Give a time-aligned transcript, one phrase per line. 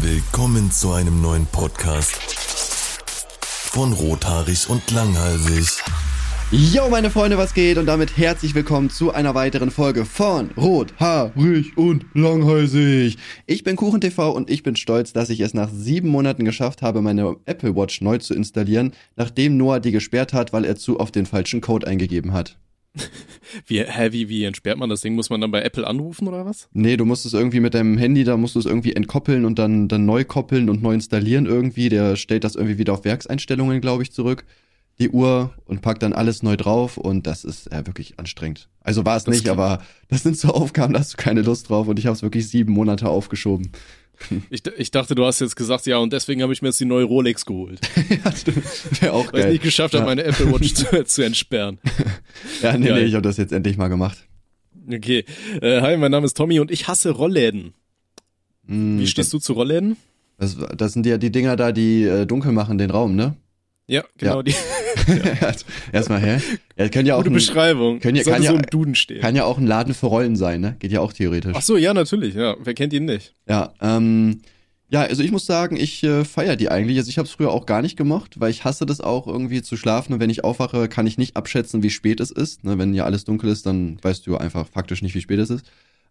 [0.00, 2.16] Willkommen zu einem neuen Podcast
[3.70, 5.82] von Rothaarig und Langhalsig.
[6.50, 7.76] Yo, meine Freunde, was geht?
[7.76, 13.18] Und damit herzlich willkommen zu einer weiteren Folge von Rot, Haarig und Langhalsig.
[13.46, 17.02] Ich bin KuchenTV und ich bin stolz, dass ich es nach sieben Monaten geschafft habe,
[17.02, 21.14] meine Apple Watch neu zu installieren, nachdem Noah die gesperrt hat, weil er zu oft
[21.14, 22.56] den falschen Code eingegeben hat.
[23.66, 25.14] Wie, hä, wie, wie entsperrt man das Ding?
[25.14, 26.68] Muss man dann bei Apple anrufen oder was?
[26.72, 29.58] Nee, du musst es irgendwie mit deinem Handy, da musst du es irgendwie entkoppeln und
[29.58, 31.88] dann, dann neu koppeln und neu installieren irgendwie.
[31.88, 34.44] Der stellt das irgendwie wieder auf Werkseinstellungen, glaube ich, zurück.
[35.00, 38.68] Die Uhr und packt dann alles neu drauf und das ist ja wirklich anstrengend.
[38.80, 41.68] Also war es Das nicht, aber das sind so Aufgaben, da hast du keine Lust
[41.68, 43.70] drauf und ich habe es wirklich sieben Monate aufgeschoben.
[44.50, 46.84] Ich, ich dachte, du hast jetzt gesagt, ja, und deswegen habe ich mir jetzt die
[46.86, 47.78] neue Rolex geholt.
[48.24, 48.64] ja, stimmt.
[49.00, 49.52] Wäre auch Weil ich geil.
[49.52, 50.06] nicht geschafft habe, Ja.
[50.06, 51.78] meine Apple Watch zu, zu entsperren.
[52.60, 53.02] Ja, nee, Geil.
[53.02, 54.26] nee, ich habe das jetzt endlich mal gemacht.
[54.92, 55.24] Okay.
[55.62, 57.74] Äh, hi, mein Name ist Tommy und ich hasse Rollläden.
[58.66, 59.96] Hm, Wie stehst du zu Rollläden?
[60.36, 63.36] Das, das sind ja die Dinger da, die äh, dunkel machen den Raum, ne?
[63.88, 64.42] Ja, genau Ja.
[64.42, 64.54] die
[65.92, 66.40] Erstmal, hä?
[66.76, 68.00] Ja, können ja auch gute ein, Beschreibung.
[68.00, 69.20] können ja- kann ja- so im Duden stehen.
[69.20, 70.76] kann ja auch ein Laden für Rollen sein, ne?
[70.78, 71.54] Geht ja auch theoretisch.
[71.56, 72.34] Ach so, ja, natürlich.
[72.34, 73.34] Ja, wer kennt ihn nicht?
[73.48, 74.42] Ja, ähm,
[74.90, 76.98] ja, also ich muss sagen, ich äh, feier die eigentlich.
[76.98, 79.62] Also ich habe es früher auch gar nicht gemocht, weil ich hasse das auch irgendwie
[79.62, 82.64] zu schlafen und wenn ich aufwache, kann ich nicht abschätzen, wie spät es ist.
[82.64, 85.50] Ne, wenn ja alles dunkel ist, dann weißt du einfach faktisch nicht, wie spät es
[85.50, 85.64] ist.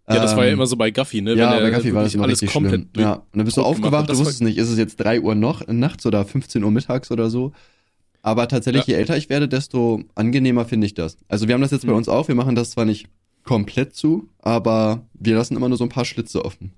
[0.09, 1.33] Ja, das war ja Ähm, immer so bei Guffy, ne?
[1.36, 3.03] ja, bei Kaffee war das immer alles richtig komplett schlimm.
[3.03, 5.67] Ja, und dann bist du aufgewacht, du wusstest nicht, ist es jetzt 3 Uhr noch
[5.67, 7.52] nachts oder 15 Uhr mittags oder so.
[8.22, 11.17] Aber tatsächlich, je älter ich werde, desto angenehmer finde ich das.
[11.27, 11.97] Also wir haben das jetzt bei Mhm.
[11.97, 13.08] uns auch, wir machen das zwar nicht
[13.44, 16.71] komplett zu, aber wir lassen immer nur so ein paar Schlitze offen.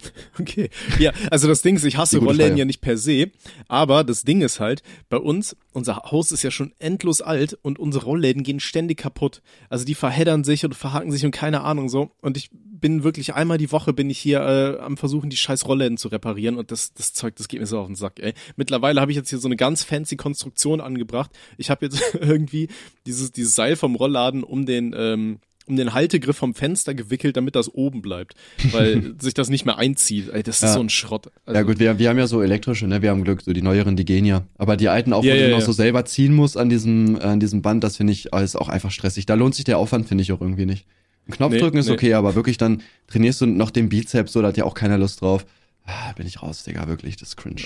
[0.38, 0.68] Okay.
[0.98, 3.30] Ja, also das Ding ist, ich hasse Rollläden ja nicht per se,
[3.68, 7.78] aber das Ding ist halt, bei uns, unser Haus ist ja schon endlos alt und
[7.78, 9.42] unsere Rollläden gehen ständig kaputt.
[9.70, 12.10] Also die verheddern sich und verhaken sich und keine Ahnung so.
[12.20, 15.66] Und ich bin wirklich einmal die Woche bin ich hier äh, am versuchen, die scheiß
[15.66, 18.34] Rollläden zu reparieren und das, das Zeug, das geht mir so auf den Sack, ey.
[18.56, 21.30] Mittlerweile habe ich jetzt hier so eine ganz fancy Konstruktion angebracht.
[21.56, 22.68] Ich habe jetzt irgendwie
[23.06, 27.56] dieses, dieses Seil vom Rollladen um den, ähm, um den Haltegriff vom Fenster gewickelt, damit
[27.56, 28.34] das oben bleibt,
[28.72, 30.28] weil sich das nicht mehr einzieht.
[30.28, 30.72] Ey, das ist Ja.
[30.74, 31.28] so ein Schrott.
[31.44, 33.02] Also, ja gut, wir, wir haben ja so elektrische, ne?
[33.02, 34.44] Wir haben Glück, so die neueren, die gehen ja.
[34.58, 37.16] Aber die alten auch, Ja, wo ja, du noch so selber ziehen musst an diesem,
[37.20, 39.26] an diesem Band, das finde ich alles auch einfach stressig.
[39.26, 40.86] Da lohnt sich der Aufwand, finde ich auch irgendwie nicht.
[41.28, 41.92] Ein Knopf Nee, drücken ist nee.
[41.94, 44.96] okay, aber wirklich dann trainierst du noch den Bizeps, so, da hat ja auch keiner
[44.98, 45.44] Lust drauf.
[45.84, 47.62] Ah, bin ich raus, Digga, wirklich, das ist cringe.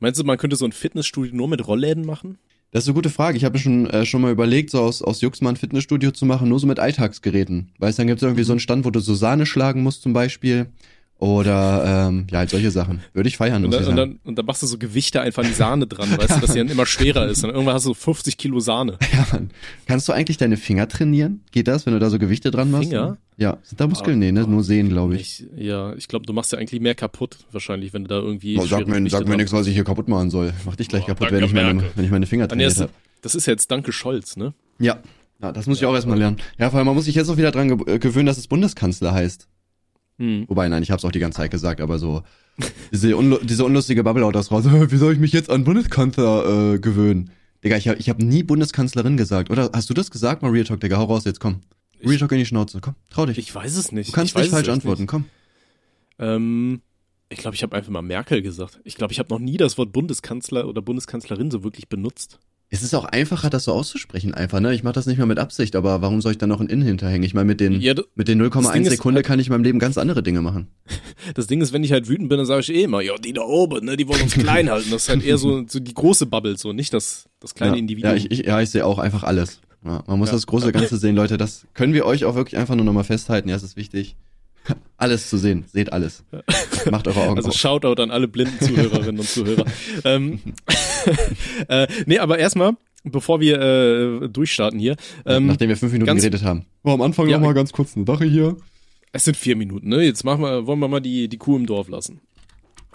[0.00, 2.38] Meinst du, man könnte so ein Fitnessstudio nur mit Rollläden machen?
[2.74, 3.36] Das ist eine gute Frage.
[3.36, 6.10] Ich habe mir schon, äh, schon mal überlegt, so aus, aus Jux mal ein Fitnessstudio
[6.10, 7.70] zu machen, nur so mit Alltagsgeräten.
[7.78, 10.12] Weißt du, dann gibt's irgendwie so einen Stand, wo du so Sahne schlagen musst zum
[10.12, 10.66] Beispiel.
[11.20, 13.00] Oder ähm, ja, halt solche Sachen.
[13.12, 15.44] Würde ich feiern, Und dann, ich und, dann, und dann machst du so Gewichte einfach
[15.44, 17.44] an die Sahne dran, weißt du, dass die dann immer schwerer ist.
[17.44, 18.98] Und irgendwann hast du so 50 Kilo Sahne.
[19.12, 19.50] Ja, Mann.
[19.86, 21.44] Kannst du eigentlich deine Finger trainieren?
[21.52, 22.88] Geht das, wenn du da so Gewichte dran machst?
[22.88, 23.18] Finger?
[23.36, 23.58] Ja.
[23.62, 24.18] Sind da Muskeln?
[24.18, 24.46] Nee, ne?
[24.46, 25.44] Nur sehen, glaube ich.
[25.56, 28.58] Ich, ja, ich glaube, du machst ja eigentlich mehr kaputt, wahrscheinlich, wenn du da irgendwie.
[28.58, 30.52] Oh, sag mir, Gewichte sag mir nichts, was ich hier kaputt machen soll.
[30.64, 32.80] Mach dich gleich Oh, kaputt, wenn ich, meine, wenn ich meine Finger Ah, trainiert das,
[32.80, 32.92] habe.
[33.22, 34.54] das ist jetzt Danke Scholz, ne?
[34.78, 34.98] Ja.
[35.42, 35.52] ja.
[35.52, 36.36] Das muss ich auch erstmal lernen.
[36.58, 39.12] Ja, vor allem, man muss sich jetzt auch wieder dran äh, gewöhnen, dass es Bundeskanzler
[39.12, 39.48] heißt.
[40.18, 40.44] Hm.
[40.46, 42.22] Wobei, nein, ich habe es auch die ganze Zeit gesagt, aber so
[42.92, 44.64] diese, unlu diese unlustige Bubble haut das raus.
[44.66, 47.30] Wie soll ich mich jetzt an Bundeskanzler äh, gewöhnen?
[47.64, 49.50] Digga, ich habe ich hab nie Bundeskanzlerin gesagt.
[49.50, 50.98] Oder hast du das gesagt, mal Real Talk, Digga?
[50.98, 51.62] Hau raus, jetzt komm.
[52.08, 53.38] Real Talk in die Schnauze, komm, trau dich.
[53.38, 54.08] Ich weiß es nicht.
[54.10, 55.10] du kannst nicht falsch antworten, Nicht.
[55.10, 55.24] komm.
[56.18, 56.80] Ähm,
[57.28, 58.80] ich glaube, ich habe einfach mal Merkel gesagt.
[58.84, 62.38] Ich glaube, ich habe noch nie das Wort Bundeskanzler oder Bundeskanzlerin so wirklich benutzt.
[62.70, 64.74] Es ist auch einfacher, das so auszusprechen, einfach, ne?
[64.74, 66.82] Ich mache das nicht mehr mit Absicht, aber warum soll ich dann noch ein In
[66.82, 67.22] hinterhängen?
[67.22, 69.46] Ich meine, mit den, Ja, mit den das Ding 0,1 ist Sekunde halt- kann ich
[69.46, 70.68] in meinem Leben ganz andere Dinge machen.
[71.34, 73.32] Das Ding ist, wenn ich halt wütend bin, dann sage ich eh immer, ja, die
[73.32, 74.90] da oben, ne, die wollen uns klein halten.
[74.90, 77.78] Das ist halt eher so, so die große Bubble, so nicht das, das kleine ja.
[77.78, 78.10] Individuum.
[78.12, 79.60] Ja, ich, ich, ja, ich sehe auch einfach alles.
[79.84, 80.34] Ja, man muss Ja.
[80.34, 81.36] das große Ganze sehen, Leute.
[81.36, 83.48] Das können wir euch auch wirklich einfach nur nochmal festhalten.
[83.48, 84.16] Ja, es ist wichtig.
[84.96, 85.64] Alles zu sehen.
[85.70, 86.24] Seht alles.
[86.90, 87.54] Macht eure Augen Also auf.
[87.54, 89.66] Shoutout an alle blinden Zuhörerinnen und Zuhörer.
[90.04, 90.40] ähm,
[91.68, 92.72] äh, nee, aber erstmal,
[93.04, 94.96] bevor wir äh, durchstarten hier,
[95.26, 96.64] ähm, Nachdem wir fünf Minuten ganz- geredet haben.
[96.82, 97.36] Oh, am Anfang Ja.
[97.38, 98.56] noch mal ganz kurz eine Sache hier.
[99.12, 100.02] es sind vier Minuten, ne?
[100.02, 102.20] Jetzt machen wir, wollen wir mal die, die Kuh im Dorf lassen.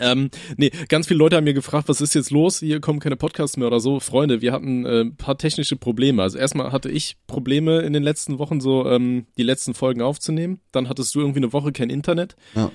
[0.01, 2.59] Ähm, nee, ganz viele Leute haben mir gefragt, was ist jetzt los?
[2.59, 3.99] Hier kommen keine Podcasts mehr oder so.
[3.99, 6.21] Freunde, wir hatten äh, ein paar technische Probleme.
[6.23, 10.59] Also erstmal hatte ich Probleme in den letzten Wochen, so ähm, die letzten Folgen aufzunehmen.
[10.71, 12.35] Dann hattest du irgendwie eine Woche kein Internet.
[12.55, 12.71] Ja.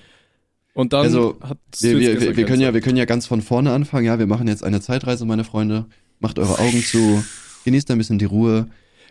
[0.75, 1.39] Und dann Also,
[1.81, 4.07] Wir, wir, wir, wir können ja, wir können ja ganz von vorne anfangen.
[4.07, 5.87] Ja, wir machen jetzt eine Zeitreise, meine Freunde.
[6.21, 7.25] Macht eure Augen zu.
[7.65, 8.67] Genießt ein bisschen die Ruhe.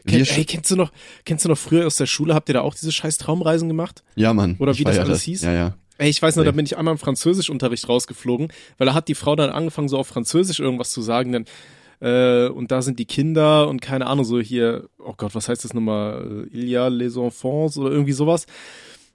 [0.05, 0.91] Sch- ey, kennst du noch,
[1.23, 4.03] kennst du noch früher aus der Schule, habt ihr da auch diese scheiß Traumreisen gemacht?
[4.15, 4.57] ja, Mann.
[4.59, 5.43] oder wie das alles hieß?
[5.43, 5.77] Ja, ja.
[6.03, 9.15] Ey, ich weiß noch, da bin ich einmal im Französischunterricht rausgeflogen, weil da hat die
[9.15, 11.45] Frau dann angefangen, so auf Französisch irgendwas zu sagen, dann,
[12.01, 15.63] äh, und da sind die Kinder und keine Ahnung, so hier, oh Gott, was heißt
[15.63, 18.47] das nochmal, äh, Il y a les enfants oder irgendwie sowas.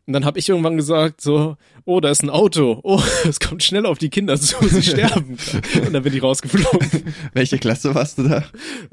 [0.06, 2.80] Und dann habe ich irgendwann gesagt, so, oh, da ist ein Auto.
[2.84, 5.36] Oh, es kommt schnell auf die Kinder zu, sie sterben.
[5.84, 6.88] Und dann bin ich rausgeflogen.
[7.34, 8.44] Welche Klasse warst du da?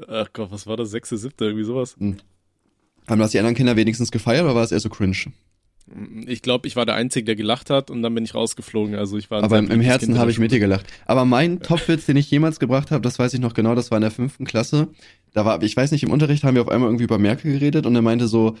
[0.06, 0.90] Ach Gott, was war das?
[0.90, 1.96] Sechste, siebte, irgendwie sowas.
[1.98, 5.32] Haben das die anderen Kinder wenigstens gefeiert oder war es eher so cringe?
[6.26, 8.96] Ich glaube, ich war der Einzige, der gelacht hat und dann bin ich rausgeflogen.
[8.96, 10.86] Also ich war Aber im, im Herzen habe ich mit dir gelacht.
[11.04, 13.98] Aber mein Topwitz, den ich jemals gebracht habe, das weiß ich noch genau, das war
[13.98, 14.88] in der fünften Klasse.
[15.32, 17.86] Da war, ich weiß nicht, im Unterricht haben wir auf einmal irgendwie über Merkel geredet
[17.86, 18.56] und er meinte so,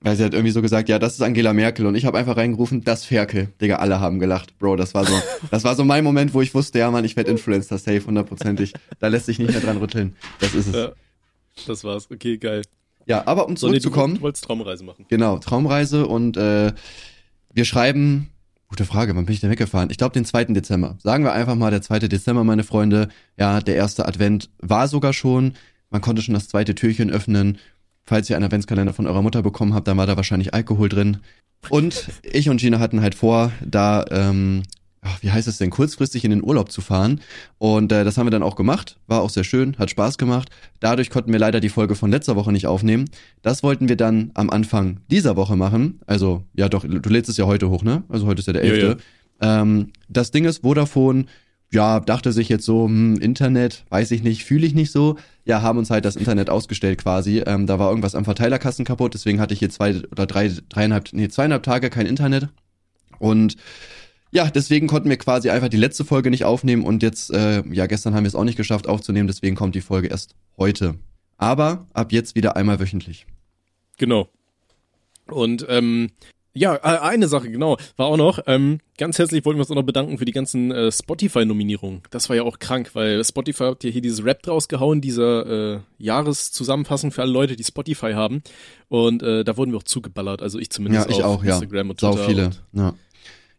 [0.00, 2.36] weil sie hat irgendwie so gesagt, ja, das ist Angela Merkel und ich habe einfach
[2.36, 3.48] reingerufen, das Ferkel.
[3.60, 4.58] Digga, alle haben gelacht.
[4.58, 5.14] Bro, das war so,
[5.50, 8.74] das war so mein Moment, wo ich wusste, ja, Mann, ich werde Influencer safe, hundertprozentig.
[8.98, 10.16] Da lässt sich nicht mehr dran rütteln.
[10.40, 10.74] Das ist es.
[10.74, 10.92] Ja.
[11.66, 12.10] Das war's.
[12.10, 12.62] Okay, geil.
[13.06, 14.14] Ja, aber um So, nee, du, zurückzukommen.
[14.16, 15.06] du wolltest Traumreise machen.
[15.08, 16.72] Genau, Traumreise und äh,
[17.52, 18.30] wir schreiben,
[18.68, 19.90] gute Frage, wann bin ich denn weggefahren?
[19.90, 20.44] Ich glaube den 2.
[20.46, 20.96] Dezember.
[21.02, 22.00] Sagen wir einfach mal der 2.
[22.00, 23.08] Dezember, meine Freunde.
[23.38, 25.54] Ja, der erste Advent war sogar schon.
[25.90, 27.58] Man konnte schon das zweite Türchen öffnen.
[28.04, 31.18] Falls ihr einen Adventskalender von eurer Mutter bekommen habt, dann war da wahrscheinlich Alkohol drin.
[31.70, 34.62] Und ich und Gina hatten halt vor, da, ähm,
[35.04, 37.20] ach, wie heißt es denn, kurzfristig in den Urlaub zu fahren.
[37.58, 38.98] Und äh, das haben wir dann auch gemacht.
[39.06, 40.48] War auch sehr schön, hat Spaß gemacht.
[40.80, 43.04] Dadurch konnten wir leider die Folge von letzter Woche nicht aufnehmen.
[43.42, 46.00] Das wollten wir dann am Anfang dieser Woche machen.
[46.06, 48.02] Also, ja doch, du lädst es ja heute hoch, ne?
[48.08, 48.96] Also heute ist ja der Ja, 11.
[49.40, 51.26] Ähm, das Ding ist, Vodafone,
[51.70, 55.18] ja, dachte sich jetzt so, hm, Internet, weiß ich nicht, fühle ich nicht so.
[55.44, 57.42] Ja, haben uns halt das Internet ausgestellt quasi.
[57.44, 61.12] Ähm, da war irgendwas am Verteilerkasten kaputt, deswegen hatte ich hier zwei oder drei, dreieinhalb,
[61.12, 62.48] nee, zweieinhalb Tage kein Internet.
[63.18, 63.56] Und
[64.34, 67.86] ja, deswegen konnten wir quasi einfach die letzte Folge nicht aufnehmen und jetzt, äh, ja,
[67.86, 70.96] gestern haben wir es auch nicht geschafft aufzunehmen, deswegen kommt die Folge erst heute.
[71.38, 73.26] Aber ab jetzt wieder einmal wöchentlich.
[73.96, 74.28] Genau.
[75.30, 76.10] Und ähm,
[76.52, 79.82] ja, eine Sache, genau, war auch noch, ähm, ganz herzlich wollten wir uns auch noch
[79.84, 82.02] bedanken für die ganzen äh, Spotify-Nominierungen.
[82.10, 85.74] Das war ja auch krank, weil Spotify hat ja hier dieses Rap draus gehauen, dieser
[85.74, 88.42] äh, Jahreszusammenfassung für alle Leute, die Spotify haben.
[88.88, 91.54] Und äh, da wurden wir auch zugeballert, also ich zumindest Ja, ich auf auch, ja.
[91.54, 92.26] Instagram und Sau Twitter.
[92.26, 92.44] viele.
[92.46, 92.94] Und, Ja.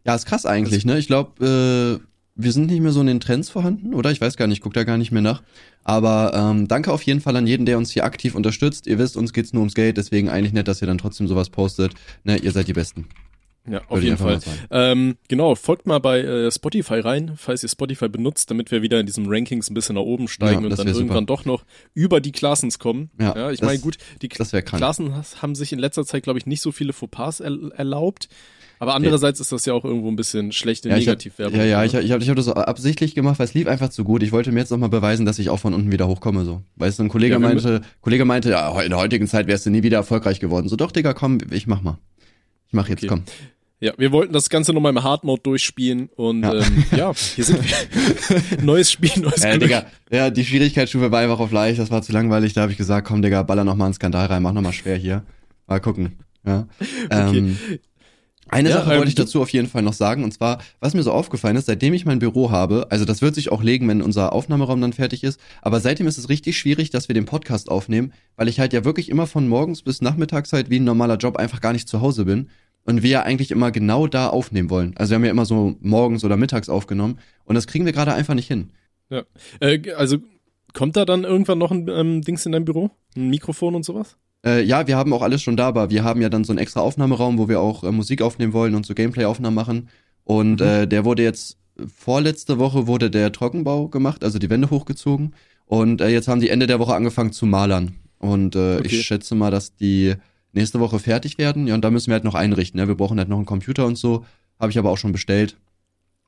[0.06, 0.98] Ja, ist krass eigentlich, ne?
[0.98, 2.06] Ich glaube, äh,
[2.38, 4.10] wir sind nicht mehr so in den Trends vorhanden, oder?
[4.10, 5.42] Ich weiß gar nicht, guck da gar nicht mehr nach.
[5.84, 8.86] Aber ähm, danke auf jeden Fall an jeden, der uns hier aktiv unterstützt.
[8.86, 11.48] Ihr wisst, uns geht's nur ums Geld, deswegen eigentlich nett, dass ihr dann trotzdem sowas
[11.50, 11.94] postet.
[12.24, 13.06] Ne, ihr seid die Besten.
[13.68, 14.40] ja, auf Würde ich jeden Fall.
[14.70, 19.00] Ähm, genau, folgt mal bei äh, Spotify rein, falls ihr Spotify benutzt, damit wir wieder
[19.00, 21.04] in diesen Rankings ein bisschen nach oben steigen Ja, und dann wär super.
[21.04, 21.64] irgendwann doch noch
[21.94, 23.10] über die Klassens kommen.
[23.18, 24.28] Ja, ich das- meine, gut, die.
[24.28, 28.28] Klassen haben sich in letzter Zeit, glaube ich, nicht so viele Fauxpas er erlaubt.
[28.78, 31.58] Aber andererseits ist das ja auch irgendwo ein bisschen schlechte Ja, Negativwerbung.
[31.58, 34.04] ja, ja, ich, ich habe ich hab das absichtlich gemacht, weil es lief einfach zu
[34.04, 34.22] gut.
[34.22, 36.44] Ich wollte mir jetzt nochmal beweisen, dass ich auch von unten wieder hochkomme.
[36.44, 36.62] So.
[36.76, 39.70] Weißt du, ein Kollege Ja, meinte, Kollege meinte, ja, in der heutigen Zeit wärst du
[39.70, 40.68] nie wieder erfolgreich geworden.
[40.68, 41.98] So, doch, Digga, komm, ich mach mal.
[42.68, 43.08] Ich mach jetzt, Okay.
[43.08, 43.22] komm.
[43.78, 46.54] Ja, wir wollten das Ganze nochmal im Hardmode durchspielen und Ja.
[46.54, 48.62] ähm, ja hier sind wir.
[48.64, 49.62] neues Spiel, neues Äh, Glück.
[49.68, 52.54] Digga, ja, die Schwierigkeitsstufe war einfach auf leicht, das war zu langweilig.
[52.54, 54.72] Da habe ich gesagt, komm, Digga, baller noch mal einen Skandal rein, mach noch mal
[54.72, 55.24] schwer hier.
[55.66, 56.12] Mal gucken.
[56.46, 56.66] Ja.
[57.10, 57.58] Ähm,
[58.48, 60.58] eine Ja, Sache ähm, wollte ich du- dazu auf jeden Fall noch sagen, und zwar,
[60.80, 63.62] was mir so aufgefallen ist, seitdem ich mein Büro habe, also das wird sich auch
[63.62, 67.14] legen, wenn unser Aufnahmeraum dann fertig ist, aber seitdem ist es richtig schwierig, dass wir
[67.14, 70.84] den Podcast aufnehmen, weil ich halt ja wirklich immer von morgens bis Nachmittagszeit wie ein
[70.84, 72.48] normaler Job einfach gar nicht zu Hause bin
[72.84, 74.94] und wir ja eigentlich immer genau da aufnehmen wollen.
[74.96, 78.14] Also wir haben ja immer so morgens oder mittags aufgenommen und das kriegen wir gerade
[78.14, 78.70] einfach nicht hin.
[79.60, 80.18] Äh, also
[80.72, 82.90] kommt da dann irgendwann noch ein ähm, Dings in deinem Büro?
[83.16, 84.16] Ein Mikrofon und sowas?
[84.46, 86.58] Äh, ja, wir haben auch alles schon da, aber wir haben ja dann so einen
[86.60, 89.88] extra Aufnahmeraum, wo wir auch äh, Musik aufnehmen wollen und so Gameplay-Aufnahmen machen.
[90.24, 90.66] Und Mhm.
[90.66, 91.56] äh, der wurde jetzt,
[91.94, 95.34] vorletzte Woche wurde der Trockenbau gemacht, also die Wände hochgezogen.
[95.66, 97.96] Und äh, jetzt haben die Ende der Woche angefangen zu malern.
[98.18, 98.86] Und äh, Okay.
[98.86, 100.14] ich schätze mal, dass die
[100.52, 101.66] nächste Woche fertig werden.
[101.66, 102.78] Ja, und da müssen wir halt noch einrichten.
[102.80, 104.24] Ja, wir brauchen halt noch einen Computer und so.
[104.60, 105.56] Habe ich aber auch schon bestellt.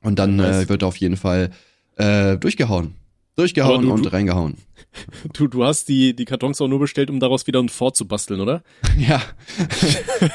[0.03, 0.65] Und dann Nice.
[0.65, 1.49] äh, wird auf jeden Fall
[1.95, 2.93] äh, durchgehauen.
[3.39, 4.55] Durchgehauen du- und reingehauen.
[5.33, 8.07] Du, du hast die, die Kartons auch nur bestellt, um daraus wieder ein Fort zu
[8.07, 8.63] basteln, oder?
[8.97, 9.21] Ja.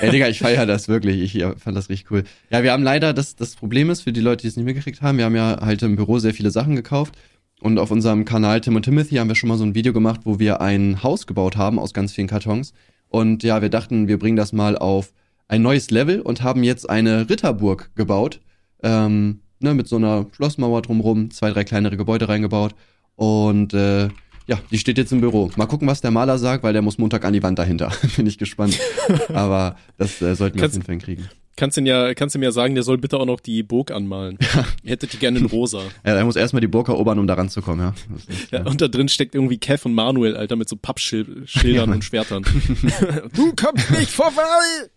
[0.00, 1.20] Ey, Digga, ich feiere das wirklich.
[1.20, 2.22] Ich ja, fand das richtig cool.
[2.50, 5.02] Ja, wir haben leider, das, das Problem ist, für die Leute, die es nicht mitgekriegt
[5.02, 7.14] haben, wir haben ja halt im Büro sehr viele Sachen gekauft.
[7.60, 10.20] Und auf unserem Kanal Tim und Timothy haben wir schon mal so ein Video gemacht,
[10.24, 12.72] wo wir ein Haus gebaut haben aus ganz vielen Kartons.
[13.08, 15.12] Und ja, wir dachten, wir bringen das mal auf
[15.48, 18.40] ein neues Level und haben jetzt eine Ritterburg gebaut.
[18.82, 22.74] Ähm, ne, mit so einer Schlossmauer drumrum, zwei, drei kleinere Gebäude reingebaut.
[23.16, 24.08] Und äh,
[24.46, 25.50] ja, die steht jetzt im Büro.
[25.56, 27.90] Mal gucken, was der Maler sagt, weil der muss Montag an die Wand dahinter.
[28.16, 28.78] Bin ich gespannt.
[29.32, 31.28] Aber das äh, sollten wir Kannst- auf jeden Fall hinkriegen.
[31.56, 34.38] Kannst du ja, kannst mir ja sagen, der soll bitte auch noch die Burg anmalen.
[34.82, 35.78] Ihr hättet die gerne in rosa.
[36.04, 37.94] Ja, er muss erstmal die Burg erobern, um da ranzukommen, ja.
[38.28, 38.66] Nicht, Ja, ja.
[38.66, 41.82] und da drin steckt irgendwie Kev und Manuel, Alter, mit so Pappschildern Ja.
[41.84, 42.42] und Schwertern.
[43.34, 44.42] du kommst nicht vorbei!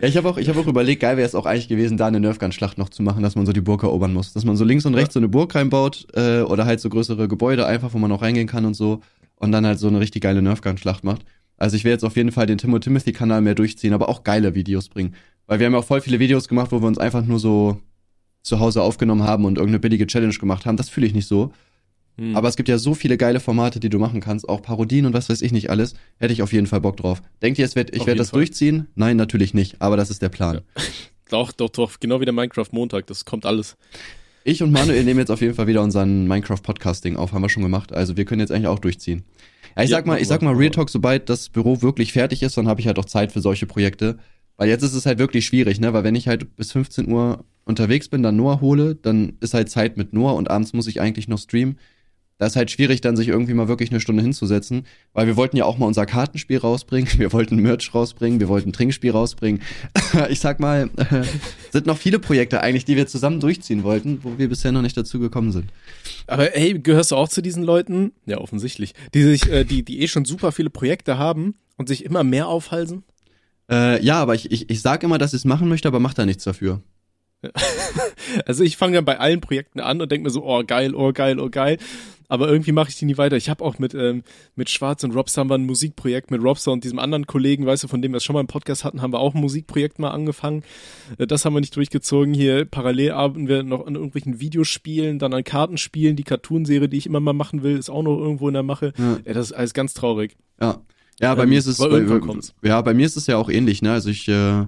[0.01, 2.07] ja, ich habe auch, ich hab auch überlegt, geil wäre es auch eigentlich gewesen, da
[2.07, 4.33] eine Nerfgun-Schlacht noch zu machen, dass man so die Burg erobern muss.
[4.33, 7.27] Dass man so links und rechts so eine Burg reinbaut äh, oder halt so größere
[7.27, 9.01] Gebäude einfach, wo man auch reingehen kann und so.
[9.35, 11.21] Und dann halt so eine richtig geile Nerfgun-Schlacht macht.
[11.57, 14.23] Also ich will jetzt auf jeden Fall den Tim und Timothy-Kanal mehr durchziehen, aber auch
[14.23, 15.15] geile Videos bringen.
[15.47, 17.81] Weil wir haben ja auch voll viele Videos gemacht, wo wir uns einfach nur so
[18.43, 20.77] zu Hause aufgenommen haben und irgendeine billige Challenge gemacht haben.
[20.77, 21.51] Das fühle ich nicht so.
[22.17, 22.35] Hm.
[22.35, 25.13] Aber es gibt ja so viele geile Formate, die du machen kannst, auch Parodien und
[25.13, 25.95] was weiß ich nicht alles.
[26.17, 27.21] Hätte ich auf jeden Fall Bock drauf.
[27.41, 28.39] Denkt ihr, ich werde das Fall.
[28.39, 28.87] durchziehen?
[28.95, 29.81] Nein, natürlich nicht.
[29.81, 30.61] Aber das ist der Plan.
[31.29, 33.75] Doch, doch, doch, genau wie der Minecraft Montag, das kommt alles.
[34.45, 37.63] Ich und Manuel nehmen jetzt auf jeden Fall wieder unseren Minecraft-Podcasting auf, haben wir schon
[37.63, 37.91] gemacht.
[37.91, 39.25] Also wir können jetzt eigentlich auch durchziehen.
[39.75, 40.71] Ja, ich Ja, sag mal, ich sag mal, Real.
[40.71, 43.65] Talk, sobald das Büro wirklich fertig ist, dann habe ich halt auch Zeit für solche
[43.65, 44.19] Projekte.
[44.57, 45.93] Weil jetzt ist es halt wirklich schwierig, ne?
[45.93, 49.69] Weil wenn ich halt bis 15 Uhr unterwegs bin, dann Noah hole, dann ist halt
[49.69, 51.77] Zeit mit Noah und abends muss ich eigentlich noch streamen.
[52.39, 55.57] Da ist halt schwierig, dann sich irgendwie mal wirklich eine Stunde hinzusetzen, weil wir wollten
[55.57, 59.61] ja auch mal unser Kartenspiel rausbringen, wir wollten Merch rausbringen, wir wollten Trinkspiel rausbringen.
[60.29, 60.89] ich sag mal,
[61.71, 64.97] sind noch viele Projekte eigentlich, die wir zusammen durchziehen wollten, wo wir bisher noch nicht
[64.97, 65.65] dazu gekommen sind.
[66.27, 68.11] Aber hey, gehörst du auch zu diesen Leuten?
[68.25, 68.93] Ja, offensichtlich.
[69.13, 72.47] Die sich, äh, die, die eh schon super viele Projekte haben und sich immer mehr
[72.47, 73.03] aufhalsen?
[73.69, 76.13] Äh, ja, aber ich, ich, ich sag immer, dass ich es machen möchte, aber mach
[76.13, 76.81] da nichts dafür.
[78.45, 81.13] Also ich fange dann bei allen Projekten an und denke mir so, oh geil, oh
[81.13, 81.77] geil, oh geil.
[82.29, 83.37] Aber irgendwie mache ich die nie weiter.
[83.37, 84.23] Ich habe auch mit, ähm,
[84.55, 87.83] mit Schwarz und Robster haben wir ein Musikprojekt mit Robster und diesem anderen Kollegen, weißt
[87.85, 89.97] du, von dem wir es schon mal im Podcast hatten, haben wir auch ein Musikprojekt
[89.97, 90.63] mal angefangen.
[91.17, 92.33] Äh, Das haben wir nicht durchgezogen.
[92.33, 96.17] Hier parallel arbeiten wir noch an irgendwelchen Videospielen, dann an Kartenspielen.
[96.17, 98.91] Die Cartoonserie, die ich immer mal machen will, ist auch noch irgendwo in der Mache.
[98.97, 99.19] Ja.
[99.25, 100.35] Ja, das ist alles ganz traurig.
[100.59, 100.81] Ja.
[101.19, 103.49] Ja, bei Ähm, mir ist es, aber bei, ja, bei mir ist es ja auch
[103.49, 103.91] ähnlich, ne?
[103.91, 104.65] Also ich, äh,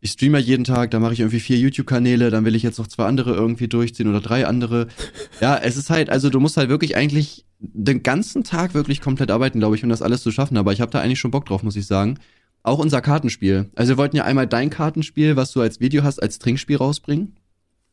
[0.00, 2.78] ich streame ja jeden Tag, da mache ich irgendwie vier YouTube-Kanäle, dann will ich jetzt
[2.78, 4.88] noch zwei andere irgendwie durchziehen oder drei andere.
[5.40, 9.30] Ja, es ist halt, also du musst halt wirklich eigentlich den ganzen Tag wirklich komplett
[9.30, 10.56] arbeiten, glaube ich, um das alles zu schaffen.
[10.56, 12.18] Aber ich habe da eigentlich schon Bock drauf, muss ich sagen.
[12.64, 13.70] Auch unser Kartenspiel.
[13.74, 17.36] Also wir wollten ja einmal dein Kartenspiel, was du als Video hast, als Trinkspiel rausbringen.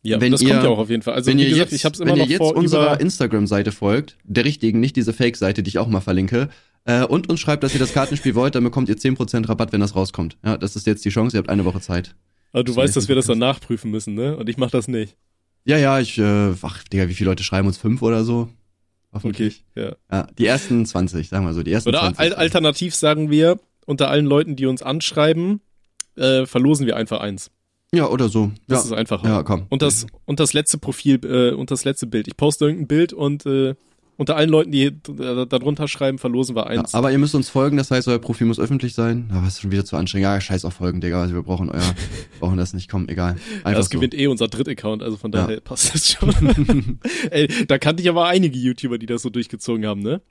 [0.02, 1.14] Ja, Wenn das ihr- kommt ja auch auf jeden Fall.
[1.16, 2.56] Also wenn wie ihr gesagt, jetzt, ich habe es immer wenn ihr noch jetzt vor
[2.56, 6.50] unserer Instagram-Seite folgt, der richtigen, nicht diese Fake-Seite, die ich auch mal verlinke,
[6.86, 9.82] äh, und uns schreibt, dass ihr das Kartenspiel wollt, dann bekommt ihr 10% Rabatt, wenn
[9.82, 10.38] das rauskommt.
[10.46, 12.16] Ja, das ist jetzt die Chance, ihr habt eine Woche Zeit.
[12.54, 14.38] Aber du So weißt, dass wir das dann nachprüfen müssen, ne?
[14.38, 15.18] Und ich mache das nicht.
[15.66, 17.78] Ja, ja, ich, äh, ach, Digga, wie viele Leute schreiben uns?
[17.78, 18.50] Fünf oder so?
[19.12, 19.66] Hoffentlich.
[19.76, 19.96] Ja.
[20.12, 22.20] Ja, die ersten 20, sagen wir so, die ersten Oder 20.
[22.20, 25.62] al alternativ sagen wir, unter allen Leuten, die uns anschreiben,
[26.16, 27.52] äh, verlosen wir einfach eins.
[27.94, 28.52] Ja, oder so.
[28.68, 28.86] Das ja.
[28.86, 29.28] ist einfacher.
[29.28, 29.66] ja, komm.
[29.70, 32.28] Und das, und das letzte Profil, äh, und das letzte Bild.
[32.28, 33.74] Ich poste irgendein Bild und äh,
[34.18, 34.92] unter allen Leuten, die äh,
[35.48, 36.94] darunter schreiben, verlosen wir Ja, eins.
[36.94, 39.30] aber ihr müsst uns folgen, das heißt, euer Profil muss öffentlich sein.
[39.34, 40.24] Aber es ist schon wieder zu anstrengend.
[40.26, 41.22] Ja, scheiß auf Folgen, Digga.
[41.22, 41.96] Also wir brauchen euer,
[42.40, 42.90] brauchen das nicht.
[42.92, 43.38] Komm, egal.
[43.64, 43.98] Einfach das so.
[43.98, 45.46] gewinnt eh unser Dritt-Account, also von Ja.
[45.48, 47.00] daher passt das schon.
[47.32, 50.22] Ey, da kannte ich aber einige YouTuber, die das so durchgezogen haben, ne?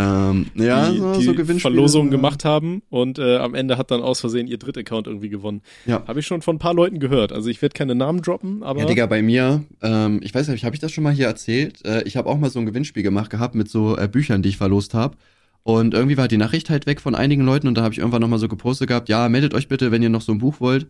[0.00, 1.60] Ähm, ja, die, so, die so Gewinnspiele.
[1.60, 5.60] Verlosungen gemacht haben und äh, am Ende hat dann aus Versehen ihr Dritt-Account irgendwie gewonnen.
[5.84, 6.02] Ja.
[6.06, 7.32] Habe ich schon von ein paar Leuten gehört.
[7.32, 10.64] Also ich werde keine Namen droppen, aber Ja, Digga, bei mir, ähm, ich weiß nicht,
[10.64, 11.84] habe ich das schon mal hier erzählt?
[11.84, 14.48] Äh, ich habe auch mal so ein Gewinnspiel gemacht gehabt mit so äh, Büchern, die
[14.48, 15.16] ich verlost habe.
[15.62, 18.22] Und irgendwie war die Nachricht halt weg von einigen Leuten und da habe ich irgendwann
[18.22, 20.86] nochmal so gepostet gehabt, ja, meldet euch bitte, wenn ihr noch so ein Buch wollt.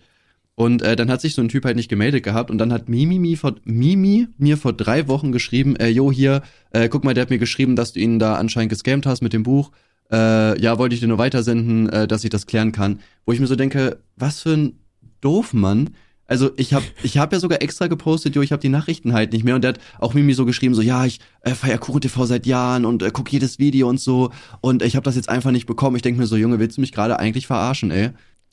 [0.60, 2.86] Und äh, dann hat sich so ein Typ halt nicht gemeldet gehabt und dann hat
[2.86, 7.14] Mimi, mi vor, Mimi mir vor drei Wochen geschrieben, äh, jo, hier, äh, guck mal,
[7.14, 9.70] der hat mir geschrieben, dass du ihn da anscheinend gescammt hast mit dem Buch.
[10.12, 13.00] Äh, ja, wollte ich dir nur weitersenden, äh, dass ich das klären kann.
[13.24, 14.78] Wo ich mir so denke, was für ein
[15.22, 15.94] Doofmann.
[16.26, 19.32] Also ich habe ich hab ja sogar extra gepostet, jo, ich habe die Nachrichten halt
[19.32, 19.54] nicht mehr.
[19.54, 22.44] Und der hat auch Mimi so geschrieben, so, ja, ich äh, feier Kuchen TV seit
[22.44, 24.30] Jahren und äh, guck jedes Video und so.
[24.60, 25.96] Und ich habe das jetzt einfach nicht bekommen.
[25.96, 28.10] Ich denk mir so, Junge, willst du mich gerade eigentlich verarschen, ey?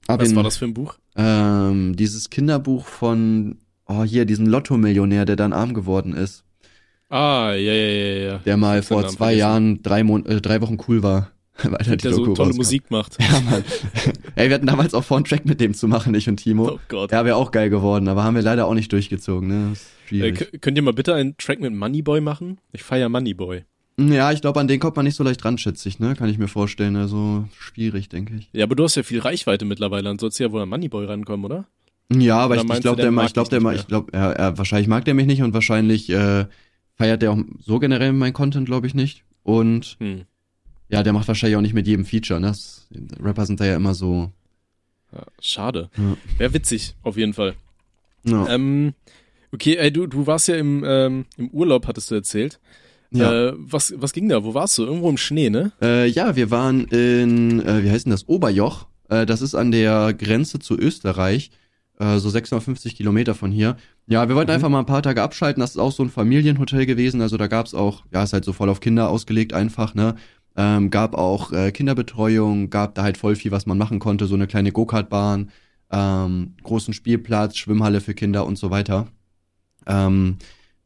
[0.07, 0.95] Was ihn- war das für ein Buch?
[1.15, 6.43] ähm, dieses Kinderbuch von, oh hier, diesen Lotto-Millionär, der dann arm geworden ist.
[7.09, 8.37] Ah, ja, ja, ja, ja.
[8.39, 9.33] Der mal vor Namen zwei.
[9.33, 11.31] Jahren, drei, Mon äh, drei Wochen cool war.
[11.63, 12.57] Weil er die Der so Doku tolle rauskam.
[12.57, 13.17] Musik macht.
[13.21, 13.63] Ja, Mann.
[14.35, 16.69] Ey, wir hatten damals auch vor, einen Track mit dem zu machen, ich und Timo.
[16.73, 17.11] Oh Gott.
[17.11, 19.73] Ja, wäre auch geil geworden, aber haben wir leider auch nicht durchgezogen, ne?
[20.11, 22.59] Äh, könnt ihr mal bitte einen Track mit Moneyboy machen?
[22.73, 23.63] Ich feier Moneyboy.
[23.99, 26.15] Ja, ich glaube, an den kommt man nicht so leicht ran, schätze ich, ne?
[26.15, 26.95] Kann ich mir vorstellen.
[26.95, 28.49] Also schwierig, denke ich.
[28.53, 31.05] Ja, aber du hast ja viel Reichweite mittlerweile, dann sollst du ja wohl an Moneyboy
[31.05, 31.65] rankommen, oder?
[32.13, 33.79] Ja, aber Oder ich, ich glaube, der, ich glaube, der, nicht ma- mehr?
[33.79, 36.45] ich glaube, er, er, wahrscheinlich mag der mich nicht und wahrscheinlich äh,
[36.95, 39.23] feiert der auch so generell mein Content, glaube ich nicht.
[39.43, 40.21] Und Hm.
[40.89, 42.47] ja, der macht wahrscheinlich auch nicht mit jedem Feature, ne?
[42.47, 42.87] Das,
[43.21, 44.31] Rapper sind da ja immer so.
[45.11, 45.89] Ja, schade.
[45.97, 46.15] Ja.
[46.37, 47.55] Wäre witzig, auf jeden Fall.
[48.23, 48.47] Ja.
[48.49, 48.93] Ähm,
[49.51, 52.59] okay, ey, du, du warst ja im, ähm, im Urlaub, hattest du erzählt.
[53.11, 53.49] Ja.
[53.49, 54.43] Äh, was, was ging da?
[54.43, 54.83] Wo warst du?
[54.83, 55.71] Irgendwo im Schnee, ne?
[55.81, 58.87] Äh, ja, wir waren in, äh, wie heißt denn das, Oberjoch.
[59.09, 61.51] Äh, das ist an der Grenze zu Österreich,
[61.99, 63.77] äh, so 650 Kilometer von hier.
[64.07, 64.55] Ja, wir wollten Mhm.
[64.55, 65.61] einfach mal ein paar Tage abschalten.
[65.61, 67.21] Das ist auch so ein Familienhotel gewesen.
[67.21, 70.15] Also da gab's auch, ja, ist halt so voll auf Kinder ausgelegt einfach, ne?
[70.59, 74.25] Ähm, gab auch äh, Kinderbetreuung, gab da halt voll viel, was man machen konnte.
[74.25, 75.51] So eine kleine Go-Kart-Bahn,
[75.91, 79.07] ähm, großen Spielplatz, Schwimmhalle für Kinder und so weiter.
[79.85, 80.37] Ähm,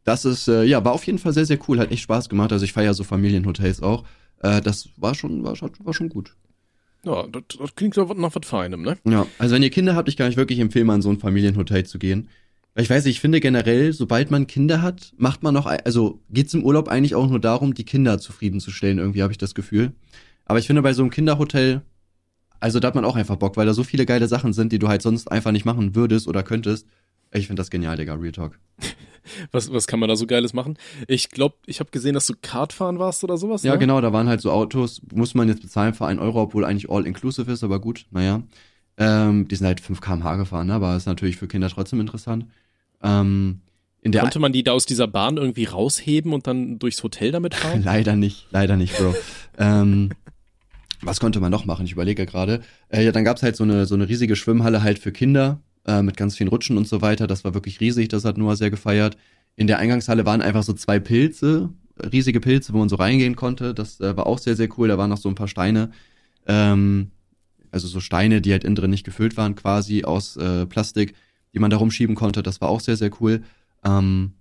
[0.04, 1.80] das ist, äh, ja, war auf jeden Fall sehr, sehr cool.
[1.80, 2.52] Hat echt Spaß gemacht.
[2.52, 4.04] Also ich feiere so Familienhotels auch.
[4.42, 6.36] Äh, das war schon, war, schon- war schon gut.
[7.04, 8.98] Ja, das, das klingt doch nach was Feinem, ne?
[9.06, 11.20] Ja, also wenn ihr Kinder habt, ich kann euch wirklich empfehlen, mal in so ein
[11.20, 12.28] Familienhotel zu gehen.
[12.74, 16.54] Weil ich weiß, ich finde generell, sobald man Kinder hat, macht man noch, also geht's
[16.54, 19.92] im Urlaub eigentlich auch nur darum, die Kinder zufriedenzustellen, irgendwie habe ich das Gefühl.
[20.46, 21.82] Aber ich finde bei so einem Kinderhotel,
[22.60, 24.80] also da hat man auch einfach Bock, weil da so viele geile Sachen sind, die
[24.80, 26.88] du halt sonst einfach nicht machen würdest oder könntest.
[27.34, 28.60] Ich finde das genial, Digga, Real Talk.
[29.52, 30.80] Was, was kann man da so Geiles machen?
[31.08, 33.62] Ich glaube, ich habe gesehen, dass du Kartfahren warst oder sowas.
[33.62, 33.78] Ja, ne?
[33.78, 36.90] genau, da waren halt so Autos, muss man jetzt bezahlen für einen Euro, obwohl eigentlich
[36.90, 38.42] all-inclusive ist, aber gut, naja.
[38.98, 40.74] Ähm, die sind halt 5 km/h gefahren, ne?
[40.74, 42.48] aber ist natürlich für Kinder trotzdem interessant.
[43.04, 43.62] Ähm,
[44.02, 47.32] in der Konnte man die da aus dieser Bahn irgendwie rausheben und dann durchs Hotel
[47.32, 47.84] damit fahren?
[47.84, 49.14] leider nicht, leider nicht, Bro.
[49.60, 50.10] ähm,
[51.04, 51.86] was konnte man noch machen?
[51.86, 52.62] Ich überlege gerade.
[52.90, 56.02] Äh, ja, dann gab's halt so eine, so eine riesige Schwimmhalle halt für Kinder äh,
[56.02, 57.28] mit ganz vielen Rutschen und so weiter.
[57.28, 59.18] Das war wirklich riesig, das hat Noah sehr gefeiert.
[59.56, 61.70] In der Eingangshalle waren einfach so zwei Pilze,
[62.12, 63.74] riesige Pilze, wo man so reingehen konnte.
[63.74, 64.88] Das äh, war auch sehr, sehr cool.
[64.88, 65.92] Da waren noch so ein paar Steine.
[66.48, 67.12] Ähm,
[67.72, 71.14] also so Steine, die halt innen drin nicht gefüllt waren, quasi aus äh, Plastik,
[71.54, 72.44] die man da rumschieben konnte.
[72.44, 73.42] Das war auch sehr, sehr cool.
[73.84, 74.34] Ähm,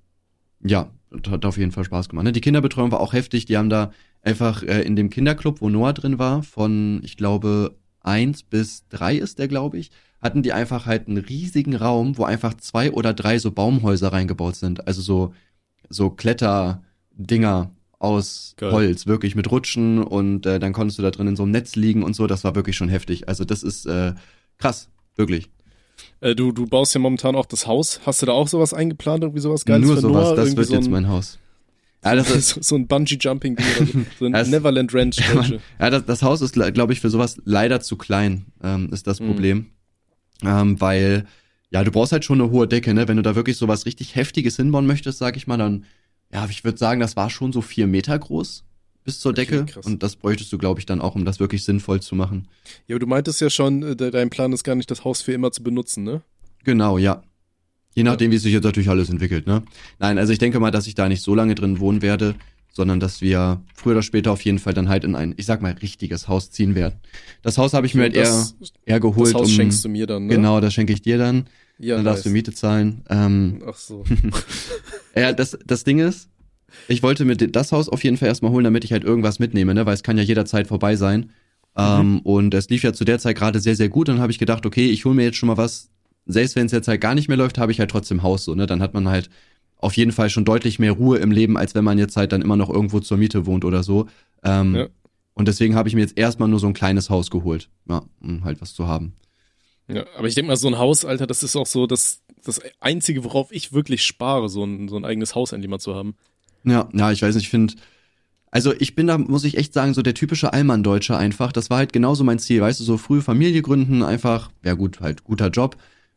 [0.62, 0.90] ja,
[1.28, 2.24] hat auf jeden Fall Spaß gemacht.
[2.24, 2.32] Ne?
[2.32, 3.46] Die Kinderbetreuung war auch heftig.
[3.46, 3.92] Die haben da
[4.22, 9.16] einfach äh, in dem Kinderclub, wo Noah drin war, von, ich glaube, eins bis drei
[9.16, 9.90] ist der, glaube ich,
[10.22, 14.56] hatten die einfach halt einen riesigen Raum, wo einfach zwei oder drei so Baumhäuser reingebaut
[14.56, 14.86] sind.
[14.86, 15.34] Also so,
[15.88, 18.72] so Kletterdinger aus Geil.
[18.72, 21.76] Holz, wirklich mit Rutschen und äh, dann konntest du da drin in so einem Netz
[21.76, 22.26] liegen und so.
[22.26, 23.28] Das war wirklich schon heftig.
[23.28, 24.14] Also das ist äh,
[24.58, 25.50] krass, wirklich.
[26.20, 28.00] Äh, du, du baust ja momentan auch das Haus.
[28.06, 30.36] Hast du da auch sowas eingeplant, irgendwie sowas Geiles Nur sowas, Noah?
[30.36, 31.38] das Irgendwie wird so jetzt ein, mein Haus.
[32.02, 33.98] Ja, das ist, so, so ein Bungee-Jumping-Ding oder so.
[34.18, 35.18] So ein Das- Neverland Ranch.
[35.78, 39.20] Ja, das, das Haus ist, glaube ich, für sowas leider zu klein, ähm, ist das
[39.20, 39.26] Mhm.
[40.44, 41.26] Ähm, weil,
[41.70, 43.08] ja, du brauchst halt schon eine hohe Decke, ne?
[43.08, 45.84] Wenn du da wirklich sowas richtig Heftiges hinbauen möchtest, sag ich mal, dann,
[46.32, 48.64] ja, ich würde sagen, das war schon so vier Meter groß
[49.04, 49.64] bis zur Okay, Decke.
[49.66, 49.86] krass.
[49.86, 52.48] Und das bräuchtest du, glaube ich, dann auch, um das wirklich sinnvoll zu machen.
[52.86, 55.22] Ja, aber du meintest ja schon, äh, de- dein Plan ist gar nicht, das Haus
[55.22, 56.22] für immer zu benutzen, ne?
[56.64, 57.22] Genau, ja.
[57.94, 59.62] Je nachdem, wie sich jetzt natürlich alles entwickelt, ne?
[59.98, 62.34] Nein, also ich denke mal, dass ich da nicht so lange drin wohnen werde,
[62.72, 65.62] sondern dass wir früher oder später auf jeden Fall dann halt in ein, ich sag
[65.62, 66.94] mal, richtiges Haus ziehen werden.
[67.42, 69.88] Das Haus habe ich mir halt eher, das, eher geholt, das Haus um, schenkst du
[69.88, 70.34] mir dann, ne?
[70.34, 71.46] Genau, das schenke ich dir dann.
[71.78, 72.34] Ja, dann darfst du nice.
[72.34, 73.02] Miete zahlen.
[73.08, 74.04] Ähm, Ach so.
[75.16, 76.28] ja, das, das Ding ist,
[76.88, 79.74] ich wollte mir das Haus auf jeden Fall erstmal holen, damit ich halt irgendwas mitnehme,
[79.74, 79.86] ne?
[79.86, 81.30] Weil es kann ja jederzeit vorbei sein.
[81.76, 84.08] Ähm, und es lief ja zu der Zeit gerade sehr, sehr gut.
[84.08, 85.88] Und dann habe ich gedacht, okay, ich hole mir jetzt schon mal was.
[86.26, 88.54] Selbst wenn es jetzt halt gar nicht mehr läuft, habe ich halt trotzdem Haus so,
[88.54, 88.66] ne?
[88.66, 89.30] Dann hat man halt
[89.80, 92.42] auf jeden Fall schon deutlich mehr Ruhe im Leben, als wenn man jetzt halt dann
[92.42, 94.06] immer noch irgendwo zur Miete wohnt oder so.
[94.44, 94.86] Ähm, Ja.
[95.34, 97.70] Und deswegen habe ich mir jetzt erstmal nur so ein kleines Haus geholt.
[97.88, 99.14] Ja, um halt was zu haben.
[99.88, 102.60] Ja, aber ich denke mal, so ein Haus, Alter, das ist auch so das, das
[102.78, 106.14] Einzige, worauf ich wirklich spare, so ein, so ein eigenes Haus endlich mal zu haben.
[106.64, 107.74] Ja, ja, ich weiß nicht, ich finde,
[108.50, 111.52] also ich bin da, muss ich echt sagen, so der typische Allmann-Deutsche einfach.
[111.52, 115.00] Das war halt genauso mein Ziel, weißt du, so frühe Familie gründen, einfach, ja gut,
[115.00, 115.76] halt guter Job,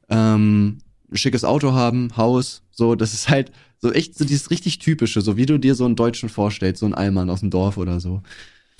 [0.09, 0.79] ähm,
[1.13, 5.37] schickes Auto haben, Haus, so, das ist halt so echt so dieses richtig typische, so
[5.37, 8.21] wie du dir so einen Deutschen vorstellst, so ein Allmann aus dem Dorf oder so.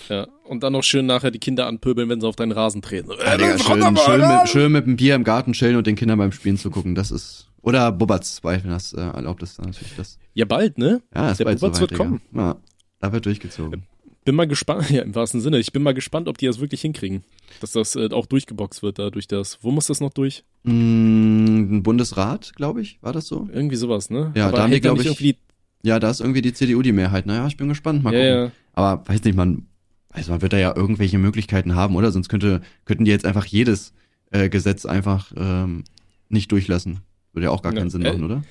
[0.10, 3.08] Ja, und dann noch schön nachher die Kinder anpöbeln, wenn sie auf deinen Rasen treten.
[3.08, 4.38] So, Ja, äh, Digga, komm schön, mal, schön, äh.
[4.40, 6.96] mit, schön mit dem Bier im Garten chillen und den Kindern beim Spielen zu gucken,
[6.96, 10.18] das ist, oder Bubatz, weil wenn das äh, erlaubt ist, dann natürlich das.
[10.34, 11.02] Ja, bald, ne?
[11.16, 12.22] Ja, ist Der bald Bubatz soweit, wird kommen.
[12.34, 12.58] Ja,
[13.00, 13.84] da wird durchgezogen.
[14.26, 15.60] Bin mal gespannt, ja, im wahrsten Sinne.
[15.60, 17.24] Ich bin mal gespannt, ob die das wirklich hinkriegen.
[17.60, 19.60] Dass das äh, auch durchgeboxt wird da durch das.
[19.62, 20.44] Wo muss das noch durch?
[20.64, 23.48] Mm, ein Bundesrat, glaube ich, war das so?
[23.52, 24.32] Irgendwie sowas, ne?
[24.36, 25.40] Ja, Aber da haben die, hält da glaub nicht ich, irgendwie
[25.84, 27.26] Ja, da ist irgendwie die CDU die Mehrheit.
[27.26, 28.04] Naja, ich bin gespannt.
[28.04, 28.30] Mal die, gucken.
[28.30, 28.52] ja, ja.
[28.74, 29.68] Aber weiß nicht, man,
[30.10, 32.12] also man wird da ja irgendwelche Möglichkeiten haben, oder?
[32.12, 33.94] Sonst könnte, könnten die jetzt einfach jedes
[34.32, 35.84] äh, Gesetz einfach ähm,
[36.30, 37.00] nicht durchlassen.
[37.34, 38.44] Würde ja auch gar Ja, keinen Sinn äh, machen, oder?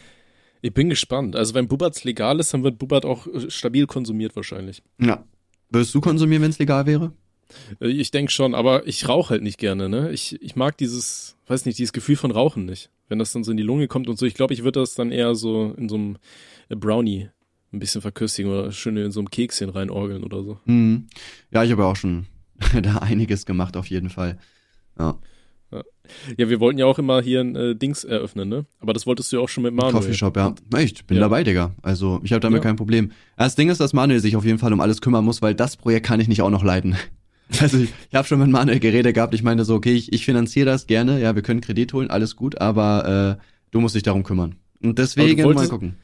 [0.60, 1.34] Ich bin gespannt.
[1.34, 4.82] Also wenn Bubatz legal ist, dann wird Bubat auch äh, stabil konsumiert wahrscheinlich.
[5.00, 5.24] Ja.
[5.70, 7.12] Würdest du konsumieren, wenn es legal wäre?
[7.80, 10.10] Äh, Ich denke schon, aber ich rauche halt nicht gerne, ne?
[10.12, 12.90] Ich, ich mag dieses, weiß nicht, dieses Gefühl von Rauchen nicht.
[13.08, 14.94] Wenn das dann so in die Lunge kommt und so, ich glaube, ich würde das
[14.94, 16.16] dann eher so in so einem
[16.68, 17.28] äh, Brownie
[17.72, 20.58] ein bisschen verköstigen oder schön in so einem Kekschen reinorgeln oder so.
[20.66, 21.06] Mhm.
[21.50, 22.26] Ja, ich habe ja auch schon
[22.82, 24.38] da einiges gemacht, auf jeden Fall.
[24.98, 25.18] Ja.
[26.36, 28.66] Ja, wir wollten ja auch immer hier ein äh, Dings eröffnen, ne?
[28.80, 29.92] Aber das wolltest du ja auch schon mit Manuel.
[29.94, 30.54] Coffeeshop, ja.
[30.76, 31.22] Echt, bin Ja.
[31.22, 31.74] dabei, Digga.
[31.80, 32.62] Also, ich habe damit Ja.
[32.64, 33.12] kein Problem.
[33.38, 35.78] Das Ding ist, dass Manuel sich auf jeden Fall um alles kümmern muss, weil das
[35.78, 36.96] Projekt kann ich nicht auch noch leiten.
[37.60, 39.34] Also, ich, ich habe schon mit Manuel geredet gehabt.
[39.34, 41.20] Ich meinte so, okay, ich, ich finanziere das gerne.
[41.20, 44.56] Ja, wir können Kredit holen, alles gut, aber äh, du musst dich darum kümmern.
[44.82, 45.96] Und deswegen wolltest- mal gucken.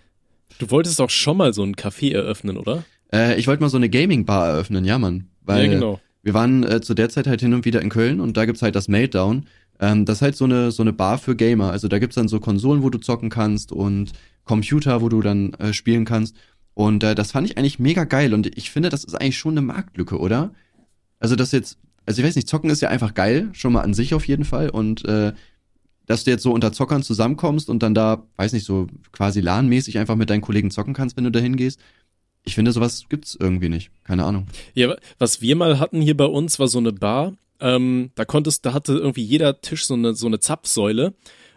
[0.59, 2.85] Du wolltest auch schon mal so ein Café eröffnen, oder?
[3.13, 5.29] Äh, ich wollte mal so eine Gaming-Bar eröffnen, ja, Mann.
[5.43, 6.01] Weil ja, genau.
[6.23, 8.63] wir waren äh, zu der Zeit halt hin und wieder in Köln und da gibt's
[8.63, 9.47] halt das Meltdown.
[9.81, 11.71] Ähm, das ist halt so eine, so eine Bar für Gamer.
[11.71, 14.13] Also da gibt's dann so Konsolen, wo du zocken kannst und
[14.45, 16.37] Computer, wo du dann äh, spielen kannst.
[16.75, 19.55] Und äh, das fand ich eigentlich mega geil und ich finde, das ist eigentlich schon
[19.55, 20.53] eine Marktlücke, oder?
[21.21, 23.95] Also das jetzt, also ich weiß nicht, zocken ist ja einfach geil, schon mal an
[23.95, 24.71] sich auf jeden Fall.
[24.71, 25.33] Und äh,
[26.07, 29.99] dass du jetzt so unter Zockern zusammenkommst und dann da, weiß nicht, so quasi LAN-mäßig
[29.99, 31.81] einfach mit deinen Kollegen zocken kannst, wenn du da hingehst.
[32.45, 33.91] Ich finde, sowas gibt's irgendwie nicht.
[34.05, 34.47] Keine Ahnung.
[34.75, 37.35] Ja, was wir mal hatten hier bei uns, war so eine Bar.
[37.61, 41.13] Ähm, da konntest, da hatte irgendwie jeder Tisch so eine, so eine Zapfsäule.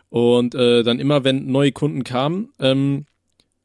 [0.09, 3.05] Und äh, dann immer, wenn neue Kunden kamen, ähm,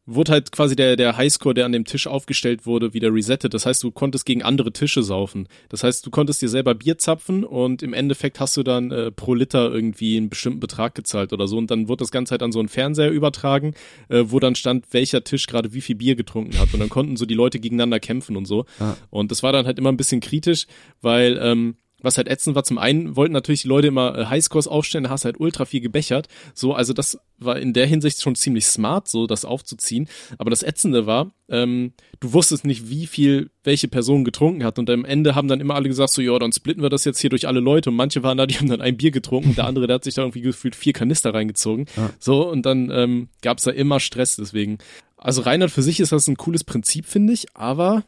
[0.06, 3.52] wurde halt quasi der, der Highscore, der an dem Tisch aufgestellt wurde, wieder resettet.
[3.54, 5.48] Das heißt, du konntest gegen andere Tische saufen.
[5.68, 9.10] Das heißt, du konntest dir selber Bier zapfen und im Endeffekt hast du dann äh,
[9.10, 11.58] pro Liter irgendwie einen bestimmten Betrag gezahlt oder so.
[11.58, 13.74] Und dann wurde das Ganze halt an so einen Fernseher übertragen,
[14.08, 16.72] äh, wo dann stand, welcher Tisch gerade wie viel Bier getrunken hat.
[16.72, 18.64] Und dann konnten so die Leute gegeneinander kämpfen und so.
[18.78, 18.94] Ah.
[19.10, 20.66] Und das war dann halt immer ein bisschen kritisch,
[21.00, 24.68] weil ähm, was halt ätzend war, zum einen wollten natürlich die Leute immer äh, Highscores
[24.68, 26.28] aufstellen, da hast du halt ultra viel gebechert.
[26.54, 30.08] So, also das war in der Hinsicht schon ziemlich smart, so das aufzuziehen.
[30.38, 34.78] Aber das Ätzende war, ähm, du wusstest nicht, wie viel welche Person getrunken hat.
[34.78, 37.18] Und am Ende haben dann immer alle gesagt, so, ja, dann splitten wir das jetzt
[37.18, 37.90] hier durch alle Leute.
[37.90, 40.14] Und manche waren da, die haben dann ein Bier getrunken der andere, der hat sich
[40.14, 41.86] da irgendwie gefühlt vier Kanister reingezogen.
[41.96, 42.10] Ja.
[42.18, 44.78] So, und dann ähm, gab es da immer Stress deswegen.
[45.16, 48.04] Also Reinhard für sich ist das ein cooles Prinzip, finde ich, aber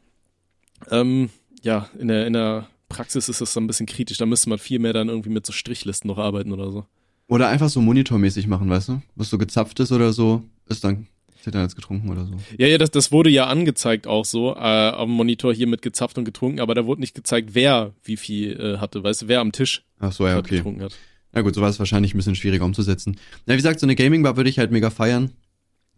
[0.91, 1.31] ähm,
[1.63, 4.19] ja, in der, in der Praxis ist das dann ein bisschen kritisch.
[4.19, 6.87] Da müsste man viel mehr dann irgendwie mit so Strichlisten noch arbeiten oder so.
[7.29, 9.03] Oder einfach so monitormäßig machen, weißt du?
[9.15, 11.07] Was so gezapft ist oder so, ist dann
[11.45, 12.35] wird dann jetzt getrunken oder so.
[12.59, 16.19] Ja, ja, das, das wurde ja angezeigt auch so, äh, am Monitor hier mit gezapft
[16.19, 19.41] und getrunken, aber da wurde nicht gezeigt, wer wie viel äh, hatte, weißt du, wer
[19.41, 20.57] am Tisch Ach so, ja, okay.
[20.57, 20.97] getrunken hat.
[21.33, 23.17] Na gut, so war es wahrscheinlich ein bisschen schwieriger umzusetzen.
[23.47, 25.31] Na, wie gesagt, so eine Gaming-Bar würde ich halt mega feiern.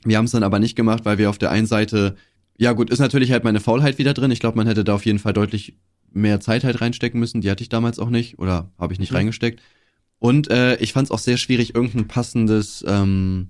[0.04, 2.16] Wir haben es dann aber nicht gemacht, weil wir auf der einen Seite,
[2.56, 4.30] ja gut, ist natürlich halt meine Faulheit wieder drin.
[4.30, 5.74] Ich glaube, man hätte da auf jeden Fall deutlich
[6.12, 7.40] mehr Zeit halt reinstecken müssen.
[7.40, 9.18] Die hatte ich damals auch nicht oder habe ich nicht mhm.
[9.18, 9.60] reingesteckt.
[10.18, 13.48] Und äh, ich fand es auch sehr schwierig, irgendein passendes, ähm,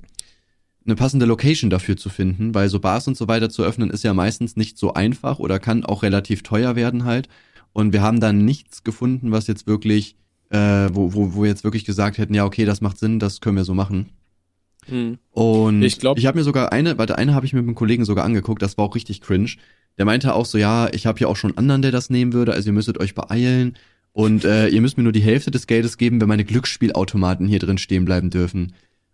[0.87, 4.05] eine passende Location dafür zu finden, weil so Bars und so weiter zu öffnen ist
[4.05, 7.29] ja meistens nicht so einfach oder kann auch relativ teuer werden halt.
[7.73, 10.17] Und wir haben dann nichts gefunden, was jetzt wirklich,
[10.51, 13.41] äh, wo, wo, wo wir jetzt wirklich gesagt hätten, ja, okay, das macht Sinn, das
[13.41, 14.11] können wir so machen.
[14.89, 15.19] Mhm.
[15.31, 18.05] Und ich glaube, ich habe mir sogar eine, warte, eine habe ich mit einem Kollegen
[18.05, 19.51] sogar angeguckt, das war auch richtig cringe.
[19.99, 22.53] Der meinte auch so, ja, ich habe hier auch schon anderen, der das nehmen würde,
[22.53, 23.77] also ihr müsstet euch beeilen
[24.13, 27.59] und äh, ihr müsst mir nur die Hälfte des Geldes geben, wenn meine Glücksspielautomaten hier
[27.59, 28.73] drin stehen bleiben dürfen.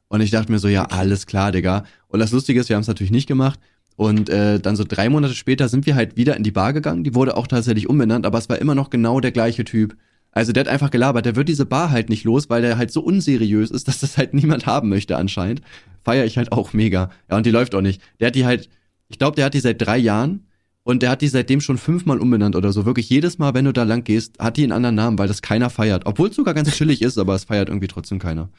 [0.08, 1.84] Und ich dachte mir so, ja, alles klar, Digga.
[2.08, 3.58] Und das Lustige ist, wir haben es natürlich nicht gemacht.
[3.96, 7.02] Und äh, dann so drei Monate später sind wir halt wieder in die Bar gegangen.
[7.02, 9.96] Die wurde auch tatsächlich umbenannt, aber es war immer noch genau der gleiche Typ.
[10.36, 12.90] Also der hat einfach gelabert, der wird diese Bar halt nicht los, weil der halt
[12.92, 15.62] so unseriös ist, dass das halt niemand haben möchte anscheinend.
[16.04, 17.10] Feier ich halt auch mega.
[17.30, 18.02] Ja, und die läuft auch nicht.
[18.20, 18.68] Der hat die halt,
[19.08, 20.46] ich glaube, der hat die seit drei Jahren
[20.86, 22.86] und der hat die seitdem schon fünfmal umbenannt oder so.
[22.86, 25.42] Wirklich jedes Mal, wenn du da lang gehst, hat die einen anderen Namen, weil das
[25.42, 26.06] keiner feiert.
[26.06, 28.50] Obwohl es sogar ganz chillig ist, aber es feiert irgendwie trotzdem keiner.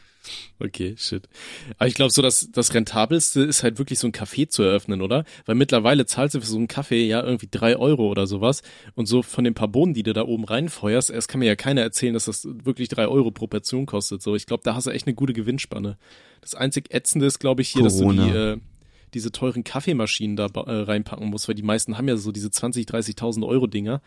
[0.60, 1.30] Okay, shit.
[1.78, 5.02] Aber ich glaube, so das, das rentabelste ist halt wirklich so ein Café zu eröffnen,
[5.02, 5.24] oder?
[5.46, 8.62] Weil mittlerweile zahlst du für so einen Kaffee ja irgendwie drei Euro oder sowas.
[8.96, 11.56] Und so von den paar Bohnen, die du da oben reinfeuerst, erst kann mir ja
[11.56, 14.22] keiner erzählen, dass das wirklich drei Euro pro Portion kostet.
[14.22, 15.98] So, ich glaube, da hast du echt eine gute Gewinnspanne.
[16.42, 18.26] Das einzig ätzende ist, glaube ich, hier, Corona.
[18.26, 18.58] dass du die, äh,
[19.18, 22.86] diese teuren Kaffeemaschinen da äh, reinpacken musst, weil die meisten haben ja so diese 20,
[22.86, 24.02] 30.000 Euro Dinger.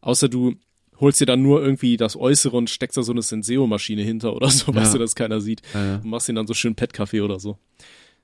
[0.00, 0.54] Außer du
[0.98, 4.50] holst dir dann nur irgendwie das Äußere und steckst da so eine Senseo-Maschine hinter oder
[4.50, 4.80] so, ja.
[4.80, 5.62] weißt du, dass keiner sieht.
[5.74, 5.94] Ja, ja.
[5.96, 7.58] Und machst ihn dann so schön Pet-Kaffee oder so.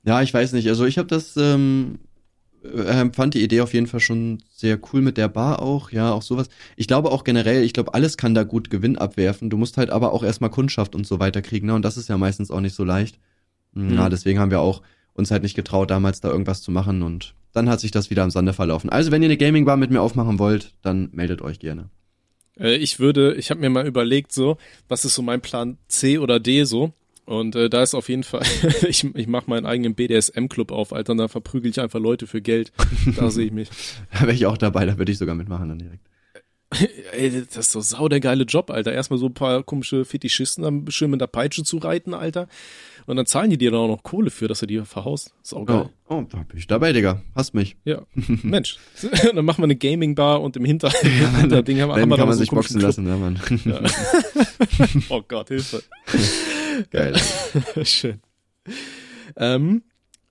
[0.04, 0.68] Ja, ich weiß nicht.
[0.68, 1.98] Also ich habe das, ähm,
[2.64, 6.12] äh, fand die Idee auf jeden Fall schon sehr cool mit der Bar auch, ja,
[6.12, 6.48] auch sowas.
[6.76, 9.50] Ich glaube auch generell, ich glaube, alles kann da gut Gewinn abwerfen.
[9.50, 11.74] Du musst halt aber auch erstmal Kundschaft und so weiter kriegen, ne?
[11.74, 13.18] Und das ist ja meistens auch nicht so leicht.
[13.74, 13.94] Mhm.
[13.94, 14.82] Ja, deswegen haben wir auch
[15.14, 18.24] uns halt nicht getraut, damals da irgendwas zu machen und dann hat sich das wieder
[18.24, 18.90] im Sande verlaufen.
[18.90, 21.90] Also wenn ihr eine Gaming-Bar mit mir aufmachen wollt, dann meldet euch gerne.
[22.58, 24.56] Äh, ich würde, ich habe mir mal überlegt, so,
[24.88, 26.92] was ist so mein Plan C oder D so?
[27.24, 28.42] Und äh, da ist auf jeden Fall,
[28.88, 32.42] ich, ich mache meinen eigenen BDSM-Club auf, Alter, und da verprügel ich einfach Leute für
[32.42, 32.72] Geld.
[33.16, 33.70] Da sehe ich mich.
[34.12, 36.06] da wäre ich auch dabei, da würde ich sogar mitmachen dann direkt.
[37.12, 38.92] Ey, das ist so sau der geile Job, Alter.
[38.92, 42.48] Erstmal so ein paar komische Fetischisten dann schön mit der Peitsche zu reiten, Alter.
[43.06, 45.34] Und dann zahlen die dir dann auch noch Kohle für, dass du die verhaust.
[45.42, 45.88] Ist auch geil.
[46.08, 47.22] Oh, oh da bin ich dabei, Digga.
[47.34, 47.76] Hast mich.
[47.84, 48.02] Ja.
[48.42, 48.78] Mensch.
[49.34, 52.36] dann machen wir eine Gaming-Bar und im Hinter ja, Hinterding haben, haben wir kann man
[52.36, 52.88] so sich boxen Club.
[52.88, 53.40] lassen, ja, Mann.
[53.64, 53.80] Ja.
[55.08, 55.82] oh Gott, Hilfe.
[56.90, 57.16] Geil.
[57.84, 58.20] Schön.
[59.36, 59.82] Ähm,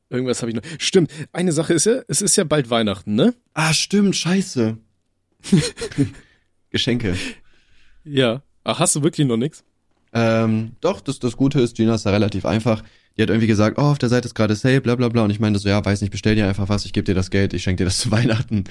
[0.10, 0.64] irgendwas habe ich noch.
[0.80, 3.34] Stimmt, eine Sache ist ja, es ist ja bald Weihnachten, ne?
[3.54, 4.78] Ah, stimmt, scheiße.
[6.70, 7.16] Geschenke.
[8.04, 8.44] Ja.
[8.64, 9.64] Ach, hast du wirklich noch nichts?
[10.14, 12.84] Ähm, doch, das, das Gute ist, Gina ist da relativ einfach.
[13.18, 15.24] Die hat irgendwie gesagt, oh, auf der Seite ist gerade Sale, bla bla bla.
[15.24, 17.30] Und ich meinte so, ja, weiß nicht, bestell dir einfach was, ich gebe dir das
[17.30, 18.64] Geld, ich schenke dir das zu Weihnachten.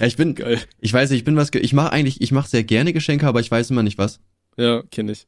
[0.00, 0.60] ja, ich bin, Geil.
[0.80, 3.40] ich weiß nicht, ich bin was, ich mache eigentlich, ich mache sehr gerne Geschenke, aber
[3.40, 4.20] ich weiß immer nicht was.
[4.56, 5.26] Ja, kenne ich.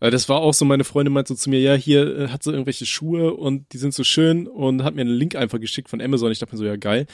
[0.00, 2.52] Das war auch so, meine Freundin meinte so zu mir, ja, hier äh, hat sie
[2.52, 6.00] irgendwelche Schuhe und die sind so schön und hat mir einen Link einfach geschickt von
[6.00, 6.32] Amazon.
[6.32, 7.06] Ich dachte mir so, ja, geil.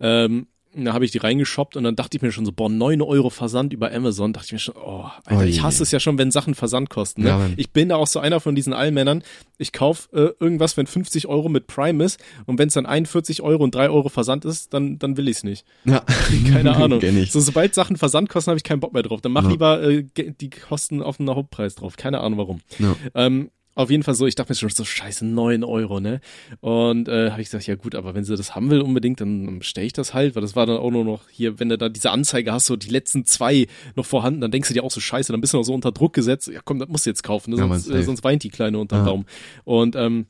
[0.00, 3.00] Ähm, da habe ich die reingeshoppt und dann dachte ich mir schon so, boah, neun
[3.02, 5.48] Euro Versand über Amazon, dachte ich mir schon, oh, Alter, Ui.
[5.48, 7.22] ich hasse es ja schon, wenn Sachen Versand kosten.
[7.22, 7.28] Ne?
[7.28, 9.22] Ja, ich bin da auch so einer von diesen Allmännern.
[9.58, 13.42] Ich kauf äh, irgendwas, wenn 50 Euro mit Prime ist und wenn es dann 41
[13.42, 15.64] Euro und 3 Euro Versand ist, dann, dann will ich es nicht.
[15.84, 16.00] Ja.
[16.52, 17.00] Keine Ahnung.
[17.28, 19.20] So, sobald Sachen Versand kosten, habe ich keinen Bock mehr drauf.
[19.20, 19.50] Dann mach Ja.
[19.50, 21.96] lieber äh, die Kosten auf den Hauptpreis drauf.
[21.96, 22.60] Keine Ahnung warum.
[22.78, 22.96] Ja.
[23.14, 26.20] Ähm, auf jeden Fall so, ich dachte mir schon so, scheiße, 9 Euro, ne?
[26.60, 29.58] Und äh, habe ich gesagt, ja gut, aber wenn sie das haben will unbedingt, dann
[29.58, 31.88] bestelle ich das halt, weil das war dann auch nur noch hier, wenn du da
[31.88, 35.00] diese Anzeige hast, so die letzten zwei noch vorhanden, dann denkst du dir auch so,
[35.00, 37.22] scheiße, dann bist du noch so unter Druck gesetzt, ja komm, das musst du jetzt
[37.22, 37.56] kaufen, ne?
[37.56, 39.04] Sonst, äh, sonst weint die Kleine unter Ja.
[39.04, 39.26] Daumen.
[39.64, 40.26] Und ähm,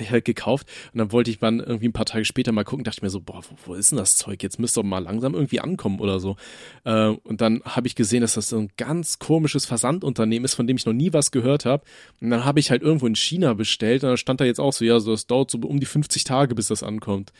[0.00, 2.64] hab ich halt gekauft und dann wollte ich dann irgendwie ein paar Tage später mal
[2.64, 4.42] gucken, dachte ich mir so, boah, wo, wo ist denn das Zeug?
[4.42, 6.36] Jetzt müsste doch mal langsam irgendwie ankommen oder so.
[6.84, 10.66] Äh, und dann habe ich gesehen, dass das so ein ganz komisches Versandunternehmen ist, von
[10.66, 11.84] dem ich noch nie was gehört habe.
[12.20, 14.72] Und dann habe ich halt irgendwo in China bestellt und dann stand da jetzt auch
[14.72, 17.32] so, ja, so, das dauert so um die 50 Tage, bis das ankommt.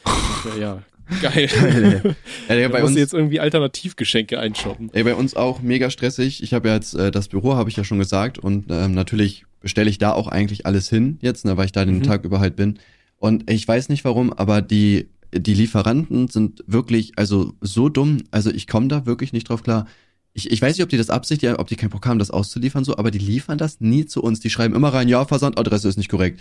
[0.59, 0.83] Ja,
[1.23, 1.49] geil.
[2.49, 4.91] Ja, Digga, da bei musst uns, jetzt irgendwie Alternativgeschenke einshoppen.
[4.93, 6.43] ey, bei uns auch mega stressig.
[6.43, 8.39] Ich habe ja jetzt äh, das Büro, habe ich ja schon gesagt.
[8.39, 11.85] Und ähm, natürlich bestelle ich da auch eigentlich alles hin jetzt, ne, weil ich da
[11.85, 12.03] den Mhm.
[12.03, 12.79] Tag über halt bin.
[13.19, 18.23] Und ich weiß nicht warum, aber die, die Lieferanten sind wirklich, also so dumm.
[18.31, 19.87] Also ich komme da wirklich nicht drauf klar.
[20.33, 22.97] Ich, ich weiß nicht, ob die das absichtlich, ob die Bock haben, das auszuliefern, so,
[22.97, 24.41] aber die liefern das nie zu uns.
[24.41, 26.41] Die schreiben immer rein, ja, Versandadresse ist nicht korrekt.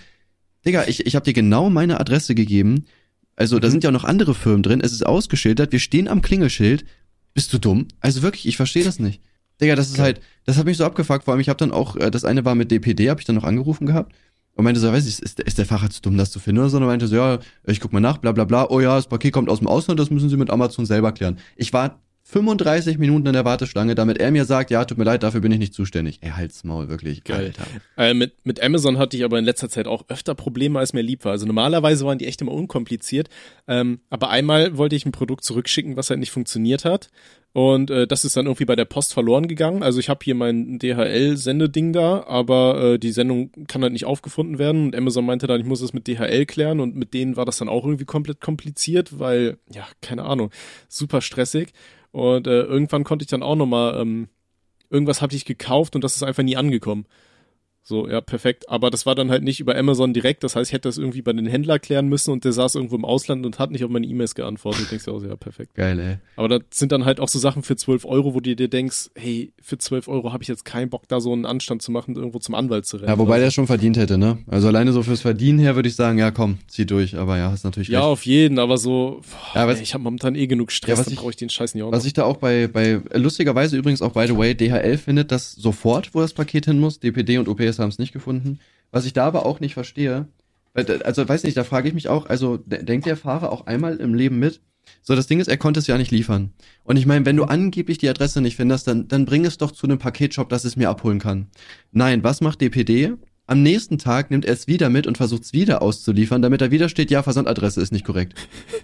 [0.66, 2.86] Digga, ich, ich habe dir genau meine Adresse gegeben.
[3.40, 3.72] Also da Mhm.
[3.72, 4.82] sind ja auch noch andere Firmen drin.
[4.82, 5.72] Es ist ausgeschildert.
[5.72, 6.84] Wir stehen am Klingelschild.
[7.34, 7.88] Bist du dumm?
[8.02, 9.22] Also wirklich, ich verstehe das nicht.
[9.62, 10.06] Digga, das ist Geil.
[10.06, 11.24] halt, das hat mich so abgefuckt.
[11.24, 13.36] Vor allem, ich habe dann auch, äh, das eine war mit DPD, habe ich dann
[13.36, 14.14] noch angerufen gehabt.
[14.56, 16.70] Und meinte so, weiß ich, ist, ist der Fahrer zu dumm, das zu finden oder
[16.70, 16.78] so?
[16.78, 18.68] Und er meinte so, ja, ich guck mal nach, bla bla bla.
[18.70, 21.38] Oh ja, das Paket kommt aus dem Ausland, das müssen Sie mit Amazon selber klären.
[21.56, 25.24] Ich war 35 Minuten in der Warteschlange, damit er mir sagt, ja, tut mir leid,
[25.24, 26.20] dafür bin ich nicht zuständig.
[26.22, 27.24] Ey, halt's Maul, wirklich.
[27.24, 27.54] Geil.
[27.98, 31.02] Äh, mit, mit Amazon hatte ich aber in letzter Zeit auch öfter Probleme, als mir
[31.02, 31.32] lieb war.
[31.32, 33.30] Also normalerweise waren die echt immer unkompliziert.
[33.68, 37.10] Ähm, aber einmal wollte ich ein Produkt zurückschicken, was halt nicht funktioniert hat.
[37.52, 39.82] Und äh, das ist dann irgendwie bei der Post verloren gegangen.
[39.82, 44.60] Also ich habe hier mein DHL-Sendeding da, aber äh, die Sendung kann halt nicht aufgefunden
[44.60, 44.86] werden.
[44.86, 46.80] Und Amazon meinte dann, ich muss es mit DHL klären.
[46.80, 50.52] Und mit denen war das dann auch irgendwie komplett kompliziert, weil, ja, keine Ahnung,
[50.88, 51.74] super stressig.
[52.12, 54.28] Und äh, irgendwann konnte ich dann auch nochmal, ähm,
[54.92, 57.06] irgendwas hatte ich gekauft und das ist einfach nie angekommen.
[57.90, 58.70] So, ja, perfekt.
[58.70, 60.44] Aber das war dann halt nicht über Amazon direkt.
[60.44, 62.96] Das heißt, ich hätte das irgendwie bei den Händler klären müssen und der saß irgendwo
[62.96, 64.84] im Ausland und hat nicht auf meine E-Mails geantwortet.
[64.86, 65.74] Du denkst ja auch, so, ja, perfekt.
[65.74, 66.18] Geil, ey.
[66.36, 69.10] Aber das sind dann halt auch so Sachen für 12 Euro, wo du dir denkst,
[69.16, 72.16] hey, für 12 Euro habe ich jetzt keinen Bock, da so einen Anstand zu machen,
[72.16, 73.10] irgendwo zum Anwalt zu rennen.
[73.10, 74.38] Ja, wobei Also, der schon verdient hätte, ne?
[74.46, 77.18] Also alleine so fürs Verdienen her würde ich sagen, ja komm, zieh durch.
[77.18, 78.08] Aber ja, hast natürlich ja, recht.
[78.10, 79.22] auf jeden, aber so,
[79.54, 81.32] boah, Ja, was- ey, ich habe momentan eh genug Stress, Ja, was dann ich- brauche
[81.32, 82.06] ich den Scheiß nicht auch Was noch.
[82.08, 86.14] ich da auch bei, bei, lustigerweise übrigens auch by the way, DHL findet das sofort,
[86.14, 87.00] wo das Paket hin muss.
[87.00, 88.60] DPD und UPS haben es nicht gefunden.
[88.92, 90.28] Was ich da aber auch nicht verstehe,
[90.74, 93.98] also weiß nicht, da frage ich mich auch, also de- denkt der Fahrer auch einmal
[93.98, 94.62] im Leben mit?
[95.02, 96.52] So, das Ding ist, er konnte es ja nicht liefern.
[96.84, 99.72] Und ich meine, wenn du angeblich die Adresse nicht findest, dann, dann bring es doch
[99.72, 101.48] zu einem Paketshop, dass es mir abholen kann.
[101.92, 103.14] Nein, was macht DPD?
[103.50, 106.70] Am nächsten Tag nimmt er es wieder mit und versucht es wieder auszuliefern, damit da
[106.70, 108.36] wieder steht, ja, Versandadresse ist nicht korrekt.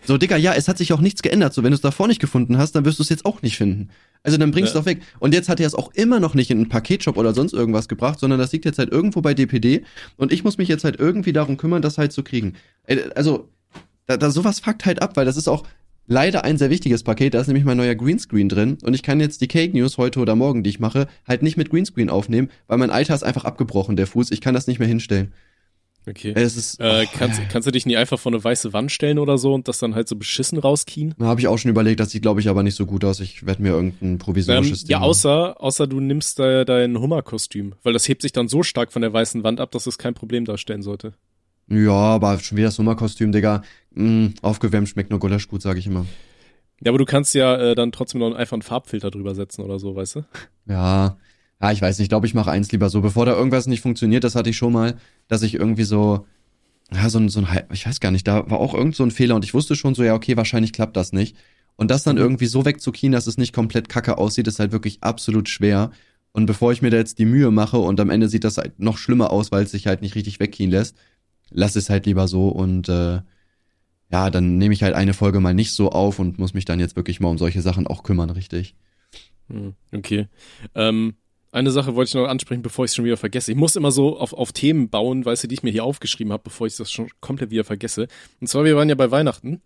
[0.06, 1.54] So, Digga, ja, es hat sich auch nichts geändert.
[1.54, 3.58] So, wenn du es davor nicht gefunden hast, dann wirst du es jetzt auch nicht
[3.58, 3.90] finden.
[4.24, 4.80] Also dann bring's Ja.
[4.80, 5.02] doch weg.
[5.20, 7.88] Und jetzt hat er es auch immer noch nicht in einen Paketshop oder sonst irgendwas
[7.88, 9.84] gebracht, sondern das liegt jetzt halt irgendwo bei DPD
[10.18, 12.54] und ich muss mich jetzt halt irgendwie darum kümmern, das halt zu kriegen.
[12.88, 13.50] Ey, Also,
[14.08, 15.64] da, da sowas fuckt halt ab, weil das ist auch
[16.08, 17.34] leider ein sehr wichtiges Paket.
[17.34, 20.20] Da ist nämlich mein neuer Greenscreen drin und ich kann jetzt die Cake News heute
[20.20, 23.46] oder morgen, die ich mache, halt nicht mit Greenscreen aufnehmen, weil mein Alter ist einfach
[23.46, 24.32] abgebrochen, der Fuß.
[24.32, 25.34] Ich kann das nicht mehr hinstellen.
[26.08, 26.34] Okay.
[26.36, 27.46] Es ist, Äh, oh, kannst, ja.
[27.52, 29.96] kannst du dich nie einfach vor eine weiße Wand stellen oder so und das dann
[29.96, 31.16] halt so beschissen rauskien?
[31.18, 33.20] Da habe ich auch schon überlegt, das sieht, glaube ich, aber nicht so gut aus.
[33.22, 37.74] Ich werde mir irgendein Ähm, provisorisches ja, Ding- außer, außer du nimmst da dein Hummerkostüm,
[37.82, 40.14] weil das hebt sich dann so stark von der weißen Wand ab, dass es kein
[40.14, 41.14] Problem darstellen sollte.
[41.68, 43.64] Ja, aber schon wieder das Sommerkostüm, Digga.
[43.92, 46.06] Mm, aufgewärmt schmeckt nur Gulasch gut, sage ich immer.
[46.84, 49.80] Ja, aber du kannst ja äh, dann trotzdem noch einfach einen Farbfilter drüber setzen oder
[49.80, 50.22] so, weißt du?
[50.68, 51.18] Ja,
[51.62, 52.06] ja, ich weiß nicht.
[52.06, 53.02] Ich glaube, ich mache eins lieber so.
[53.02, 54.98] Bevor da irgendwas nicht funktioniert, das hatte ich schon mal,
[55.28, 56.26] dass ich irgendwie so,
[56.94, 59.12] ja, so ein, so ein, ich weiß gar nicht, da war auch irgend so ein
[59.12, 61.36] Fehler und ich wusste schon so, ja, okay, wahrscheinlich klappt das nicht.
[61.78, 62.22] Und das dann Mhm.
[62.22, 65.92] irgendwie so wegzukien, dass es nicht komplett kacke aussieht, ist halt wirklich absolut schwer.
[66.32, 68.80] Und bevor ich mir da jetzt die Mühe mache und am Ende sieht das halt
[68.80, 70.98] noch schlimmer aus, weil es sich halt nicht richtig wegkien lässt,
[71.50, 73.22] lass es halt lieber so und äh,
[74.12, 76.80] ja, dann nehme ich halt eine Folge mal nicht so auf und muss mich dann
[76.80, 78.76] jetzt wirklich mal um solche Sachen auch kümmern, richtig.
[79.50, 80.28] Hm, okay.
[80.74, 81.16] Ähm,
[81.52, 83.52] eine Sache wollte ich noch ansprechen, bevor ich es schon wieder vergesse.
[83.52, 86.34] Ich muss immer so auf, auf Themen bauen, weißt du, die ich mir hier aufgeschrieben
[86.34, 88.08] habe, bevor ich das schon komplett wieder vergesse.
[88.42, 89.62] Und zwar, wir waren ja bei Weihnachten.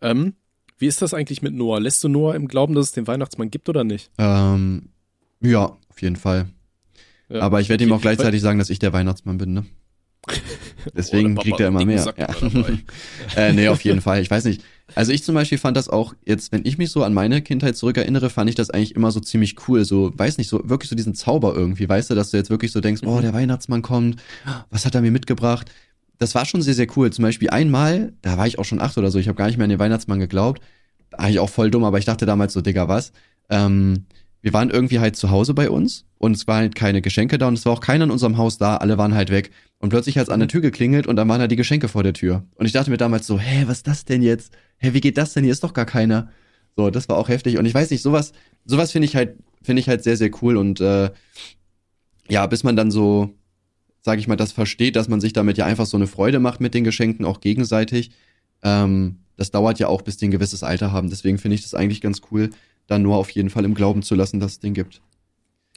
[0.00, 0.34] Ähm,
[0.78, 1.80] wie ist das eigentlich mit Noah?
[1.80, 4.10] Lässt du Noah im Glauben, dass es den Weihnachtsmann gibt oder nicht?
[4.18, 4.90] Ähm,
[5.40, 6.48] ja, auf jeden Fall.
[7.28, 7.98] Ja, Aber ich werde ihm okay.
[7.98, 9.64] auch gleichzeitig sagen, dass ich der Weihnachtsmann bin, ne?
[10.96, 12.14] Deswegen kriegt er immer mehr.
[12.16, 12.28] Ja.
[13.36, 14.20] Äh, nee, auf jeden Fall.
[14.20, 14.62] Ich weiß nicht.
[14.94, 17.76] Also ich zum Beispiel fand das auch jetzt, wenn ich mich so an meine Kindheit
[17.76, 19.84] zurückerinnere, fand ich das eigentlich immer so ziemlich cool.
[19.84, 22.72] So, weiß nicht, so wirklich so diesen Zauber irgendwie, weißt du, dass du jetzt wirklich
[22.72, 24.20] so denkst, oh, der Weihnachtsmann kommt,
[24.70, 25.70] was hat er mir mitgebracht?
[26.18, 27.10] Das war schon sehr, sehr cool.
[27.10, 29.56] Zum Beispiel einmal, da war ich auch schon acht oder so, ich habe gar nicht
[29.56, 30.62] mehr an den Weihnachtsmann geglaubt.
[31.12, 33.12] Eigentlich auch voll dumm, aber ich dachte damals so, Digga, was?
[33.48, 34.04] Ähm,
[34.42, 37.48] wir waren irgendwie halt zu Hause bei uns und es waren halt keine Geschenke da
[37.48, 39.52] und es war auch keiner in unserem Haus da, alle waren halt weg.
[39.82, 42.04] Und plötzlich hat es an der Tür geklingelt und dann waren da die Geschenke vor
[42.04, 42.44] der Tür.
[42.54, 44.52] Und ich dachte mir damals so, hä, was ist das denn jetzt?
[44.78, 45.42] Hä, wie geht das denn?
[45.42, 46.30] Hier ist doch gar keiner.
[46.76, 47.58] So, das war auch heftig.
[47.58, 48.32] Und ich weiß nicht, sowas,
[48.64, 50.56] sowas finde ich halt, finde ich halt sehr, sehr cool.
[50.56, 51.10] Und äh,
[52.28, 53.30] ja, bis man dann so,
[54.02, 56.60] sage ich mal, das versteht, dass man sich damit ja einfach so eine Freude macht
[56.60, 58.12] mit den Geschenken, auch gegenseitig.
[58.62, 61.10] Ähm, das dauert ja auch, bis die ein gewisses Alter haben.
[61.10, 62.50] Deswegen finde ich das eigentlich ganz cool,
[62.86, 65.02] dann nur auf jeden Fall im Glauben zu lassen, dass es den gibt.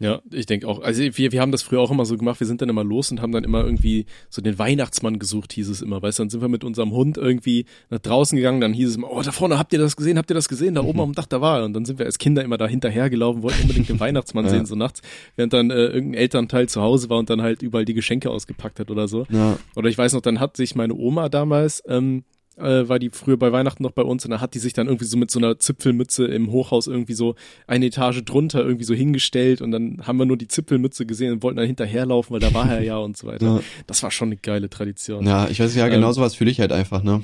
[0.02, 0.82] Ja, ich denke auch.
[0.82, 2.42] Also wir, wir haben das früher auch immer so gemacht.
[2.42, 5.70] Wir sind dann immer los und haben dann immer irgendwie so den Weihnachtsmann gesucht, hieß
[5.70, 6.02] es immer.
[6.02, 8.60] Weißt du, dann sind wir mit unserem Hund irgendwie nach draußen gegangen.
[8.60, 10.18] Dann hieß es immer, oh, da vorne, habt ihr das gesehen?
[10.18, 10.76] Habt ihr das gesehen?
[10.76, 11.66] Da oben am Dach, da war er.
[11.66, 14.52] Und dann sind wir als Kinder immer da hinterhergelaufen, wollten unbedingt den Weihnachtsmann ja.
[14.52, 15.02] sehen, so nachts.
[15.38, 18.82] Während dann äh, irgendein Elternteil zu Hause war und dann halt überall die Geschenke ausgepackt
[18.82, 19.26] hat oder so.
[19.30, 19.58] Ja.
[19.78, 22.26] Oder ich weiß noch, dann hat sich meine Oma damals ähm,
[22.58, 24.88] äh, war die früher bei Weihnachten noch bei uns und dann hat die sich dann
[24.88, 27.36] irgendwie so mit so einer Zipfelmütze im Hochhaus irgendwie so
[27.68, 31.44] eine Etage drunter irgendwie so hingestellt und dann haben wir nur die Zipfelmütze gesehen und
[31.44, 33.46] wollten dann hinterherlaufen, weil da war er ja und so weiter.
[33.46, 33.62] Ja.
[33.86, 35.26] Das war schon eine geile Tradition.
[35.26, 37.24] Ja, ich weiß ja, genau ähm, sowas fühle ich halt einfach, ne?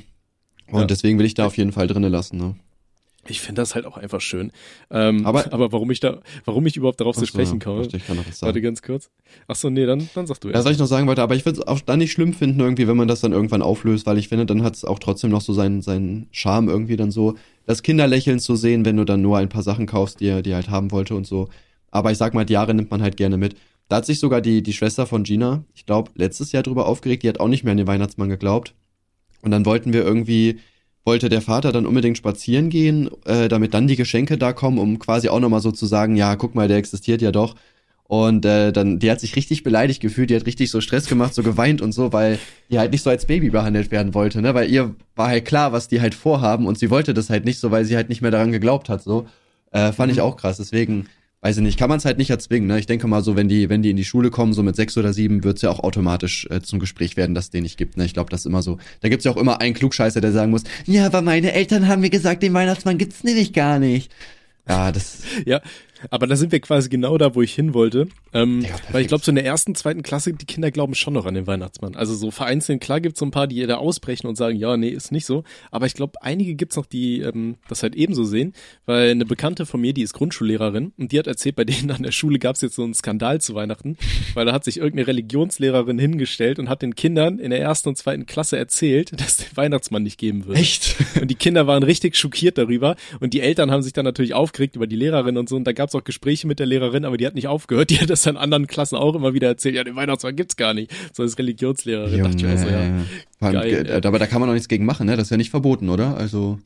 [0.68, 0.86] Und ja.
[0.86, 2.56] deswegen will ich da auf jeden Fall drinnen lassen, ne?
[3.28, 4.52] Ich finde das halt auch einfach schön.
[4.90, 7.88] Ähm, aber, aber warum ich da, warum ich überhaupt darauf zu sprechen komme.
[7.92, 8.48] Ich kann noch was sagen.
[8.48, 9.10] Warte ganz kurz.
[9.48, 10.56] Ach so, nee, dann, dann sagst du erst.
[10.56, 12.60] Ja, soll ich noch sagen wollte, aber ich würde es auch dann nicht schlimm finden,
[12.60, 15.30] irgendwie, wenn man das dann irgendwann auflöst, weil ich finde, dann hat es auch trotzdem
[15.30, 19.22] noch so seinen, seinen Charme irgendwie dann so, das Kinderlächeln zu sehen, wenn du dann
[19.22, 21.48] nur ein paar Sachen kaufst, die er, die er halt haben wollte und so.
[21.92, 23.56] Aber ich sag mal, die Jahre nimmt man halt gerne mit.
[23.88, 27.24] Da hat sich sogar die, die Schwester von Gina, ich glaube, letztes Jahr drüber aufgeregt,
[27.24, 28.74] die hat auch nicht mehr an den Weihnachtsmann geglaubt.
[29.42, 30.60] Und dann wollten wir irgendwie
[31.04, 35.00] wollte der Vater dann unbedingt spazieren gehen, äh, damit dann die Geschenke da kommen, um
[35.00, 37.56] quasi auch nochmal so zu sagen, ja, guck mal, der existiert ja doch.
[38.04, 41.34] Und äh, dann, die hat sich richtig beleidigt gefühlt, die hat richtig so Stress gemacht,
[41.34, 44.54] so geweint und so, weil die halt nicht so als Baby behandelt werden wollte, ne?
[44.54, 47.60] Weil ihr war halt klar, was die halt vorhaben und sie wollte das halt nicht
[47.60, 49.28] so, weil sie halt nicht mehr daran geglaubt hat, so.
[49.72, 50.18] Äh, fand mhm.
[50.18, 50.58] ich auch krass.
[50.58, 51.08] Deswegen
[51.42, 52.68] weiß ich nicht, kann man es halt nicht erzwingen.
[52.68, 52.80] Ne?
[52.80, 54.98] Ich denke mal so, wenn die, wenn die in die Schule kommen, so mit sechs
[54.98, 57.98] oder sieben, wird's ja auch automatisch äh, zum Gespräch werden, dass es den nicht gibt.
[57.98, 58.06] Ne?
[58.06, 58.78] Ich glaube, das ist immer so.
[59.02, 62.02] Da gibt's ja auch immer einen Klugscheißer, der sagen muss, ja, aber meine Eltern haben
[62.02, 64.12] mir gesagt, den Weihnachtsmann gibt's nämlich gar nicht.
[64.68, 65.24] Ja, das.
[65.46, 65.62] Ja,
[66.10, 68.08] aber da sind wir quasi genau da, wo ich hin wollte.
[68.34, 71.14] Ähm, ja, weil ich glaube, so in der ersten, zweiten Klasse, die Kinder glauben schon
[71.14, 71.96] noch an den Weihnachtsmann.
[71.96, 74.90] Also so vereinzelt, klar gibt's so ein paar, die da ausbrechen und sagen, ja, nee,
[74.90, 75.44] ist nicht so.
[75.70, 78.54] Aber ich glaube, einige gibt's noch, die ähm, das halt ebenso sehen.
[78.86, 82.04] Weil eine Bekannte von mir, die ist Grundschullehrerin und die hat erzählt, bei denen an
[82.04, 83.98] der Schule gab's jetzt so einen Skandal zu Weihnachten,
[84.34, 87.98] weil da hat sich irgendeine Religionslehrerin hingestellt und hat den Kindern in der ersten und
[87.98, 90.58] zweiten Klasse erzählt, dass der Weihnachtsmann nicht geben wird.
[90.58, 90.96] Echt?
[91.20, 94.76] Und die Kinder waren richtig schockiert darüber und die Eltern haben sich dann natürlich aufgeregt
[94.76, 97.26] über die Lehrerin und so und da gab's auch Gespräche mit der Lehrerin, aber die
[97.26, 97.90] hat nicht aufgehört.
[97.90, 99.76] Die hat das in anderen Klassen auch immer wieder erzählt.
[99.76, 100.92] Ja, den Weihnachtsmann gibt's gar nicht.
[101.14, 102.24] So als Religionslehrerin Junge.
[102.24, 103.52] dachte ich also, ja.
[103.52, 103.96] Geil, ja.
[104.08, 105.16] Aber da kann man doch nichts gegen machen, ne?
[105.16, 106.18] Das ist ja nicht verboten, oder?
[106.18, 106.60] Also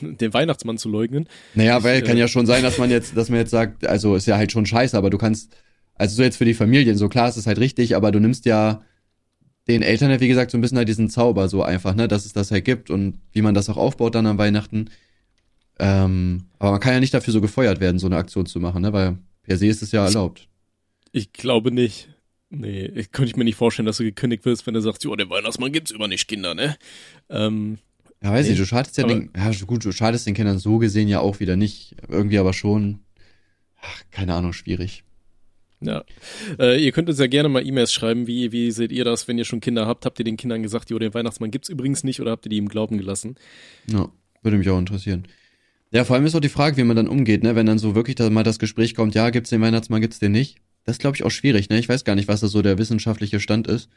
[0.00, 1.28] den Weihnachtsmann zu leugnen.
[1.54, 3.86] Naja, weil ich, kann äh, ja schon sein, dass man jetzt, dass man jetzt sagt,
[3.86, 5.56] also ist ja halt schon scheiße, aber du kannst,
[5.94, 8.44] also so jetzt für die Familien, so klar ist es halt richtig, aber du nimmst
[8.44, 8.82] ja
[9.68, 12.26] den Eltern ja, wie gesagt, so ein bisschen halt diesen Zauber so einfach, ne, dass
[12.26, 14.90] es das halt gibt und wie man das auch aufbaut dann an Weihnachten.
[15.78, 18.82] Ähm, aber man kann ja nicht dafür so gefeuert werden, so eine Aktion zu machen,
[18.82, 20.48] ne, weil per se ist es ja erlaubt.
[21.12, 22.08] Ich glaube nicht.
[22.50, 25.14] Nee, ich könnte ich mir nicht vorstellen, dass du gekündigt wirst, wenn du sagst, jo,
[25.16, 26.76] der Weihnachtsmann gibt's immer nicht Kinder, ne?
[27.28, 27.78] Ähm,
[28.22, 30.78] ja, weiß nee, nicht, du schadest ja den, ja gut, du schadest den Kindern so
[30.78, 33.00] gesehen ja auch wieder nicht, irgendwie aber schon,
[33.80, 35.04] ach, keine Ahnung, schwierig.
[35.80, 36.04] Ja.
[36.58, 38.26] Äh, ihr könnt uns ja gerne mal E-Mails schreiben.
[38.26, 40.06] Wie, wie seht ihr das, wenn ihr schon Kinder habt?
[40.06, 42.58] Habt ihr den Kindern gesagt, jo, den Weihnachtsmann gibt's übrigens nicht oder habt ihr die
[42.58, 43.36] im Glauben gelassen?
[43.86, 44.08] Ja,
[44.42, 45.26] würde mich auch interessieren.
[45.94, 47.54] Ja, vor allem ist auch die Frage, wie man dann umgeht, ne?
[47.54, 50.32] Wenn dann so wirklich da mal das Gespräch kommt, ja, gibt's den Weihnachtsmann, gibt's den
[50.32, 50.58] nicht.
[50.82, 51.78] Das glaube ich, auch schwierig, ne?
[51.78, 53.88] Ich weiß gar nicht, was da so der wissenschaftliche Stand ist.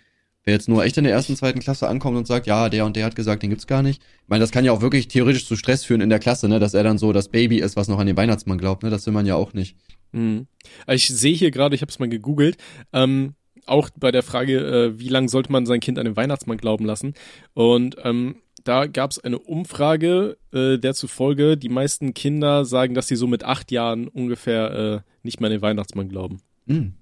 [0.44, 2.96] Wer jetzt nur echt in der ersten, zweiten Klasse ankommt und sagt, ja, der und
[2.96, 4.00] der hat gesagt, den gibt's gar nicht.
[4.22, 6.60] Ich meine, das kann ja auch wirklich theoretisch zu Stress führen in der Klasse, ne?
[6.60, 8.92] Dass er dann so das Baby ist, was noch an den Weihnachtsmann glaubt, ne?
[8.92, 9.76] Das will man ja auch nicht.
[10.12, 10.46] Mhm.
[10.88, 12.58] Ich sehe hier gerade, ich habe es mal gegoogelt,
[12.94, 13.34] ähm,
[13.66, 16.86] auch bei der Frage, äh, wie lange sollte man sein Kind an den Weihnachtsmann glauben
[16.86, 17.16] lassen?
[17.56, 18.36] Und ähm,
[18.68, 23.28] da gab es eine Umfrage, äh, der zufolge die meisten Kinder sagen, dass sie so
[23.28, 26.42] mit acht Jahren ungefähr äh, nicht mehr an den Weihnachtsmann glauben.
[26.68, 26.94] Hm.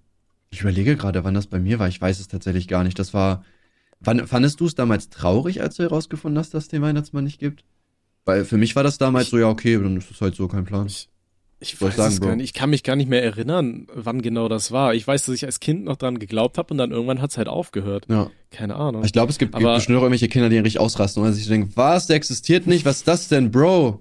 [0.51, 1.87] Ich überlege gerade, wann das bei mir war.
[1.87, 2.99] Ich weiß es tatsächlich gar nicht.
[2.99, 3.43] Das war.
[3.99, 7.39] Wann, fandest du es damals traurig, als du herausgefunden hast, dass es den Weihnachtsmann nicht
[7.39, 7.63] gibt?
[8.25, 10.47] Weil für mich war das damals ich, so, ja, okay, dann ist es halt so
[10.47, 10.87] kein Plan.
[10.87, 11.09] Ich,
[11.59, 12.45] Ich weiß sagen, es gar nicht.
[12.45, 14.93] Ich kann mich gar nicht mehr erinnern, wann genau das war.
[14.93, 17.47] Ich weiß, dass ich als Kind noch dran geglaubt habe und dann irgendwann hat's halt
[17.47, 18.05] aufgehört.
[18.09, 18.29] Ja.
[18.51, 19.03] Keine Ahnung.
[19.03, 21.71] Ich glaube, es gibt, gibt bestimmt auch irgendwelche Kinder, die richtig ausrasten und sich denken,
[21.75, 22.85] was, der existiert nicht?
[22.85, 23.99] Was ist das denn, Bro?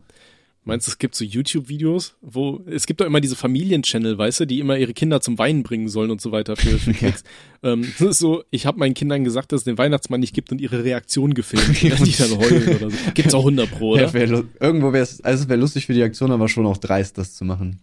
[0.67, 4.47] Meinst du, es gibt so YouTube-Videos, wo es gibt doch immer diese Familien-Channel, weißt du,
[4.47, 7.23] die immer ihre Kinder zum Weinen bringen sollen und so weiter für, für Klicks.
[7.63, 10.53] ähm, das ist so, ich habe meinen Kindern gesagt, dass es den Weihnachtsmann nicht gibt
[10.53, 12.97] und ihre Reaktion gefilmt, die dann heulen oder so.
[13.13, 14.03] Gibt's auch 100 pro, oder?
[14.05, 16.79] Ja, wär, irgendwo wäre es, also es wäre lustig für die Aktion, aber schon auch
[16.79, 17.81] dreist, das zu machen.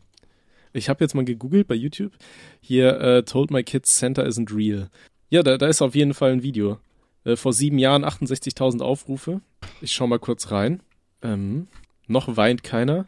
[0.73, 2.13] Ich habe jetzt mal gegoogelt bei YouTube.
[2.61, 4.89] Hier, äh, Told My Kids Santa isn't real.
[5.29, 6.79] Ja, da, da ist auf jeden Fall ein Video.
[7.25, 9.41] Äh, vor sieben Jahren 68.000 Aufrufe.
[9.82, 10.82] Ich schau mal kurz rein.
[11.21, 11.67] Ähm,
[12.12, 13.05] noch weint keiner.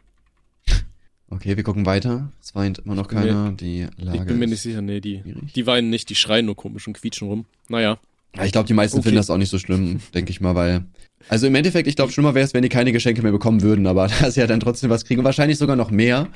[1.30, 2.30] Okay, wir gucken weiter.
[2.40, 3.52] Es weint immer noch bin mir- keiner.
[3.52, 4.82] Die Lage Ich bin mir nicht sicher.
[4.82, 5.52] Nee, die, schwierig.
[5.52, 7.46] die weinen nicht, die schreien nur komisch und quietschen rum.
[7.68, 7.98] Naja.
[8.36, 9.04] Ja, ich glaube, die meisten Okay.
[9.04, 10.84] finden das auch nicht so schlimm, denke ich mal, weil.
[11.28, 13.86] Also im Endeffekt, ich glaube, schlimmer wäre es, wenn die keine Geschenke mehr bekommen würden,
[13.86, 15.20] aber da sie ja dann trotzdem was kriegen.
[15.20, 16.28] Und wahrscheinlich sogar noch mehr.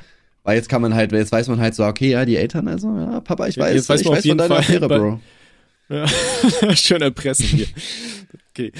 [0.43, 2.87] Weil jetzt kann man halt, jetzt weiß man halt so, okay, ja, die Eltern, also,
[2.97, 5.19] ja, Papa, ich Ja, weiß, jetzt weiß ich weiß von deiner Fall Affäre, bei- Bro.
[5.89, 6.07] Ja.
[6.75, 7.67] Schön erpressen hier.
[8.51, 8.71] Okay.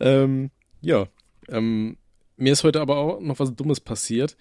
[0.00, 1.06] Ähm, ja.
[1.48, 1.96] Ähm,
[2.38, 4.36] mir ist heute aber auch noch was Dummes passiert.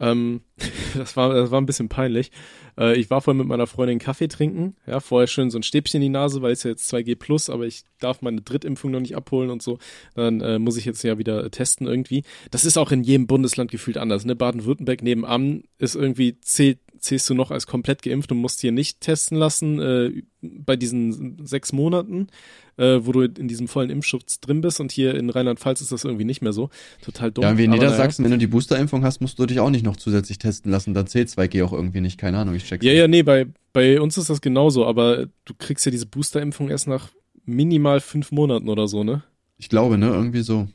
[0.00, 0.42] Ähm,
[0.96, 2.30] das, war, das war ein bisschen peinlich.
[2.78, 4.76] Äh, ich war vorhin mit meiner Freundin Kaffee trinken.
[4.86, 7.50] Ja, vorher schön so ein Stäbchen in die Nase, weil es ja jetzt 2G plus,
[7.50, 9.78] aber ich darf meine Drittimpfung noch nicht abholen und so.
[10.14, 12.22] Dann äh, muss ich jetzt ja wieder testen irgendwie.
[12.50, 14.24] Das ist auch in jedem Bundesland gefühlt anders.
[14.24, 14.36] Ne?
[14.36, 19.00] Baden-Württemberg nebenan ist irgendwie zählt zählst du noch als komplett geimpft und musst hier nicht
[19.00, 22.28] testen lassen äh, bei diesen sechs Monaten,
[22.76, 26.04] äh, wo du in diesem vollen Impfschutz drin bist und hier in Rheinland-Pfalz ist das
[26.04, 26.70] irgendwie nicht mehr so.
[27.02, 27.42] Total dumm.
[27.42, 29.96] Ja, wie in Niedersachsen, wenn du die Boosterimpfung hast, musst du dich auch nicht noch
[29.96, 30.94] zusätzlich testen lassen.
[30.94, 32.18] Dann zählt 2G auch irgendwie nicht.
[32.18, 33.00] Keine Ahnung, ich check's Ja, nicht.
[33.00, 36.86] ja, nee, bei, bei uns ist das genauso, aber du kriegst ja diese Boosterimpfung erst
[36.86, 37.10] nach
[37.44, 39.22] minimal fünf Monaten oder so, ne?
[39.56, 40.68] Ich glaube, ne, irgendwie so.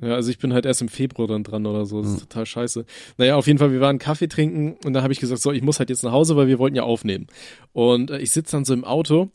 [0.00, 2.00] Ja, also ich bin halt erst im Februar dann dran oder so.
[2.02, 2.26] Das ist Ja.
[2.26, 2.84] total scheiße.
[3.16, 5.62] Naja, auf jeden Fall, wir waren Kaffee trinken und dann habe ich gesagt, so, ich
[5.62, 7.26] muss halt jetzt nach Hause, weil wir wollten ja aufnehmen.
[7.72, 9.30] Und äh, ich sitze dann so im Auto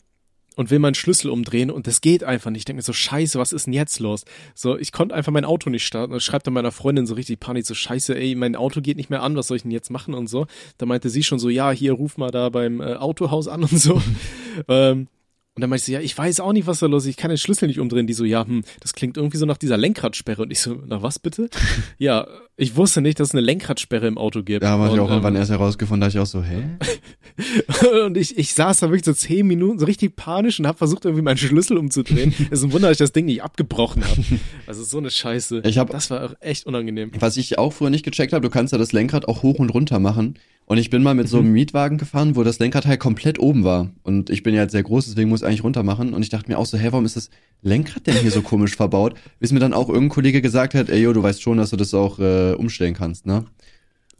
[0.56, 2.60] und will meinen Schlüssel umdrehen und das geht einfach nicht.
[2.60, 4.24] Ich denke mir so, scheiße, was ist denn jetzt los?
[4.54, 7.40] So, ich konnte einfach mein Auto nicht starten und schreibt dann meiner Freundin so richtig
[7.40, 9.90] Panik, so scheiße, ey, mein Auto geht nicht mehr an, was soll ich denn jetzt
[9.90, 10.46] machen und so.
[10.78, 13.78] Da meinte sie schon so, ja, hier, ruf mal da beim äh, Autohaus an und
[13.80, 14.00] so.
[14.68, 15.08] ähm,
[15.56, 17.10] und dann meinte ich so, ja, ich weiß auch nicht, was da los ist.
[17.10, 18.06] Ich kann den Schlüssel nicht umdrehen.
[18.08, 20.42] Die so, ja, hm, das klingt irgendwie so nach dieser Lenkradsperre.
[20.42, 21.48] Und ich so, na was bitte?
[21.98, 22.26] ja,
[22.56, 24.62] ich wusste nicht, dass es eine Lenkradsperre im Auto gibt.
[24.64, 26.64] Da habe ich auch irgendwann ähm, erst herausgefunden, da ich auch so, hä?
[28.06, 31.04] und ich, ich saß da wirklich so zehn Minuten so richtig panisch und habe versucht,
[31.04, 32.34] irgendwie meinen Schlüssel umzudrehen.
[32.50, 34.22] Es ist ein Wunder, dass ich das Ding nicht abgebrochen habe.
[34.66, 35.62] Also so eine Scheiße.
[35.64, 37.10] Ich hab- das war auch echt unangenehm.
[37.18, 39.70] Was ich auch früher nicht gecheckt habe, du kannst ja das Lenkrad auch hoch und
[39.70, 40.36] runter machen.
[40.66, 41.44] Und ich bin mal mit so Mhm.
[41.44, 43.90] einem Mietwagen gefahren, wo das Lenkrad halt komplett oben war.
[44.02, 46.14] Und ich bin ja jetzt sehr groß, deswegen muss ich eigentlich runter machen.
[46.14, 47.30] Und ich dachte mir auch so, hä, warum ist das
[47.62, 49.14] Lenkrad denn hier so komisch verbaut?
[49.40, 51.76] Bis mir dann auch irgendein Kollege gesagt hat, ey, yo, du weißt schon, dass du
[51.76, 53.44] das auch äh, umstellen kannst, ne?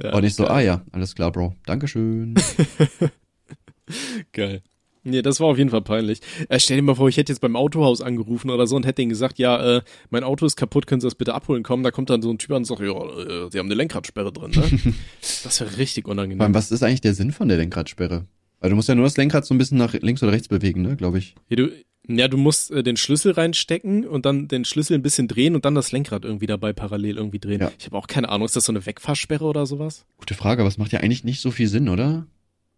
[0.02, 0.52] Ja, Und ich so, geil.
[0.52, 1.54] ah ja, alles klar, Bro.
[1.66, 2.34] Dankeschön.
[4.32, 4.62] Geil.
[5.06, 6.20] Nee, das war auf jeden Fall peinlich.
[6.48, 8.96] Äh, stell dir mal vor, ich hätte jetzt beim Autohaus angerufen oder so und hätte
[9.02, 11.82] denen gesagt, ja, äh, mein Auto ist kaputt, können Sie das bitte abholen kommen?
[11.82, 14.32] Da kommt dann so ein Typ an und sagt, ja, äh, Sie haben eine Lenkradsperre
[14.32, 14.94] drin, ne?
[15.44, 16.54] das wäre richtig Vor allem, unangenehm.
[16.54, 18.24] was ist eigentlich der Sinn von der Lenkradsperre?
[18.64, 20.80] Weil du musst ja nur das Lenkrad so ein bisschen nach links oder rechts bewegen,
[20.80, 21.34] ne, glaube ich.
[21.50, 21.70] Ja, du,
[22.08, 25.66] ja, du musst äh, den Schlüssel reinstecken und dann den Schlüssel ein bisschen drehen und
[25.66, 27.60] dann das Lenkrad irgendwie dabei parallel irgendwie drehen.
[27.60, 27.70] Ja.
[27.78, 30.06] Ich habe auch keine Ahnung, ist das so eine Wegfahrsperre oder sowas?
[30.16, 32.26] Gute Frage, aber es macht ja eigentlich nicht so viel Sinn, oder?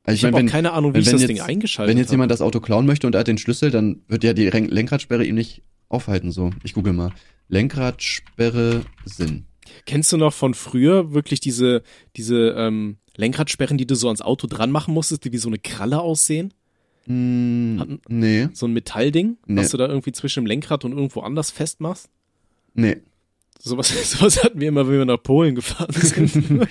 [0.02, 1.88] Also Ich, habe mein, auch keine Ahnung, wie wenn- ich wenn das jetzt- Ding eingeschaltet
[1.92, 2.14] Wenn jetzt habe.
[2.14, 5.24] jemand das Auto klauen möchte und er hat den Schlüssel, dann wird ja die Lenkradsperre
[5.24, 6.50] ihm nicht aufhalten, so.
[6.64, 7.12] Ich google mal.
[7.46, 9.44] Lenkradsperre Sinn.
[9.84, 11.82] Kennst du noch von früher wirklich diese,
[12.16, 15.58] diese ähm, Lenkradsperren, die du so ans Auto dran machen musstest, die wie so eine
[15.58, 16.52] Kralle aussehen?
[17.06, 19.60] Hm, Hatten- nee, So ein Metallding, Nee.
[19.60, 22.08] was du da irgendwie zwischen dem Lenkrad und irgendwo anders festmachst?
[22.74, 22.98] nee.
[23.58, 26.68] Sowas, sowas hatten wir immer, wenn wir nach Polen gefahren sind.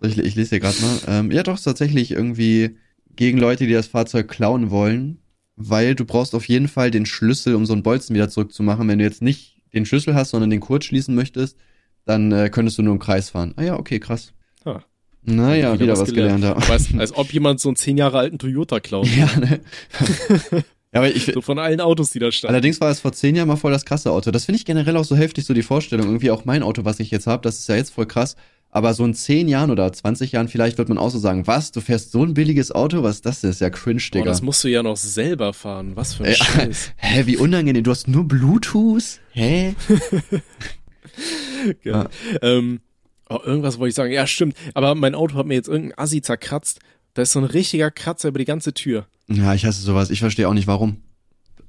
[0.00, 0.98] Ich, ich lese hier gerade mal.
[1.08, 2.76] Ähm, ja, doch, tatsächlich irgendwie
[3.16, 5.18] gegen Leute, die das Fahrzeug klauen wollen,
[5.56, 8.86] weil du brauchst auf jeden Fall den Schlüssel, um so einen Bolzen wieder zurückzumachen.
[8.88, 11.56] Wenn du jetzt nicht den Schlüssel hast, sondern den kurz schließen möchtest,
[12.04, 13.52] dann äh, könntest du nur im Kreis fahren.
[13.56, 14.32] Ah ja, okay, krass.
[14.64, 14.82] Ah.
[15.26, 16.44] Naja, wieder, was gelernt.
[16.44, 16.56] ja.
[16.56, 19.06] Aber als, als ob jemand so einen zehn Jahre alten Toyota klaut.
[19.08, 19.60] Ja, ne?
[20.92, 22.54] ja, aber ich, So von allen Autos, die da standen.
[22.54, 24.30] Allerdings war es vor zehn Jahren mal voll das krasse Auto.
[24.30, 26.06] Das finde ich generell auch so heftig, so die Vorstellung.
[26.06, 28.36] Irgendwie auch mein Auto, was ich jetzt habe, das ist ja jetzt voll krass.
[28.70, 31.72] Aber so in zehn Jahren oder 20 Jahren vielleicht wird man auch so sagen, was,
[31.72, 33.02] du fährst so ein billiges Auto?
[33.02, 33.50] Was ist das denn?
[33.50, 34.24] Ist ja cringe, Digga.
[34.26, 35.92] das musst du ja noch selber fahren.
[35.94, 36.92] Was für ein Ey, Scheiß.
[36.96, 37.84] hä, wie unangenehm.
[37.84, 39.20] Du hast nur Bluetooth?
[39.32, 39.74] Hä?
[41.84, 42.08] Geil.
[42.42, 42.80] Ähm,
[43.28, 44.12] oh, irgendwas wollte ich sagen.
[44.12, 44.56] Ja, stimmt.
[44.74, 46.80] Aber mein Auto hat mir jetzt irgendein Assi zerkratzt.
[47.14, 49.06] Da ist so ein richtiger Kratzer über die ganze Tür.
[49.28, 50.10] Ja, ich hasse sowas.
[50.10, 50.98] Ich verstehe auch nicht, warum.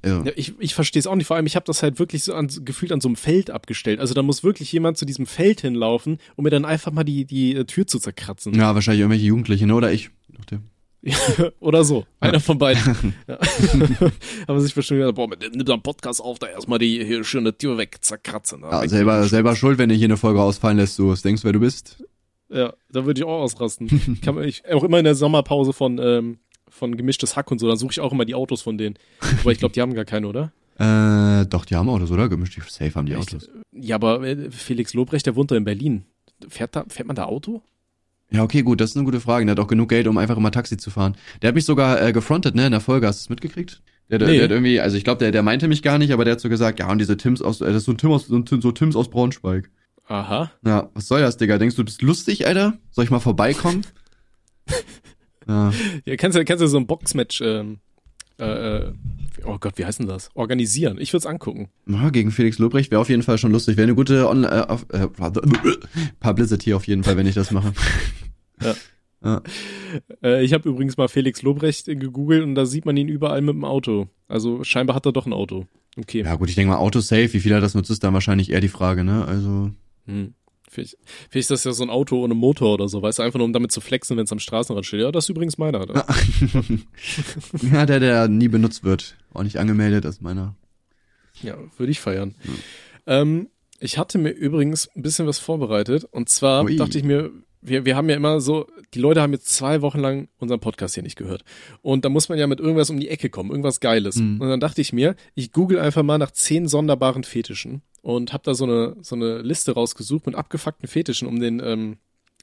[0.04, 0.22] Ja.
[0.22, 1.26] Ja, ich ich verstehe es auch nicht.
[1.26, 3.98] Vor allem, ich habe das halt wirklich so an, gefühlt an so einem Feld abgestellt.
[3.98, 7.24] Also da muss wirklich jemand zu diesem Feld hinlaufen, um mir dann einfach mal die,
[7.24, 8.54] die äh, Tür zu zerkratzen.
[8.54, 9.74] ja, wahrscheinlich irgendwelche Jugendliche, ne?
[9.74, 10.10] Oder ich.
[10.36, 10.62] Nachdem.
[11.60, 12.06] Oder so.
[12.20, 13.14] Einer von beiden.
[13.28, 13.38] ja.
[14.46, 17.56] Aber sich bestimmt gedacht, boah, nimm da einen Podcast auf, da erstmal die hier schöne
[17.56, 18.62] Tür weg, zerkratzen.
[18.62, 21.60] Ja, selber, selber schuld, wenn du hier eine Folge ausfallen lässt, du denkst, wer du
[21.60, 22.02] bist.
[22.50, 24.20] Ja, da würde ich auch ausrasten.
[24.24, 26.38] Kann man, ich, auch immer in der Sommerpause von, ähm,
[26.68, 28.98] von gemischtes Hack und so, dann suche ich auch immer die Autos von denen.
[29.40, 30.52] Aber ich glaube, die haben gar keine, oder?
[30.78, 32.28] Äh, doch, die haben Autos, oder?
[32.28, 33.48] Gemischt, safe haben die Ich- Autos.
[33.72, 36.04] Ja, aber äh, Felix Lobrecht, der wohnt da in Berlin.
[36.48, 37.62] Fährt, da, fährt man da Auto?
[38.30, 39.46] Ja, okay, gut, das ist eine gute Frage.
[39.46, 41.16] Der hat auch genug Geld, um einfach immer Taxi zu fahren.
[41.40, 43.06] Der hat mich sogar äh, gefrontet, ne, in der Folge.
[43.06, 43.82] Hast du es mitgekriegt?
[44.10, 44.34] Der, der, Nee.
[44.34, 46.40] der hat irgendwie, also ich glaube, der, der meinte mich gar nicht, aber der hat
[46.40, 48.36] so gesagt, ja, und diese Tims aus, äh, das ist so ein Tim aus, so,
[48.36, 49.70] ein so Tims aus Braunschweig.
[50.06, 50.50] Aha.
[50.64, 51.58] Ja, was soll das, Digga?
[51.58, 52.78] Denkst du, du bist lustig, Alter?
[52.90, 53.82] Soll ich mal vorbeikommen?
[55.48, 55.72] ja.
[56.04, 57.78] Ja, kannst du kannst du so ein Boxmatch, ähm,
[58.38, 58.92] äh, äh,
[59.44, 60.30] oh Gott, wie heißt denn das?
[60.34, 60.98] Organisieren.
[61.00, 61.68] Ich würde es angucken.
[61.86, 63.76] ja, gegen Felix Lobrecht wäre auf jeden Fall schon lustig.
[63.76, 65.08] Wäre eine gute On äh, auf, äh,
[66.20, 67.72] Publicity auf jeden Fall, wenn ich das mache.
[68.60, 68.74] Ja.
[69.24, 69.42] Ja.
[70.20, 73.54] Äh, ich habe übrigens mal Felix Lobrecht gegoogelt und da sieht man ihn überall mit
[73.54, 74.08] dem Auto.
[74.26, 75.66] Also scheinbar hat er doch ein Auto.
[75.96, 76.22] Okay.
[76.22, 78.60] ja, gut, ich denke mal, Autosafe, wie viel er das nutzt, ist dann wahrscheinlich eher
[78.60, 79.24] die Frage, ne?
[79.26, 79.70] Also.
[80.06, 80.34] Hm.
[80.70, 80.96] Vielleicht,
[81.30, 83.46] vielleicht ist das ja so ein Auto ohne Motor oder so, weißt du, einfach nur
[83.46, 85.00] um damit zu flexen, wenn es am Straßenrand steht.
[85.00, 85.86] Ja, das ist übrigens meiner.
[85.86, 86.06] Da.
[87.72, 89.16] ja, der, der nie benutzt wird.
[89.32, 90.54] Auch nicht angemeldet, ist meiner.
[91.42, 92.34] Ja, würde ich feiern.
[93.06, 93.48] Ähm,
[93.80, 96.04] ich hatte mir übrigens ein bisschen was vorbereitet.
[96.04, 96.76] Und zwar Ui.
[96.76, 100.00] dachte ich mir, wir, wir haben ja immer so, die Leute haben jetzt zwei Wochen
[100.00, 101.44] lang unseren Podcast hier nicht gehört.
[101.82, 104.16] Und da muss man ja mit irgendwas um die Ecke kommen, irgendwas Geiles.
[104.16, 104.40] Mhm.
[104.40, 108.42] Und dann dachte ich mir, ich google einfach mal nach zehn sonderbaren Fetischen und habe
[108.42, 111.98] da so eine, so eine Liste rausgesucht mit abgefuckten Fetischen, um den, ähm,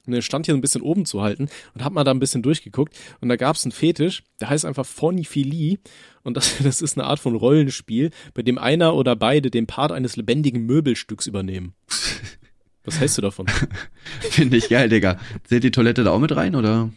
[0.05, 2.95] den Stand hier ein bisschen oben zu halten und hab mal da ein bisschen durchgeguckt
[3.19, 5.79] und da gab's einen Fetisch, der heißt einfach Phoniphilie
[6.21, 9.91] und das, das ist eine Art von Rollenspiel, bei dem einer oder beide den Part
[9.91, 11.73] eines lebendigen Möbelstücks übernehmen.
[12.83, 13.47] Was hältst du davon?
[14.19, 15.19] Finde ich geil, Digga.
[15.45, 16.91] Zählt die Toilette da auch mit rein, oder?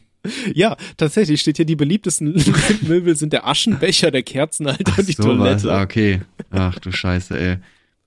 [0.53, 2.35] ja, tatsächlich steht hier, die beliebtesten
[2.83, 5.63] Möbel sind der Aschenbecher, der Kerzenhalter und die so was.
[5.63, 5.73] Toilette.
[5.73, 6.21] Ah, okay.
[6.51, 7.57] Ach du Scheiße, ey.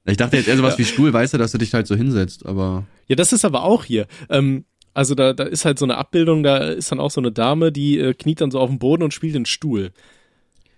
[0.06, 2.46] Ich dachte jetzt eher sowas wie Stuhl, weißt du, dass du dich halt so hinsetzt,
[2.46, 2.86] aber.
[3.08, 4.08] Ja, das ist aber auch hier.
[4.30, 7.32] Ähm, also da, da ist halt so eine Abbildung, da ist dann auch so eine
[7.32, 9.92] Dame, die äh, kniet dann so auf dem Boden und spielt den Stuhl.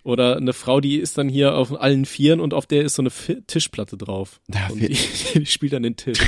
[0.03, 3.01] Oder eine Frau, die ist dann hier auf allen Vieren und auf der ist so
[3.01, 4.41] eine Fi Tischplatte drauf.
[4.53, 4.89] Ja, und die,
[5.35, 6.19] die spielt dann den Tisch.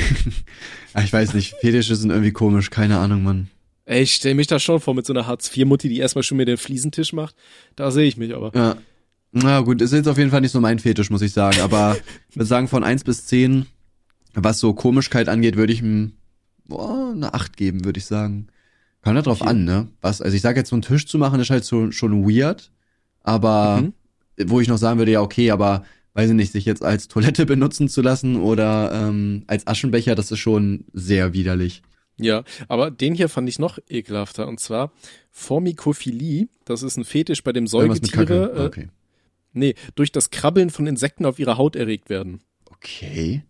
[0.98, 3.50] Ah, ich weiß nicht, Fetische sind irgendwie komisch, keine Ahnung, Mann.
[3.84, 6.46] Ey, ich stell mich da schon vor mit so einer Hartz-IV-Mutti, die erstmal schon mir
[6.46, 7.36] den Fliesentisch macht.
[7.76, 8.52] Da sehe ich mich aber.
[8.56, 8.78] Ja.
[9.38, 11.60] Na gut, ist jetzt auf jeden Fall nicht so mein Fetisch, muss ich sagen.
[11.60, 11.98] Aber
[12.30, 13.66] ich würde sagen, von eins bis zehn,
[14.34, 16.14] was so Komischkeit angeht, würde ich ihm
[16.66, 18.48] boah, eine acht geben, würde ich sagen.
[19.02, 19.50] Kann da drauf Okay.
[19.52, 19.88] an, ne?
[20.02, 22.72] Was, also ich sage jetzt, so einen Tisch zu machen, ist halt so, schon weird.
[23.24, 23.94] Aber Mhm.
[24.50, 25.84] wo ich noch sagen würde, ja, okay, aber
[26.14, 30.32] weiß ich nicht, sich jetzt als Toilette benutzen zu lassen oder ähm, als Aschenbecher, das
[30.32, 31.82] ist schon sehr widerlich.
[32.18, 34.92] Ja, aber den hier fand ich noch ekelhafter und zwar
[35.32, 36.48] Formikophilie.
[36.64, 38.88] Das ist ein Fetisch, bei dem Säugetiere, äh, Okay.
[39.56, 42.42] Nee, durch das Krabbeln von Insekten auf ihrer Haut erregt werden.
[42.70, 43.44] Okay.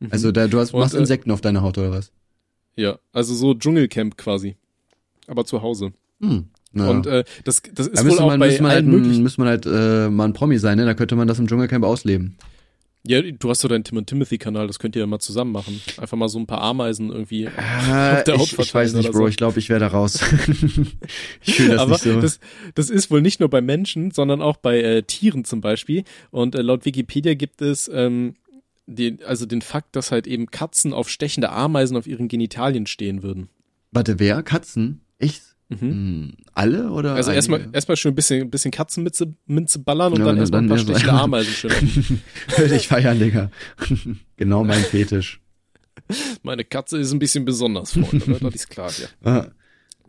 [0.00, 0.08] Mhm.
[0.10, 2.12] Also da, du hast, Und, machst äh, Insekten auf deiner Haut oder was?
[2.76, 4.56] Ja, also so Dschungelcamp quasi.
[5.26, 5.92] Aber zu Hause.
[6.20, 6.46] Hm.
[6.72, 6.90] naja.
[6.90, 9.22] Und äh, das, das ist Da wohl müsste auch man, bei man, allen halt, möglichen.
[9.22, 10.84] müsste man halt äh, mal ein Promi sein, ne?
[10.84, 12.36] Da könnte man das im Dschungelcamp ausleben.
[13.06, 15.80] Ja, du hast doch deinen Tim und Timothy-Kanal, das könnt ihr ja mal zusammen machen.
[15.96, 17.48] Einfach mal so ein paar Ameisen irgendwie.
[17.48, 19.18] Ah, der Haut ich, ich weiß nicht, Bro.
[19.18, 19.26] so.
[19.26, 20.20] Ich glaube, ich wäre da raus.
[21.42, 22.20] ich fühle das Aber nicht so.
[22.20, 22.40] das,
[22.74, 26.04] das ist wohl nicht nur bei Menschen, sondern auch bei äh, Tieren zum Beispiel.
[26.30, 28.34] Und äh, laut Wikipedia gibt es ähm,
[28.86, 33.22] den, also den Fakt, dass halt eben Katzen auf stechende Ameisen auf ihren Genitalien stehen
[33.22, 33.48] würden.
[33.92, 34.42] Warte, wer?
[34.42, 35.00] Katzen?
[35.18, 35.40] Ich?
[35.70, 35.80] Mhm.
[35.80, 37.14] Hm, alle oder?
[37.14, 37.74] Also erstmal einige?
[37.76, 40.68] erstmal schön ein bisschen, ein bisschen Katzenminze Minze ballern und Ja, dann und erstmal ein
[40.68, 41.70] paar stechende Ameisen schön.
[42.56, 43.50] Würde ich feiern, Digga.
[44.36, 45.40] genau mein Fetisch.
[46.42, 48.38] Meine Katze ist ein bisschen besonders, Freunde, ne?
[48.40, 48.90] das ist klar,
[49.22, 49.30] ja.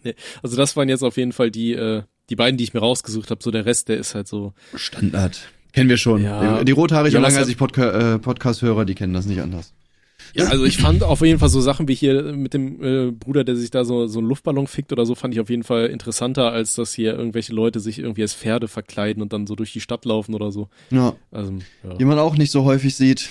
[0.03, 2.80] Ah, Also das waren jetzt auf jeden Fall die, äh, die beiden, die ich mir
[2.80, 3.43] rausgesucht habe.
[3.43, 4.53] So der Rest, der ist halt so.
[4.76, 5.39] Standard.
[5.74, 6.24] Kennen wir schon.
[6.24, 6.64] Ja.
[6.64, 9.74] Die rothaarige Ja, langhalsig Podca äh, Podcast-Hörer, die kennen das nicht anders.
[10.36, 13.43] Ja, also ich fand auf jeden Fall so Sachen wie hier mit dem äh, Bruder,
[13.43, 15.88] der sich da so, so einen Luftballon fickt oder so, fand ich auf jeden Fall
[15.88, 19.73] interessanter, als dass hier irgendwelche Leute sich irgendwie als Pferde verkleiden und dann so durch
[19.73, 20.69] die Stadt laufen oder so.
[20.89, 21.15] Ja.
[21.32, 21.53] Also,
[21.84, 21.95] ja.
[21.95, 23.29] Die man auch nicht so häufig sieht.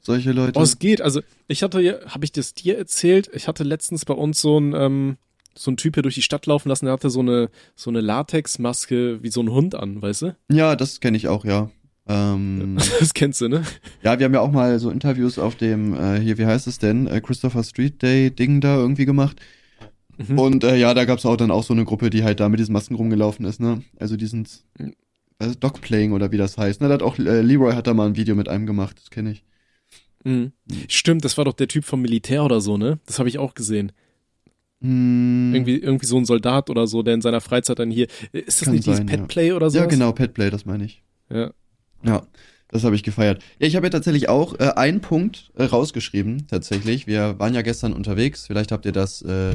[0.00, 0.58] Solche Leute.
[0.58, 1.00] Oh, es geht.
[1.00, 3.30] Also ich hatte ja, habe ich das dir erzählt?
[3.34, 5.16] Ich hatte letztens bei uns so ein ähm,
[5.54, 8.00] so ein Typ hier durch die Stadt laufen lassen, der hatte so eine so eine
[8.00, 10.36] Latexmaske wie so ein Hund an, weißt du?
[10.50, 11.70] ja, das kenne ich auch, ja.
[12.08, 13.62] Ähm, Das kennst du, ne?
[14.02, 16.78] ja, wir haben ja auch mal so Interviews auf dem, äh, hier, wie heißt es
[16.78, 19.40] denn, äh, Christopher Street Day Ding da irgendwie gemacht.
[20.18, 20.38] Mhm.
[20.38, 22.60] Und äh, ja, da gab's auch dann auch so eine Gruppe, die halt da mit
[22.60, 23.82] diesen Masken rumgelaufen ist, ne?
[23.98, 24.64] Also die sind,
[25.38, 26.80] also Dogplaying oder wie das heißt.
[26.80, 29.10] Ne, da hat auch äh, Leroy hat da mal ein Video mit einem gemacht, das
[29.10, 29.44] kenne ich.
[30.24, 30.52] Mhm.
[30.88, 32.98] Stimmt, das war doch der Typ vom Militär oder so, ne?
[33.06, 33.92] Das habe ich auch gesehen.
[34.80, 38.08] Hm, Irgendwie, irgendwie so ein Soldat oder so, der in seiner Freizeit dann hier.
[38.32, 39.16] Ist das Kann nicht dieses sein, ja.
[39.16, 39.78] Petplay oder so?
[39.78, 41.02] ja, genau, Petplay, das meine ich.
[41.30, 41.52] Ja.
[42.04, 42.22] Ja,
[42.68, 43.42] das habe ich gefeiert.
[43.58, 47.06] Ja, ich habe ja tatsächlich auch äh, einen Punkt äh, rausgeschrieben, tatsächlich.
[47.06, 49.54] Wir waren ja gestern unterwegs, vielleicht habt ihr das äh,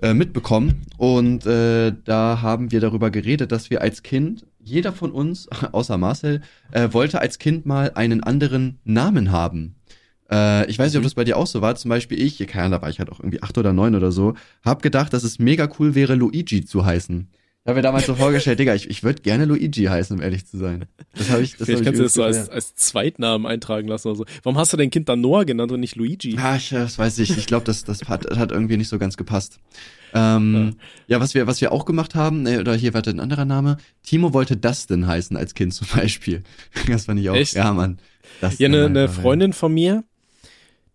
[0.00, 0.82] äh, mitbekommen.
[0.96, 5.98] Und äh, da haben wir darüber geredet, dass wir als Kind, jeder von uns, außer
[5.98, 6.40] Marcel,
[6.72, 9.76] äh, wollte als Kind mal einen anderen Namen haben.
[10.30, 11.06] Äh, ich weiß nicht, ob Mhm.
[11.06, 11.76] das bei dir auch so war.
[11.76, 14.10] Zum Beispiel ich, keine Ahnung, da war ich halt auch irgendwie acht oder neun oder
[14.10, 14.34] so,
[14.64, 17.28] hab gedacht, dass es mega cool wäre, Luigi zu heißen.
[17.66, 20.46] Ich habe mir damals so vorgestellt, Digga, ich, ich würde gerne Luigi heißen, um ehrlich
[20.46, 20.84] zu sein.
[21.16, 23.88] Das habe ich, das hab Vielleicht ich kannst du das so als, als Zweitnamen eintragen
[23.88, 24.24] lassen oder so.
[24.44, 26.36] Warum hast du dein Kind dann Noah genannt und nicht Luigi?
[26.40, 27.36] Ah, ich, das weiß ich.
[27.36, 29.58] Ich glaube, das, das hat, hat irgendwie nicht so ganz gepasst.
[30.14, 30.76] Ähm,
[31.08, 31.18] ja.
[31.18, 33.78] was wir, was wir auch gemacht haben, äh, oder hier warte ein anderer Name.
[34.04, 36.44] Timo wollte Dustin heißen als Kind zum Beispiel.
[36.86, 37.34] Das fand ich auch.
[37.34, 37.54] Echt?
[37.54, 37.98] Ja, Mann.
[38.42, 40.04] Ja, Dustin eine, eine einfach, Freundin von mir,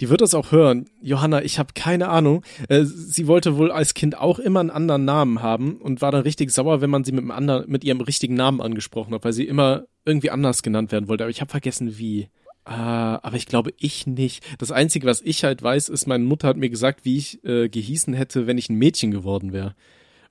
[0.01, 0.89] die wird das auch hören.
[0.99, 2.43] Johanna, ich habe keine Ahnung.
[2.67, 6.23] Äh, sie wollte wohl als Kind auch immer einen anderen Namen haben und war dann
[6.23, 9.33] richtig sauer, wenn man sie mit, einem anderen, mit ihrem richtigen Namen angesprochen hat, weil
[9.33, 11.23] sie immer irgendwie anders genannt werden wollte.
[11.23, 12.29] Aber ich habe vergessen, wie.
[12.65, 14.43] Ah, aber ich glaube, ich nicht.
[14.57, 17.69] Das Einzige, was ich halt weiß, ist, meine Mutter hat mir gesagt, wie ich äh,
[17.69, 19.75] gehießen hätte, wenn ich ein Mädchen geworden wäre.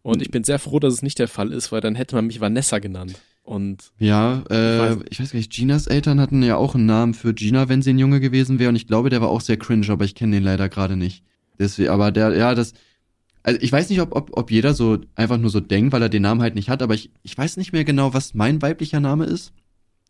[0.02, 2.26] Und ich bin sehr froh, dass es nicht der Fall ist, weil dann hätte man
[2.26, 3.20] mich Vanessa genannt.
[3.50, 7.14] Und Ja, äh, weiß- ich weiß gar nicht, Ginas Eltern hatten ja auch einen Namen
[7.14, 8.68] für Gina, wenn sie ein Junge gewesen wäre.
[8.68, 11.24] Und ich glaube, der war auch sehr cringe, aber ich kenne den leider gerade nicht.
[11.58, 12.74] Deswegen, aber der, ja, das.
[13.42, 16.08] Also ich weiß nicht, ob, ob, ob jeder so einfach nur so denkt, weil er
[16.08, 19.00] den Namen halt nicht hat, aber ich, ich weiß nicht mehr genau, was mein weiblicher
[19.00, 19.52] Name ist.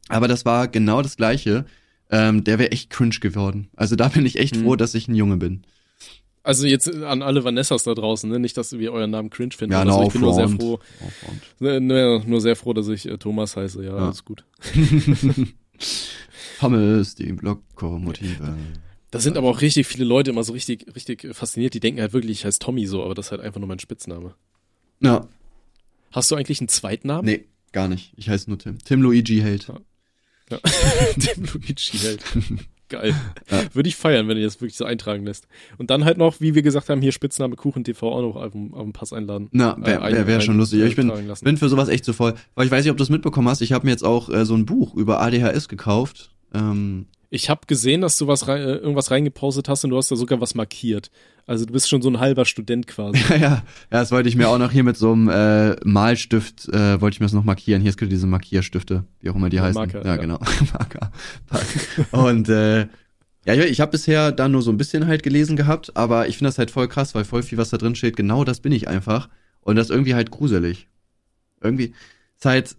[0.08, 1.64] Aber das war genau das gleiche.
[2.10, 3.68] Ähm, der wäre echt cringe geworden.
[3.74, 4.64] Also da bin ich echt Mhm.
[4.64, 5.62] froh, dass ich ein Junge bin.
[6.42, 8.38] Also jetzt an alle Vanessas da draußen, ne?
[8.38, 9.72] nicht, dass wir euren Namen cringe finden.
[9.72, 13.06] Ja, no ich bin nur sehr froh, Oh, ne, ne, nur sehr froh, dass ich
[13.06, 13.84] äh, Thomas heiße.
[13.84, 14.04] Ja, Ja.
[14.06, 14.44] alles gut.
[16.58, 18.56] Pommes, die Lokomotive.
[19.10, 21.74] Da sind aber auch richtig viele Leute immer so richtig, richtig fasziniert.
[21.74, 23.78] Die denken halt wirklich, ich heiße Tommy so, aber das ist halt einfach nur mein
[23.78, 24.34] Spitzname.
[25.00, 25.26] Ja,
[26.12, 27.24] Hast du eigentlich einen Zweitnamen?
[27.24, 28.12] nee, gar nicht.
[28.16, 28.78] Ich heiße nur Tim.
[28.84, 29.68] Tim Luigi Held.
[30.50, 30.58] Ja.
[31.16, 32.24] Dem Luigi halt.
[32.90, 33.14] Geil.
[33.50, 33.62] Ja.
[33.72, 35.46] Würde ich feiern, wenn ihr das wirklich so eintragen lässt.
[35.78, 38.52] Und dann halt noch, wie wir gesagt haben, hier Spitzname Kuchen TV auch noch auf
[38.52, 39.48] dem Pass einladen.
[39.52, 40.82] Na, wäre Äh, wär, wär schon lustig.
[40.82, 41.10] Ich bin,
[41.42, 42.34] bin für sowas echt zu voll.
[42.56, 43.62] Weil ich weiß nicht, ob du es mitbekommen hast.
[43.62, 46.32] Ich habe mir jetzt auch äh, so ein Buch über ADHS gekauft.
[46.52, 50.10] Ähm, Ich habe gesehen, dass du was rein, äh, irgendwas reingepostet hast und du hast
[50.10, 51.10] da sogar was markiert.
[51.46, 53.18] Also du bist schon so ein halber Student quasi.
[53.30, 56.68] ja, ja, ja, das wollte ich mir auch noch hier mit so einem äh, Malstift,
[56.68, 57.82] äh, wollte ich mir das noch markieren.
[57.82, 59.80] Hier gibt diese Markierstifte, wie auch immer die Ja, heißen.
[59.80, 60.16] Marker, ja, ja.
[60.16, 60.40] genau.
[60.72, 61.12] Marker.
[62.10, 62.88] Und äh,
[63.46, 66.36] ja, ich, ich habe bisher da nur so ein bisschen halt gelesen gehabt, aber ich
[66.36, 68.72] finde das halt voll krass, weil voll viel, was da drin steht, genau das bin
[68.72, 69.28] ich einfach.
[69.60, 70.88] Und das ist irgendwie halt gruselig.
[71.60, 71.94] Irgendwie
[72.36, 72.76] ist halt,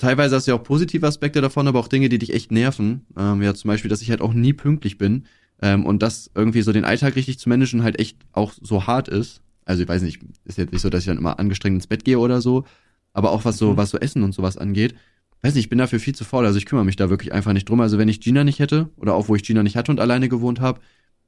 [0.00, 3.06] teilweise hast du ja auch positive Aspekte davon, aber auch Dinge, die dich echt nerven.
[3.16, 5.24] Ähm, ja, zum Beispiel, dass ich halt auch nie pünktlich bin.
[5.62, 9.08] Ähm, und das irgendwie so den Alltag richtig zu managen halt echt auch so hart
[9.08, 9.42] ist.
[9.64, 12.04] Also ich weiß nicht, ist jetzt nicht so, dass ich dann immer angestrengt ins Bett
[12.04, 12.64] gehe oder so,
[13.12, 13.76] aber auch was so, Mhm.
[13.76, 14.94] was so Essen und sowas angeht.
[15.42, 17.52] Weiß nicht, ich bin dafür viel zu faul, also ich kümmere mich da wirklich einfach
[17.52, 17.80] nicht drum.
[17.80, 20.28] Also wenn ich Gina nicht hätte oder auch wo ich Gina nicht hatte und alleine
[20.28, 20.80] gewohnt habe,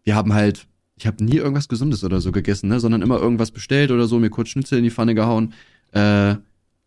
[0.05, 0.67] wir haben halt,
[0.97, 4.19] ich habe nie irgendwas Gesundes oder so gegessen, ne, sondern immer irgendwas bestellt oder so,
[4.19, 5.53] mir kurz Schnitzel in die Pfanne gehauen,
[5.93, 6.37] äh,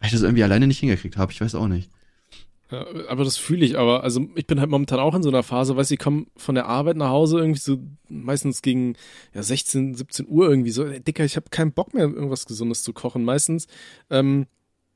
[0.06, 1.32] weil ich das irgendwie alleine nicht hingekriegt habe.
[1.32, 1.90] Ich weiß auch nicht.
[2.70, 5.44] Ja, aber das fühle ich, aber also ich bin halt momentan auch in so einer
[5.44, 8.96] Phase, weißt du, ich komme von der Arbeit nach Hause irgendwie so meistens gegen
[9.34, 12.84] ja, 16, 17 Uhr irgendwie so, ey, Dicker, ich habe keinen Bock mehr, irgendwas Gesundes
[12.84, 13.24] zu kochen.
[13.24, 13.68] Meistens
[14.10, 14.46] ähm,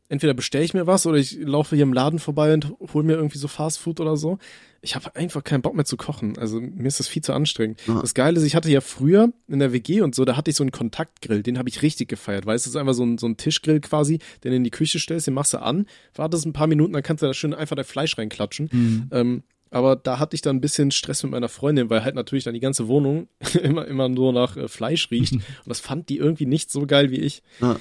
[0.09, 3.13] entweder bestelle ich mir was oder ich laufe hier im Laden vorbei und hole mir
[3.13, 4.37] irgendwie so Fast Food oder so.
[4.81, 6.37] Ich habe einfach keinen Bock mehr zu kochen.
[6.37, 7.81] Also mir ist das viel zu anstrengend.
[7.87, 7.99] Ja.
[8.01, 10.55] Das Geile ist, ich hatte ja früher in der WG und so, da hatte ich
[10.57, 12.45] so einen Kontaktgrill, den habe ich richtig gefeiert.
[12.45, 14.99] Weißt du, das ist einfach so ein, so ein Tischgrill quasi, den in die Küche
[14.99, 17.75] stellst, den machst du an, wartest ein paar Minuten, dann kannst du da schön einfach
[17.75, 19.09] dein Fleisch reinklatschen.
[19.11, 22.43] Ähm, aber da hatte ich dann ein bisschen Stress mit meiner Freundin, weil halt natürlich
[22.43, 23.27] dann die ganze Wohnung
[23.61, 25.33] immer, immer nur nach äh, Fleisch riecht.
[25.33, 27.43] Und das fand die irgendwie nicht so geil wie ich.
[27.61, 27.79] Ja.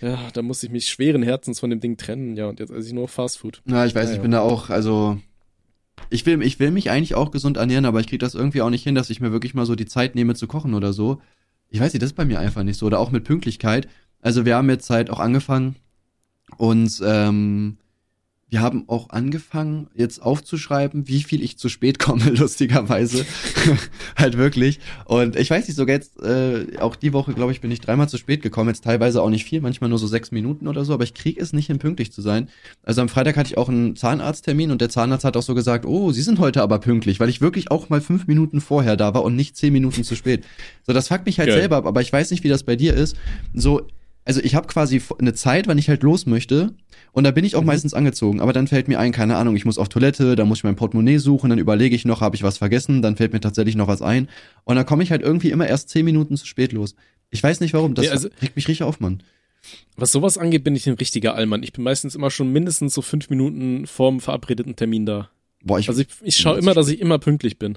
[0.00, 2.34] Ja, da musste ich mich schweren Herzens von dem Ding trennen.
[2.34, 3.60] Ja, und jetzt esse ich nur Fast Food.
[3.66, 4.22] Ja, ich weiß, Ja, ich ja.
[4.22, 5.18] bin da auch, also
[6.08, 8.70] ich will, ich will mich eigentlich auch gesund ernähren, aber ich kriege das irgendwie auch
[8.70, 11.20] nicht hin, dass ich mir wirklich mal so die Zeit nehme zu kochen oder so.
[11.68, 12.86] Ich weiß nicht, das ist bei mir einfach nicht so.
[12.86, 13.88] Oder auch mit Pünktlichkeit.
[14.20, 15.76] Also wir haben jetzt halt auch angefangen
[16.56, 17.76] und ähm,
[18.50, 23.24] wir haben auch angefangen, jetzt aufzuschreiben, wie viel ich zu spät komme, lustigerweise.
[24.16, 24.80] halt wirklich.
[25.04, 28.08] Und ich weiß nicht, sogar jetzt, äh, auch die Woche, glaube ich, bin ich dreimal
[28.08, 28.68] zu spät gekommen.
[28.70, 31.40] Jetzt teilweise auch nicht viel, manchmal nur so sechs Minuten oder so, aber ich kriege
[31.40, 32.48] es nicht hin, pünktlich zu sein.
[32.82, 35.86] Also am Freitag hatte ich auch einen Zahnarzttermin und der Zahnarzt hat auch so gesagt,
[35.86, 39.14] oh, Sie sind heute aber pünktlich, weil ich wirklich auch mal fünf Minuten vorher da
[39.14, 40.44] war und nicht zehn Minuten zu spät.
[40.84, 41.58] So, das fuckt mich halt Geil.
[41.58, 43.16] selber ab, aber ich weiß nicht, wie das bei dir ist.
[43.54, 43.86] So,
[44.24, 46.72] also ich habe quasi eine Zeit, wann ich halt los möchte.
[47.12, 47.66] Und da bin ich auch Mhm.
[47.66, 48.40] meistens angezogen.
[48.40, 50.76] Aber dann fällt mir ein, keine Ahnung, ich muss auf Toilette, dann muss ich mein
[50.76, 53.88] Portemonnaie suchen, dann überlege ich noch, habe ich was vergessen, dann fällt mir tatsächlich noch
[53.88, 54.28] was ein.
[54.64, 56.94] Und dann komme ich halt irgendwie immer erst zehn Minuten zu spät los.
[57.30, 59.22] Ich weiß nicht warum, das Ja, also- regt mich richtig auf, Mann.
[59.96, 61.62] Was sowas angeht, bin ich ein richtiger Allmann.
[61.62, 65.28] Ich bin meistens immer schon mindestens so fünf Minuten vorm verabredeten Termin da.
[65.64, 67.76] Boah, ich, Also ich, ich schaue immer, dass ich immer pünktlich bin.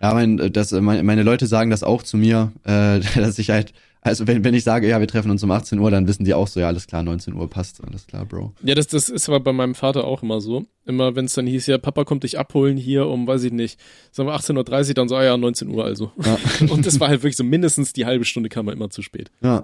[0.00, 3.48] ja, mein, äh, das, meine, meine Leute sagen das auch zu mir, äh, dass ich
[3.50, 3.72] halt,
[4.04, 6.34] also wenn, wenn ich sage, ja, wir treffen uns um 18 Uhr, dann wissen die
[6.34, 8.52] auch so, ja, alles klar, 19 Uhr passt, alles klar, Bro.
[8.62, 10.66] Ja, das, das ist aber bei meinem Vater auch immer so.
[10.84, 13.78] Immer wenn es dann hieß, ja, Papa kommt dich abholen hier um, weiß ich nicht,
[14.10, 16.10] sagen wir 18.30 Uhr, dann so, ah ja, 19 Uhr also.
[16.24, 16.36] Ja.
[16.68, 19.30] Und das war halt wirklich so, mindestens die halbe Stunde kam er immer zu spät.
[19.42, 19.62] Ja.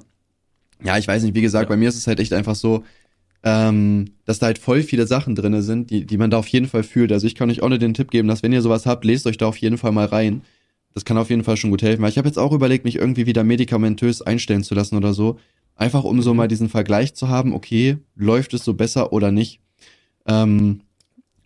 [0.85, 1.69] Ja, ich weiß nicht, wie gesagt, Ja.
[1.71, 2.85] bei mir ist es halt echt einfach so,
[3.43, 6.67] ähm, dass da halt voll viele Sachen drinne sind, die, die man da auf jeden
[6.69, 7.11] Fall fühlt.
[7.13, 9.27] Also ich kann euch auch nur den Tipp geben, dass wenn ihr sowas habt, lest
[9.27, 10.43] euch da auf jeden Fall mal rein.
[10.95, 12.03] Das kann auf jeden Fall schon gut helfen.
[12.03, 15.39] Weil ich habe jetzt auch überlegt, mich irgendwie wieder medikamentös einstellen zu lassen oder so.
[15.77, 16.37] Einfach um so Mhm.
[16.39, 19.61] mal diesen Vergleich zu haben, okay, läuft es so besser oder nicht.
[20.27, 20.81] Ähm,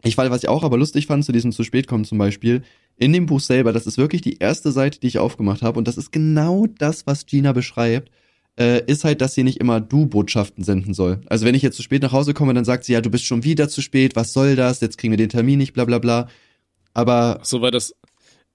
[0.02, 2.62] ich fand, was ich auch aber lustig fand zu diesem zu spät kommen zum Beispiel,
[2.96, 5.88] in dem Buch selber, das ist wirklich die erste Seite, die ich aufgemacht habe und
[5.88, 8.10] das ist genau das, was Gina beschreibt,
[8.58, 11.20] äh, ist halt, dass sie nicht immer Du-Botschaften senden soll.
[11.26, 13.24] Also wenn ich jetzt zu spät nach Hause komme, dann sagt sie, ja, du bist
[13.24, 15.98] schon wieder zu spät, was soll das, jetzt kriegen wir den Termin nicht, bla bla
[15.98, 16.28] bla.
[16.94, 17.94] Aber Ach so, weil das,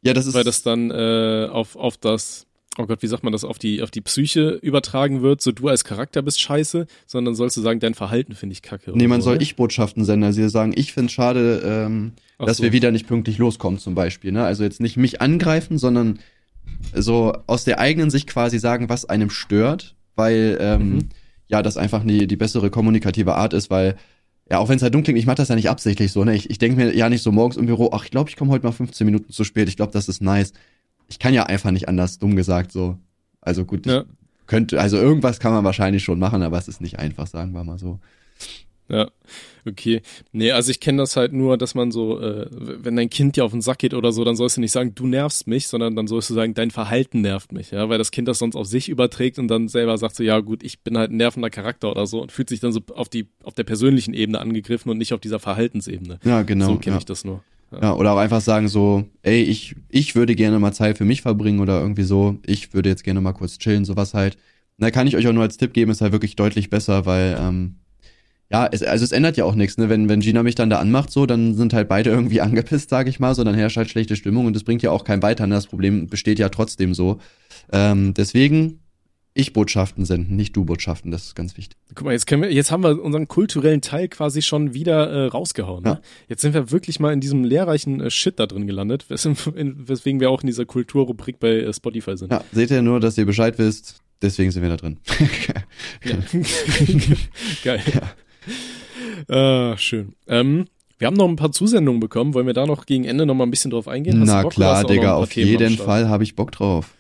[0.07, 2.45] ja, das ist, weil das dann äh, auf, auf das,
[2.77, 5.67] oh Gott, wie sagt man das, auf die, auf die Psyche übertragen wird, so du
[5.67, 8.91] als Charakter bist scheiße, sondern sollst du sagen, dein Verhalten finde ich kacke.
[8.95, 9.41] nee, man so, soll?
[9.41, 10.23] Ich-Botschaften senden.
[10.25, 12.63] Also sie sagen, ich find's schade, ähm, Ach dass so.
[12.63, 14.31] wir wieder nicht pünktlich loskommen zum Beispiel.
[14.31, 14.43] Ne?
[14.43, 16.19] Also jetzt nicht mich angreifen, sondern
[16.93, 21.09] so aus der eigenen Sicht quasi sagen, was einem stört, weil ähm, Mhm.
[21.47, 23.95] ja das einfach die, die bessere kommunikative Art ist, weil
[24.49, 26.35] ja, auch wenn es halt dunkel klingt, ich mache das ja nicht absichtlich so, ne?
[26.35, 28.51] Ich, ich denke mir ja nicht so morgens im Büro, ach, ich glaube, ich komme
[28.51, 29.67] heute mal 15 Minuten zu spät.
[29.67, 30.53] Ich glaube, das ist nice.
[31.09, 32.97] Ich kann ja einfach nicht anders, dumm gesagt so.
[33.41, 34.03] Also gut, Ja.
[34.45, 37.63] könnte, also irgendwas kann man wahrscheinlich schon machen, aber es ist nicht einfach, sagen wir
[37.63, 37.99] mal so.
[38.89, 39.09] Ja,
[39.65, 40.01] okay.
[40.31, 43.43] Nee, also ich kenne das halt nur, dass man so, äh, wenn dein Kind dir
[43.43, 45.95] auf den Sack geht oder so, dann sollst du nicht sagen, du nervst mich, sondern
[45.95, 48.67] dann sollst du sagen, dein Verhalten nervt mich, ja, weil das Kind das sonst auf
[48.67, 51.91] sich überträgt und dann selber sagt so, ja gut, ich bin halt ein nervender Charakter
[51.91, 54.97] oder so und fühlt sich dann so auf die, auf der persönlichen Ebene angegriffen und
[54.97, 56.19] nicht auf dieser Verhaltensebene.
[56.23, 56.67] Ja, genau.
[56.67, 56.99] so kenne ja.
[56.99, 57.43] ich das nur.
[57.71, 61.21] Ja, oder auch einfach sagen so, ey, ich, ich würde gerne mal Zeit für mich
[61.21, 64.38] verbringen oder irgendwie so, ich würde jetzt gerne mal kurz chillen, sowas halt.
[64.77, 67.38] Da kann ich euch auch nur als Tipp geben, ist halt wirklich deutlich besser, weil,
[67.39, 67.75] ähm,
[68.49, 69.89] ja, es, also es ändert ja auch nichts, ne?
[69.89, 73.07] Wenn, wenn Gina mich dann da anmacht, so, dann sind halt beide irgendwie angepisst, sag
[73.07, 75.47] ich mal, so, dann herrscht halt schlechte Stimmung und das bringt ja auch kein weiter,
[75.47, 75.55] ne?
[75.55, 77.19] Das Problem besteht ja trotzdem so.
[77.71, 78.79] Ähm, deswegen,
[79.33, 81.77] ich Botschaften senden, nicht du Botschaften, das ist ganz wichtig.
[81.93, 85.25] Guck mal, jetzt können wir, jetzt haben wir unseren kulturellen Teil quasi schon wieder äh,
[85.27, 85.83] rausgehauen.
[85.83, 85.93] Ja.
[85.95, 86.01] Ne?
[86.29, 89.87] Jetzt sind wir wirklich mal in diesem lehrreichen äh, Shit da drin gelandet, wes in,
[89.89, 92.31] weswegen wir auch in dieser Kulturrubrik bei äh, Spotify sind.
[92.31, 94.99] Ja, seht ihr nur, dass ihr Bescheid wisst, deswegen sind wir da drin.
[96.03, 96.17] Ja.
[97.63, 97.81] Geil.
[99.29, 100.13] Ah, schön.
[100.27, 100.65] Ähm,
[100.97, 102.33] wir haben noch ein paar Zusendungen bekommen.
[102.33, 104.19] Wollen wir da noch gegen Ende noch mal ein bisschen drauf eingehen?
[104.21, 105.77] Hast Na Bock, klar, Digga, auf Themen jeden?
[105.77, 106.93] Fall habe ich Bock drauf.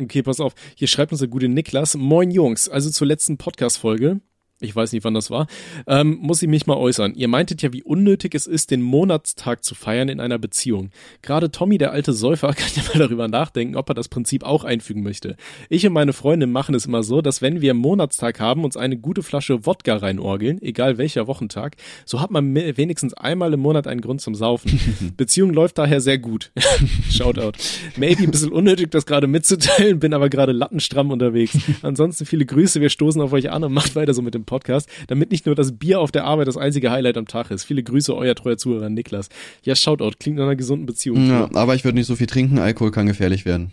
[0.00, 0.54] Okay, pass auf.
[0.76, 1.96] Hier schreibt uns der gute Niklas.
[1.96, 4.20] Moin Jungs, also zur letzten Podcast-Folge.
[4.60, 5.46] Ich weiß nicht, wann das war.
[5.86, 7.14] Ähm, muss ich mich mal äußern.
[7.14, 10.90] Ihr meintet ja, wie unnötig es ist, den Monatstag zu feiern in einer Beziehung.
[11.22, 14.64] Gerade Tommy, der alte Säufer, kann ja mal darüber nachdenken, ob er das Prinzip auch
[14.64, 15.36] einfügen möchte.
[15.68, 18.76] Ich und meine Freundin machen es immer so, dass wenn wir einen Monatstag haben, uns
[18.76, 23.86] eine gute Flasche Wodka reinorgeln, egal welcher Wochentag, so hat man wenigstens einmal im Monat
[23.86, 24.80] einen Grund zum Saufen.
[25.16, 26.50] Beziehung läuft daher sehr gut.
[27.10, 27.52] Shoutout.
[27.96, 31.56] Maybe ein bisschen unnötig, das gerade mitzuteilen, bin aber gerade lattenstramm unterwegs.
[31.82, 34.88] Ansonsten viele Grüße, wir stoßen auf euch an und macht weiter so mit dem Podcast,
[35.06, 37.62] damit nicht nur das Bier auf der Arbeit das einzige Highlight am Tag ist.
[37.64, 39.28] Viele Grüße, euer treuer Zuhörer Niklas.
[39.62, 41.28] Ja, Shoutout, klingt nach einer gesunden Beziehung.
[41.28, 43.72] Ja, aber ich würde nicht so viel trinken, Alkohol kann gefährlich werden.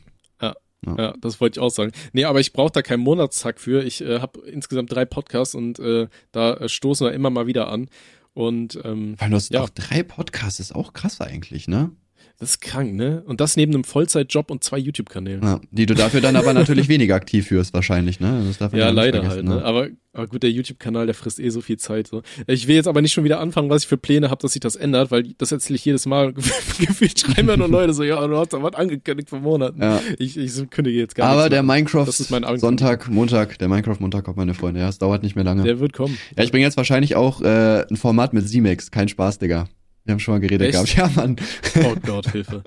[0.99, 1.93] Ja, das wollte ich auch sagen.
[2.13, 3.83] Nee, aber ich brauche da keinen Monatstag für.
[3.83, 7.69] Ich äh, habe insgesamt drei Podcasts und äh, da äh, stoßen wir immer mal wieder
[7.69, 7.89] an.
[8.35, 9.61] Und ähm, Weil du hast Ja.
[9.61, 11.89] auch drei Podcasts, ist auch krass eigentlich, ne?
[12.37, 13.23] Das ist krank, ne?
[13.25, 15.41] Und das neben einem Vollzeitjob und zwei YouTube-Kanälen.
[15.41, 18.43] Ja, die du dafür dann aber natürlich weniger aktiv führst, wahrscheinlich, ne?
[18.59, 19.45] Ja, nicht leider halt.
[19.45, 19.63] Ne?
[19.63, 22.07] Aber, aber gut, der YouTube-Kanal, der frisst eh so viel Zeit.
[22.07, 22.23] So.
[22.45, 24.59] Ich will jetzt aber nicht schon wieder anfangen, was ich für Pläne habe, dass sich
[24.59, 26.33] das ändert, weil das erzähle ich jedes Mal.
[26.33, 29.81] Gefühlt schreiben ja nur Leute so, ja, du hast da was angekündigt vor Monaten.
[29.81, 30.01] Ja.
[30.19, 31.63] Ich, ich kündige jetzt gar Aber nichts der.
[31.63, 32.59] Minecraft mein.
[32.59, 34.81] Sonntag, Montag, der Minecraft Montag kommt, meine Freunde.
[34.81, 35.63] Ja, es dauert nicht mehr lange.
[35.63, 36.17] Der wird kommen.
[36.37, 38.91] ja, ich bringe jetzt wahrscheinlich auch äh, ein Format mit Z-Max.
[38.91, 39.69] Kein Spaß, Digga.
[40.05, 40.95] Wir haben schon mal geredet Echt?
[40.95, 40.95] gehabt.
[41.15, 41.35] Ja, Mann.
[41.83, 42.63] Oh Gott, Hilfe.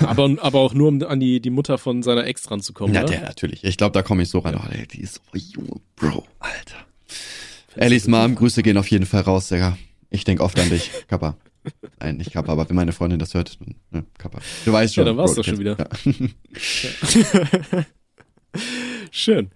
[0.00, 2.94] Aber, aber auch nur, um an die, die Mutter von seiner Ex dran zu kommen.
[2.94, 3.64] Ja, der natürlich.
[3.64, 4.54] Ich glaube, da komme ich so ran.
[4.54, 6.76] Oh, die ist so Junge, Bro, Alter.
[7.74, 9.76] Ellis Mom, Grüße gehen auf jeden Fall raus, Digga.
[10.10, 11.36] Ich denk oft an dich, Kappa.
[12.00, 14.38] Nein, nicht Kappa, aber wenn meine Freundin das hört, dann, ne, Kappa.
[14.64, 15.02] Du weißt schon.
[15.02, 15.76] Ja, dann war's Bro, doch schon wieder.
[15.76, 17.84] Ja.
[19.10, 19.50] Schön.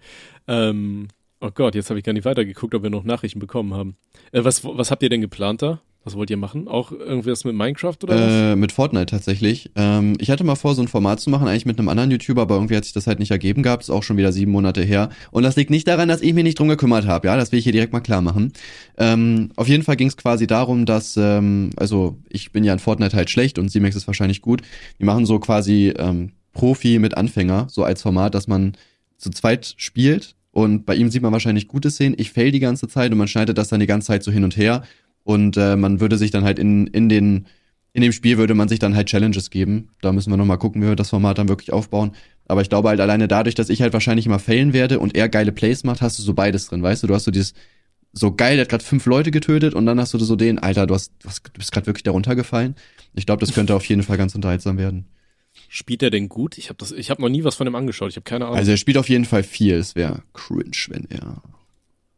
[0.47, 1.07] Ähm,
[1.45, 3.97] Oh Gott, jetzt habe ich gar nicht weitergeguckt, ob wir noch Nachrichten bekommen haben.
[4.31, 5.81] Äh, was, was habt ihr denn geplant da?
[6.05, 6.67] Was wollt ihr machen?
[6.67, 8.31] Auch irgendwas mit Minecraft oder was?
[8.31, 9.71] Äh, mit Fortnite tatsächlich.
[9.75, 12.41] Ähm, ich hatte mal vor, so ein Format zu machen, eigentlich mit einem anderen YouTuber,
[12.41, 13.83] aber irgendwie hat sich das halt nicht ergeben gehabt.
[13.83, 15.09] Ist auch schon wieder sieben Monate her.
[15.31, 17.27] Und das liegt nicht daran, dass ich mich nicht drum gekümmert habe.
[17.27, 18.51] Ja, das will ich hier direkt mal klar machen.
[18.97, 22.79] Ähm, auf jeden Fall ging es quasi darum, dass, ähm, also ich bin ja in
[22.79, 24.61] Fortnite halt schlecht und Simex ist wahrscheinlich gut.
[24.99, 28.73] Die machen so quasi ähm, Profi mit Anfänger, so als Format, dass man
[29.17, 30.35] zu zweit spielt.
[30.51, 32.15] Und bei ihm sieht man wahrscheinlich gute Szenen.
[32.19, 34.43] Ich fail die ganze Zeit und man schneidet das dann die ganze Zeit so hin
[34.43, 34.83] und her.
[35.23, 37.47] Und äh, man würde sich dann halt in, in den,
[37.93, 39.89] in dem Spiel würde man sich dann halt Challenges geben.
[40.01, 42.11] Da müssen wir nochmal gucken, wie wir das Format dann wirklich aufbauen.
[42.45, 45.29] Aber ich glaube halt alleine dadurch, dass ich halt wahrscheinlich immer failen werde und er
[45.29, 47.07] geile Plays macht, hast du so beides drin, weißt du?
[47.07, 47.53] Du hast so dieses,
[48.11, 50.85] so geil, der hat gerade fünf Leute getötet und dann hast du so den, Alter,
[50.85, 52.75] du hast, du, hast, du bist gerade wirklich darunter gefallen.
[53.13, 55.05] Ich glaube, das könnte auf jeden Fall ganz unterhaltsam werden.
[55.69, 56.57] Spielt er denn gut?
[56.57, 58.09] Ich habe das, ich habe noch nie was von ihm angeschaut.
[58.09, 58.57] Ich habe keine Ahnung.
[58.57, 59.75] Also er spielt auf jeden Fall viel.
[59.75, 61.41] Es wäre cringe, wenn er,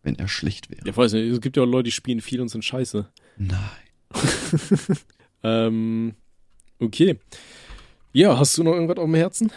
[0.06, 0.86] wenn er schlecht wäre.
[0.86, 3.08] Ja, weiß nicht, es gibt ja auch Leute, die spielen viel und sind scheiße.
[3.38, 3.60] Nein.
[5.44, 6.14] ähm,
[6.80, 7.20] okay.
[8.14, 9.52] Ja, hast du noch irgendwas auf dem Herzen?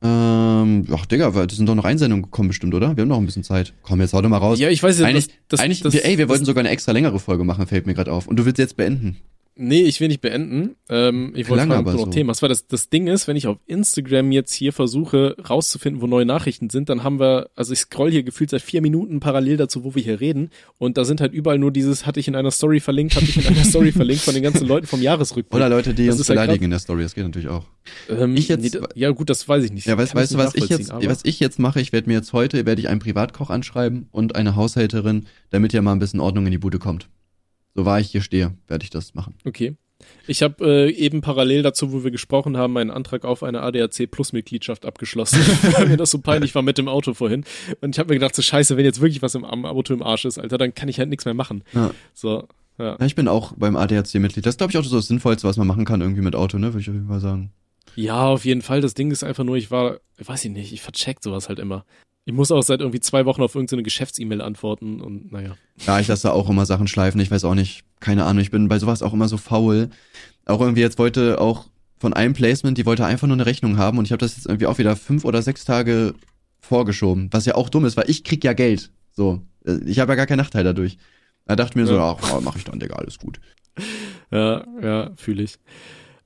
[0.00, 2.96] Ähm, ach Digga, weil das sind doch noch Einsendungen gekommen bestimmt, oder?
[2.96, 3.72] Wir haben noch ein bisschen Zeit.
[3.82, 4.60] Komm, jetzt hau doch mal raus.
[4.60, 6.70] Ja, ich weiß ja, eigentlich, das, das, eigentlich das, wir, ey, wir wollten sogar eine
[6.70, 8.28] extra längere Folge machen, fällt mir gerade auf.
[8.28, 9.16] Und du willst jetzt beenden.
[9.60, 10.76] Nee, ich will nicht beenden.
[10.88, 12.10] Ähm, ich wollte fragen, ob du noch so.
[12.12, 12.42] Themen hast.
[12.42, 16.24] Weil das, das Ding ist, wenn ich auf Instagram jetzt hier versuche rauszufinden, wo neue
[16.24, 19.82] Nachrichten sind, dann haben wir, also ich scroll hier gefühlt seit vier Minuten parallel dazu,
[19.82, 20.50] wo wir hier reden.
[20.78, 23.36] Und da sind halt überall nur dieses, hatte ich in einer Story verlinkt, hatte ich
[23.36, 25.56] in einer Story verlinkt von den ganzen Leuten vom Jahresrückblick.
[25.56, 27.64] Oder Leute, die Das uns halt beleidigen in der Story, das geht natürlich auch.
[28.08, 29.86] Ähm, Ich jetzt- nee, ja gut, das weiß ich nicht.
[29.86, 31.80] Ja, weißt, weißt du, was ich jetzt, aber- was ich jetzt mache?
[31.80, 35.82] Ich werde mir jetzt heute, werde ich einen Privatkoch anschreiben und eine Haushälterin, damit ja
[35.82, 37.08] mal ein bisschen Ordnung in die Bude kommt.
[37.78, 39.34] So wahr ich hier stehe, werde ich das machen.
[39.44, 39.76] Okay.
[40.26, 44.10] Ich habe äh, eben parallel dazu, wo wir gesprochen haben, meinen Antrag auf eine ADAC
[44.10, 45.38] Plus Mitgliedschaft abgeschlossen,
[45.76, 47.44] weil mir das so peinlich war mit dem Auto vorhin.
[47.80, 50.24] Und ich habe mir gedacht, so scheiße, wenn jetzt wirklich was im Auto im Arsch
[50.24, 51.62] ist, Alter, dann kann ich halt nichts mehr machen.
[51.72, 51.92] Ja.
[52.14, 52.48] So,
[52.78, 52.96] ja.
[52.98, 54.44] Ja, ich bin auch beim ADAC-Mitglied.
[54.44, 56.58] Das ist, glaube ich, auch so das Sinnvollste, was man machen kann irgendwie mit Auto,
[56.58, 56.72] ne?
[56.72, 57.52] Würde ich auf jeden Fall sagen.
[57.94, 58.80] Ja, auf jeden Fall.
[58.80, 61.84] Das Ding ist einfach nur, ich war, weiß ich nicht, ich vercheck sowas halt immer.
[62.28, 65.56] Ich muss auch seit irgendwie zwei Wochen auf irgendeine Geschäfts-E-Mail antworten und naja.
[65.86, 67.18] Ja, ich lasse da auch immer Sachen schleifen.
[67.22, 68.42] Ich weiß auch nicht, keine Ahnung.
[68.42, 69.88] Ich bin bei sowas auch immer so faul.
[70.44, 73.96] Auch irgendwie jetzt wollte auch von einem Placement, die wollte einfach nur eine Rechnung haben
[73.96, 76.12] und ich habe das jetzt irgendwie auch wieder fünf oder sechs Tage
[76.60, 78.90] vorgeschoben, was ja auch dumm ist, weil ich krieg ja Geld.
[79.12, 80.98] So, Äh, ich habe ja gar keinen Nachteil dadurch.
[81.46, 82.14] Da dachte ich mir so, Ja.
[82.20, 83.40] ach, mach ich dann, Digga, alles gut.
[84.30, 85.54] Ja, ja, fühle ich.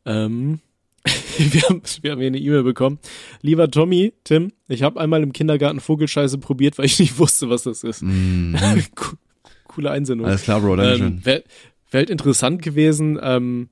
[0.05, 0.59] Ähm,
[1.38, 2.98] wir, haben, wir haben hier eine E-Mail bekommen.
[3.40, 7.64] Lieber Tommy, Tim, ich habe einmal im Kindergarten Vogelscheiße probiert, weil ich nicht wusste, was
[7.64, 8.03] das ist.
[8.94, 9.16] Co-
[9.64, 10.26] Coole Einsendung.
[10.28, 11.24] Alles klar, Bro, danke ähm, schön.
[11.24, 11.44] Wäre
[11.90, 13.68] wär halt interessant gewesen, ähm,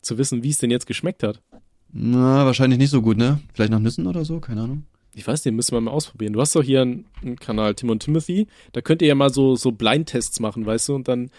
[0.00, 1.40] zu wissen, wie es denn jetzt geschmeckt hat.
[1.92, 3.40] Na, wahrscheinlich nicht so gut, ne?
[3.52, 4.84] Vielleicht nach Nüssen oder so, keine Ahnung.
[5.14, 6.32] Ich weiß nicht, müssen wir mal ausprobieren.
[6.32, 8.46] Du hast doch hier einen, einen Kanal, Tim und Timothy.
[8.72, 11.30] Da könnt ihr ja mal so, so Blindtests machen, weißt du, und dann,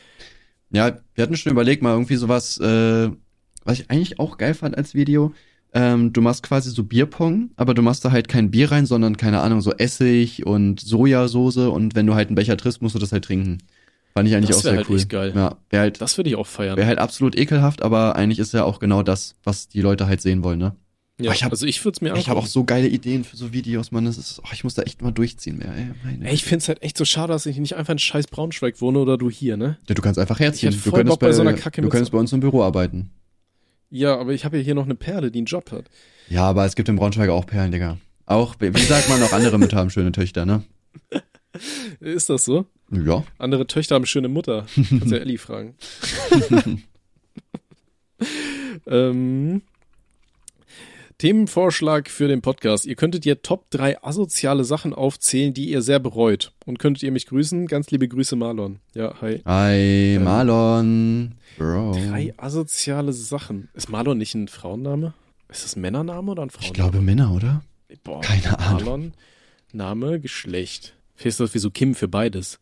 [0.70, 3.10] Ja, wir hatten schon überlegt, mal irgendwie sowas, äh,
[3.66, 5.34] was ich eigentlich auch geil fand als Video.
[5.76, 9.18] Ähm, du machst quasi so Bierpong, aber du machst da halt kein Bier rein, sondern
[9.18, 13.00] keine Ahnung, so Essig und Sojasauce und wenn du halt einen Becher triffst, musst du
[13.00, 13.58] das halt trinken.
[14.14, 15.06] Fand ich eigentlich Das auch wär sehr halt cool.
[15.06, 15.32] geil.
[15.36, 16.78] Ja, wäre halt, das würde ich auch feiern.
[16.78, 20.22] wär halt absolut ekelhaft, aber eigentlich ist ja auch genau das, was die Leute halt
[20.22, 20.76] sehen wollen, ne?
[21.20, 23.38] ja, ich hab- also ich würde es mir Ich habe auch so geile Ideen für
[23.38, 24.06] so Videos, man.
[24.06, 25.88] Das ist, oh, ich muss da echt mal durchziehen mehr, ey.
[26.28, 29.00] Ey, ich find's halt echt so schade, dass ich nicht einfach in scheiß Braunschweig wohne
[29.00, 29.78] oder du hier, ne?
[29.88, 30.72] ja, du kannst einfach herziehen.
[30.84, 33.10] Du könntest Bock, bei so einer Kacke du könntest bei uns im Büro arbeiten.
[33.94, 35.86] Ja, aber ich habe ja hier noch eine Perle, die einen Job hat.
[36.28, 38.00] Ja, aber es gibt in Braunschweig auch Perlen, Digga.
[38.26, 40.64] Auch, wie sagt man, auch andere Mütter haben schöne Töchter, ne?
[42.00, 42.66] Ist das so?
[42.90, 43.24] Ja.
[43.38, 44.66] Andere Töchter haben schöne Mutter.
[44.76, 45.76] Kannst ja Ellie fragen.
[48.88, 49.62] ähm,
[51.18, 52.86] Themenvorschlag für den Podcast.
[52.86, 56.54] Ihr könntet ihr Top 3 asoziale Sachen aufzählen, die ihr sehr bereut.
[56.66, 57.68] Und könntet ihr mich grüßen?
[57.68, 58.80] Ganz liebe Grüße, Marlon.
[58.94, 59.42] Ja, hi.
[59.46, 61.36] Hi, Marlon.
[61.58, 61.94] Bro.
[61.94, 63.70] Drei asoziale Sachen.
[63.74, 65.14] Ist Marlon nicht ein Frauenname?
[65.50, 66.68] Ist das ein Männername oder ein Frauenname?
[66.68, 67.64] Ich glaube Männer, oder?
[68.04, 68.84] Boah, keine Ahnung.
[68.84, 69.14] Marlon,
[69.72, 70.96] Name, Geschlecht.
[71.24, 72.60] Ist das wie so Kim für beides.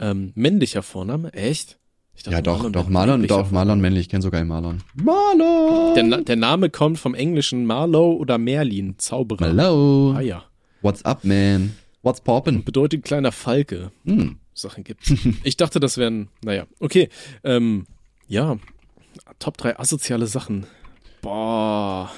[0.00, 1.32] Ähm, männlicher Vorname?
[1.32, 1.77] Echt?
[2.24, 4.82] Dachte, Ja, doch, wäre doch, Marlon, doch, Marlon männlich, ich kenn sogar einen Marlon.
[4.94, 5.94] Marlon!
[5.94, 9.46] Der, der Name kommt vom englischen Marlow oder Merlin, Zauberer.
[9.46, 10.14] Hello.
[10.16, 10.44] Ah ja.
[10.82, 11.76] What's up, man?
[12.02, 12.64] What's poppin'?
[12.64, 13.90] Bedeutet kleiner Falke.
[14.04, 14.38] Hm.
[14.54, 15.12] Sachen gibt's.
[15.44, 17.08] ich dachte, das wären, naja, okay.
[17.44, 17.86] Ähm,
[18.26, 18.58] ja,
[19.38, 20.66] Top 3 asoziale Sachen.
[21.22, 22.10] Boah.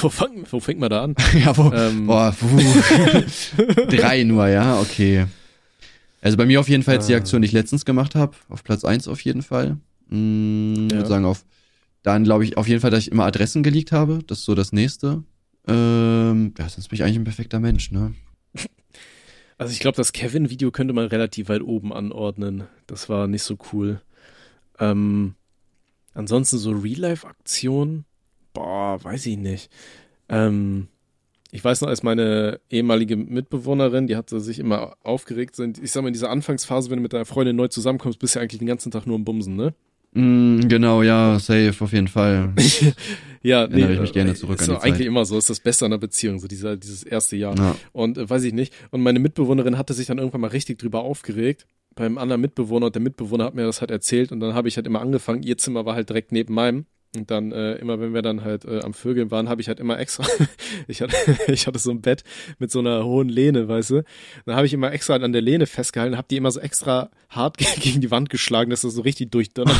[0.00, 1.14] Wo, fang, wo fängt man da an?
[1.44, 2.06] ja, wo, Ähm.
[2.06, 2.34] boah.
[3.88, 5.26] Drei nur, ja, okay.
[6.22, 7.18] Also bei mir auf jeden Fall jetzt die Ah.
[7.18, 8.34] Aktion, die ich letztens gemacht habe.
[8.48, 9.76] Auf Platz eins auf jeden Fall.
[10.08, 10.96] Hm, Ja.
[10.98, 11.44] würde sagen, auf
[12.04, 14.20] dann glaube ich auf jeden Fall, dass ich immer Adressen geleakt habe.
[14.26, 15.22] Das ist so das nächste.
[15.68, 18.14] Ähm, ja, sonst bin ich eigentlich ein perfekter Mensch, ne?
[19.58, 22.64] Also ich glaube, das Kevin-Video könnte man relativ weit oben anordnen.
[22.88, 24.00] Das war nicht so cool.
[24.80, 25.36] Ähm,
[26.14, 28.04] ansonsten so Real-Life-Aktionen,
[28.54, 29.70] boah, weiß ich nicht.
[30.28, 30.88] Ähm,
[31.54, 36.08] ich weiß noch, als meine ehemalige Mitbewohnerin, die hatte sich immer aufgeregt, ich sag mal,
[36.08, 38.68] in dieser Anfangsphase, wenn du mit deiner Freundin neu zusammenkommst, bist du ja eigentlich den
[38.68, 39.74] ganzen Tag nur im Bumsen, ne?
[40.14, 42.54] Mm, genau, ja, safe, auf jeden Fall.
[43.42, 45.06] ja, nee, ich mich gerne zurück ist an die eigentlich Zeit.
[45.06, 47.54] immer so, ist das Beste an der Beziehung, so dieser, dieses erste Jahr.
[47.56, 47.76] Ja.
[47.92, 48.74] Und äh, weiß ich nicht.
[48.90, 52.94] Und meine Mitbewohnerin hatte sich dann irgendwann mal richtig drüber aufgeregt beim anderen Mitbewohner und
[52.94, 55.58] der Mitbewohner hat mir das halt erzählt und dann habe ich halt immer angefangen, ihr
[55.58, 58.80] Zimmer war halt direkt neben meinem und dann äh, immer, wenn wir dann halt äh,
[58.80, 60.24] am Vögeln waren, habe ich halt immer extra,
[60.88, 61.14] ich hatte,
[61.52, 62.24] ich hatte so ein Bett
[62.58, 64.04] mit so einer hohen Lehne, weißt du.
[64.46, 67.58] Dann habe ich immer extra an der Lehne festgehalten, habe die immer so extra hart
[67.80, 69.76] gegen die Wand geschlagen, dass das so richtig durchdonnert.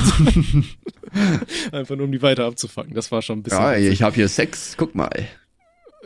[1.72, 2.92] Einfach nur um die weiter abzufangen.
[2.92, 3.62] Das war schon ein bisschen.
[3.62, 5.10] Ja, ich habe hier Sex, guck mal.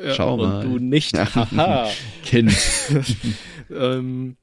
[0.00, 0.64] Ja, schau und mal.
[0.64, 1.18] du nicht.
[1.18, 1.90] Haha.
[2.24, 2.54] Kind.
[3.70, 4.36] ähm,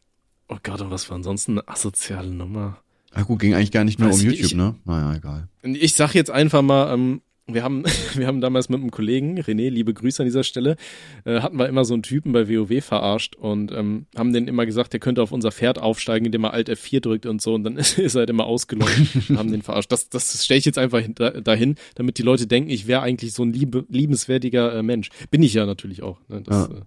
[0.49, 2.82] oh Gott, und was war ansonsten eine asoziale Nummer?
[3.13, 4.75] Ah gut, ging eigentlich gar nicht nur Weiß um ich- YouTube, ne?
[4.85, 5.47] Naja, egal.
[5.63, 7.83] Ich sag jetzt einfach mal, ähm, wir haben,
[8.15, 10.77] wir haben damals mit einem Kollegen, René, liebe Grüße an dieser Stelle,
[11.25, 14.65] äh, hatten wir immer so einen Typen bei WoW verarscht und ähm, haben den immer
[14.65, 17.63] gesagt, der könnte auf unser Pferd aufsteigen, indem er Alt F4 drückt und so und
[17.65, 18.97] dann ist er halt immer ausgelockt
[19.29, 19.91] und haben den verarscht.
[19.91, 23.33] Das, das stelle ich jetzt einfach hinter, dahin, damit die Leute denken, ich wäre eigentlich
[23.33, 25.09] so ein liebe, liebenswertiger äh, Mensch.
[25.29, 26.17] Bin ich ja natürlich auch.
[26.29, 26.41] Ne?
[26.43, 26.75] Das, Ja.
[26.75, 26.81] äh,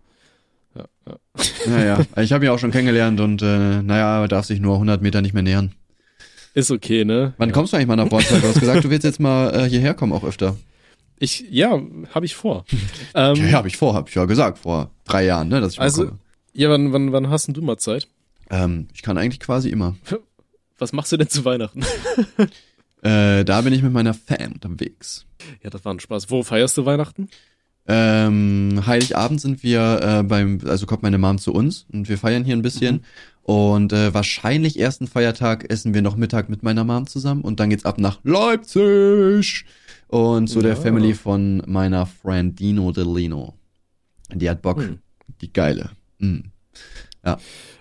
[0.79, 1.18] ja, ja.
[1.68, 5.01] Naja, ich habe ihn auch schon kennengelernt und äh, naja, er darf sich nur 100
[5.03, 5.72] Meter nicht mehr nähern.
[6.57, 7.34] Ist okay, ne?
[7.36, 8.40] Wann kommst du eigentlich mal nach Bornstein?
[8.40, 10.57] Du hast gesagt, du willst jetzt mal äh, hierher kommen auch öfter.
[11.18, 11.78] Ich, ja,
[12.14, 12.64] habe ich vor.
[13.14, 15.72] ähm, Ja, ja habe ich vor, habe ich ja gesagt, vor drei Jahren, ne, dass
[15.74, 16.18] ich mal Also- komme.
[16.54, 18.09] ja, wann, wann, wann hast denn du mal Zeit?
[18.48, 19.96] Ähm, ich kann eigentlich quasi immer.
[20.78, 21.84] Was machst du denn zu Weihnachten?
[23.02, 25.26] Äh, da bin ich mit meiner Fam unterwegs.
[25.62, 26.28] Ja, das war ein Spaß.
[26.30, 27.28] Wo feierst du Weihnachten?
[27.86, 32.42] Ähm, Heiligabend sind wir äh, beim, also kommt meine Mom zu uns und wir feiern
[32.44, 33.04] hier ein bisschen.
[33.47, 37.70] Und äh, wahrscheinlich ersten Feiertag essen wir noch Mittag mit meiner Mom zusammen und dann
[37.70, 39.64] geht's ab nach Leipzig
[40.09, 40.80] und zu der Ja.
[40.80, 43.55] Family von meiner Friend Dino Delino.
[44.34, 44.99] Die hat Bock, Hm.
[45.40, 45.90] die geile.
[46.18, 46.38] Mm.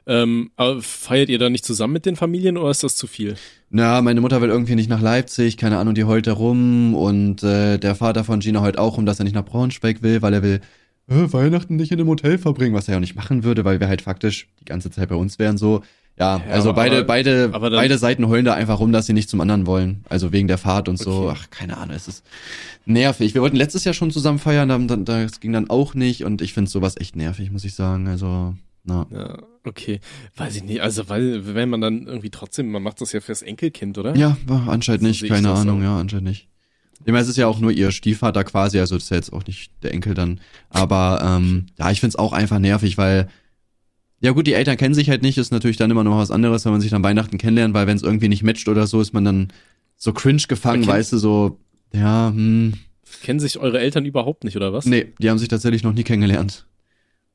[0.05, 3.35] Ähm, aber feiert ihr da nicht zusammen mit den Familien oder ist das zu viel?
[3.71, 7.41] Na, meine Mutter will irgendwie nicht nach Leipzig, keine Ahnung, die heult da rum und
[7.41, 10.33] äh, der Vater von Gina heult auch rum, dass er nicht nach Braunschweig will, weil
[10.35, 10.61] er will
[11.07, 13.79] äh, Weihnachten nicht in einem Hotel verbringen, was er ja auch nicht machen würde, weil
[13.79, 15.81] wir halt faktisch die ganze Zeit bei uns wären so.
[16.17, 19.05] Ja, Ja, also aber- beide, beide, aber dann- beide Seiten heulen da einfach rum, dass
[19.05, 20.05] sie nicht zum anderen wollen.
[20.07, 21.23] Also wegen der Fahrt und so.
[21.29, 21.33] Okay.
[21.37, 22.23] Ach, keine Ahnung, es ist
[22.85, 23.33] nervig.
[23.33, 26.41] Wir wollten letztes Jahr schon zusammen feiern, dann, dann, das ging dann auch nicht und
[26.41, 28.07] ich finde sowas echt nervig, muss ich sagen.
[28.07, 29.05] Also, na.
[29.11, 29.99] Ja, okay.
[30.37, 30.81] Weiß ich nicht.
[30.81, 34.15] Also, weil, wenn man dann irgendwie trotzdem, man macht das ja fürs Enkelkind, oder?
[34.15, 34.37] Ja,
[34.67, 35.83] anscheinend So nicht, keine Ahnung, auch.
[35.83, 36.47] ja, anscheinend nicht.
[37.01, 39.33] Ich meine, es ist ja auch nur ihr Stiefvater quasi, also das ist ja jetzt
[39.33, 40.39] auch nicht der Enkel dann.
[40.69, 43.27] Aber ähm, ja, ich find's auch einfach nervig, weil,
[44.21, 46.65] ja gut, die Eltern kennen sich halt nicht, ist natürlich dann immer noch was anderes,
[46.65, 49.13] wenn man sich dann Weihnachten kennenlernt, weil wenn es irgendwie nicht matcht oder so, ist
[49.13, 49.49] man dann
[49.97, 50.91] so cringe gefangen, Okay.
[50.91, 51.59] weißt du, so,
[51.93, 52.73] ja, hm,
[53.21, 54.85] Kennen sich eure Eltern überhaupt nicht, oder was?
[54.85, 56.65] nee, die haben sich tatsächlich noch nie kennengelernt.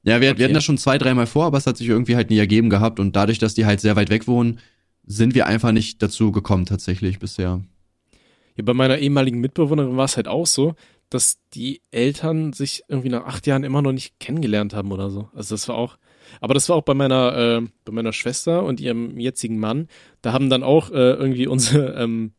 [0.03, 0.39] Ja, wir, Okay.
[0.39, 2.71] wir hatten das schon zwei, dreimal vor, aber es hat sich irgendwie halt nie ergeben
[2.71, 4.59] gehabt und dadurch, dass die halt sehr weit weg wohnen,
[5.07, 7.61] sind wir einfach nicht dazu gekommen tatsächlich bisher.
[8.61, 10.75] Ja, bei meiner ehemaligen Mitbewohnerin war es halt auch so,
[11.09, 15.31] dass die Eltern sich irgendwie nach acht Jahren immer noch nicht kennengelernt haben oder so.
[15.35, 15.97] Also das war auch,
[16.43, 19.89] aber das war auch bei meiner, äh, bei meiner Schwester und ihrem jetzigen Mann.
[20.21, 22.33] Da haben dann auch äh, irgendwie unsere, ähm,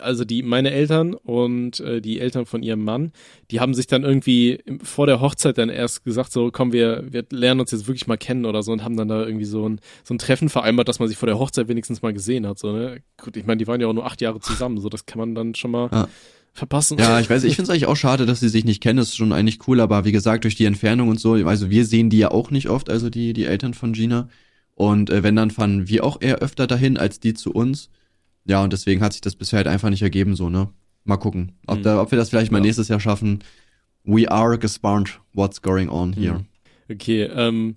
[0.00, 3.12] also die meine Eltern und äh, die Eltern von ihrem Mann,
[3.50, 7.24] die haben sich dann irgendwie vor der Hochzeit dann erst gesagt so, komm, wir wir
[7.30, 9.80] lernen uns jetzt wirklich mal kennen oder so und haben dann da irgendwie so ein
[10.04, 12.58] so ein Treffen vereinbart, dass man sich vor der Hochzeit wenigstens mal gesehen hat.
[12.58, 15.06] So ne, gut, ich meine, die waren ja auch nur acht Jahre zusammen, so das
[15.06, 16.08] kann man dann schon mal Ja.
[16.52, 16.98] verpassen.
[16.98, 18.98] Ja, ich weiß, ich finde es eigentlich auch schade, dass sie sich nicht kennen.
[18.98, 21.84] Das ist schon eigentlich cool, aber wie gesagt, durch die Entfernung und so, also wir
[21.86, 24.28] sehen die ja auch nicht oft, also die, die Eltern von Gina.
[24.74, 27.90] Und äh, wenn, dann fahren wir auch eher öfter dahin als die zu uns.
[28.44, 30.68] Ja, und deswegen hat sich das bisher halt einfach nicht ergeben, so, ne?
[31.04, 31.82] Mal gucken, ob, Hm.
[31.82, 32.64] da, ob wir das vielleicht mal Ja.
[32.64, 33.40] nächstes Jahr schaffen.
[34.04, 36.40] We are gespannt what's going on here.
[36.40, 36.46] Mhm.
[36.94, 37.76] Okay, ähm,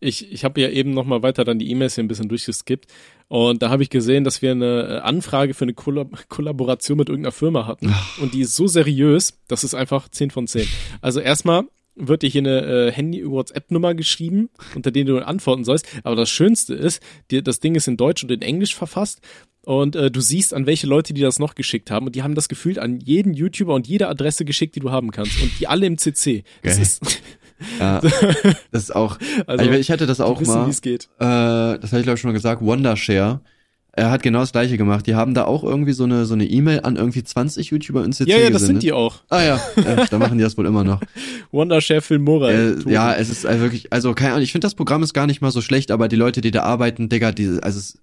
[0.00, 2.86] ich, ich habe ja eben noch mal weiter dann die E-Mails hier ein bisschen durchgeskippt
[3.28, 7.08] und da habe ich gesehen, dass wir eine äh, Anfrage für eine Kollab Kollaboration mit
[7.08, 10.66] irgendeiner Firma hatten und die ist so seriös, das ist einfach 10 von 10.
[11.00, 11.64] Also erstmal
[11.96, 16.74] wird dir hier eine äh, Handy-WhatsApp-Nummer geschrieben, unter denen du antworten sollst, aber das Schönste
[16.74, 19.20] ist, dir, das Ding ist in Deutsch und in Englisch verfasst
[19.64, 22.34] und äh, du siehst, an welche Leute die das noch geschickt haben und die haben
[22.34, 25.66] das gefühlt an jeden YouTuber und jede Adresse geschickt, die du haben kannst und die
[25.68, 26.44] alle im CC.
[26.62, 26.82] Das Geil.
[26.82, 27.02] ist,
[27.78, 28.00] Ja,
[28.72, 30.66] das ist auch, also, also, ich hatte das auch wissen, mal.
[30.66, 31.04] wie es geht.
[31.18, 31.24] äh,
[31.78, 33.40] das hatte ich glaube ich schon mal gesagt, Wondershare.
[33.92, 35.06] er hat genau das gleiche gemacht.
[35.06, 38.12] Die haben da auch irgendwie so eine so eine E-Mail an irgendwie 20 YouTuber in
[38.12, 38.66] CC Ja, ja, das gesendet.
[38.66, 39.16] sind die auch.
[39.28, 41.02] Ah ja, äh, da machen die das wohl immer noch.
[41.52, 42.78] Wondershare Film Moral.
[42.86, 45.26] Äh, ja, es ist also wirklich, also keine Ahnung, ich finde das Programm ist gar
[45.26, 47.98] nicht mal so schlecht, aber die Leute, die da arbeiten, Digga, die, also es,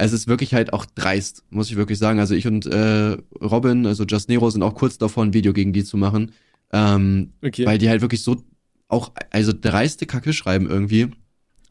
[0.00, 2.18] es ist wirklich halt auch dreist, muss ich wirklich sagen.
[2.18, 5.72] Also ich und äh, Robin, also Just Nero, sind auch kurz davor, ein Video gegen
[5.72, 6.32] die zu machen.
[6.72, 7.66] Ähm, okay.
[7.66, 8.44] weil die halt wirklich so
[8.86, 11.08] auch, also dreiste Kacke schreiben irgendwie.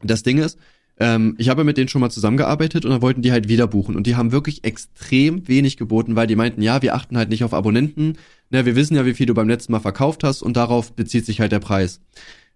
[0.01, 0.57] Das Ding ist,
[0.99, 3.95] ähm, ich habe mit denen schon mal zusammengearbeitet und dann wollten die halt wieder buchen.
[3.95, 7.43] Und die haben wirklich extrem wenig geboten, weil die meinten, ja, wir achten halt nicht
[7.43, 8.17] auf Abonnenten.
[8.49, 11.25] Ne, wir wissen ja, wie viel du beim letzten Mal verkauft hast und darauf bezieht
[11.25, 12.01] sich halt der Preis.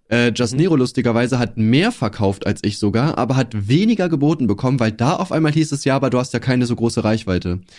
[0.10, 0.60] Äh, Just Mhm.
[0.60, 5.16] Nero lustigerweise hat mehr verkauft als ich sogar, aber hat weniger geboten bekommen, weil da
[5.16, 7.62] auf einmal hieß es ja, aber du hast ja keine so große Reichweite.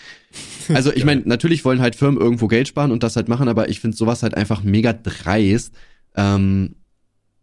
[0.74, 3.68] Also ich meine, natürlich wollen halt Firmen irgendwo Geld sparen und das halt machen, aber
[3.68, 5.74] ich finde sowas halt einfach mega dreist,
[6.16, 6.76] ähm,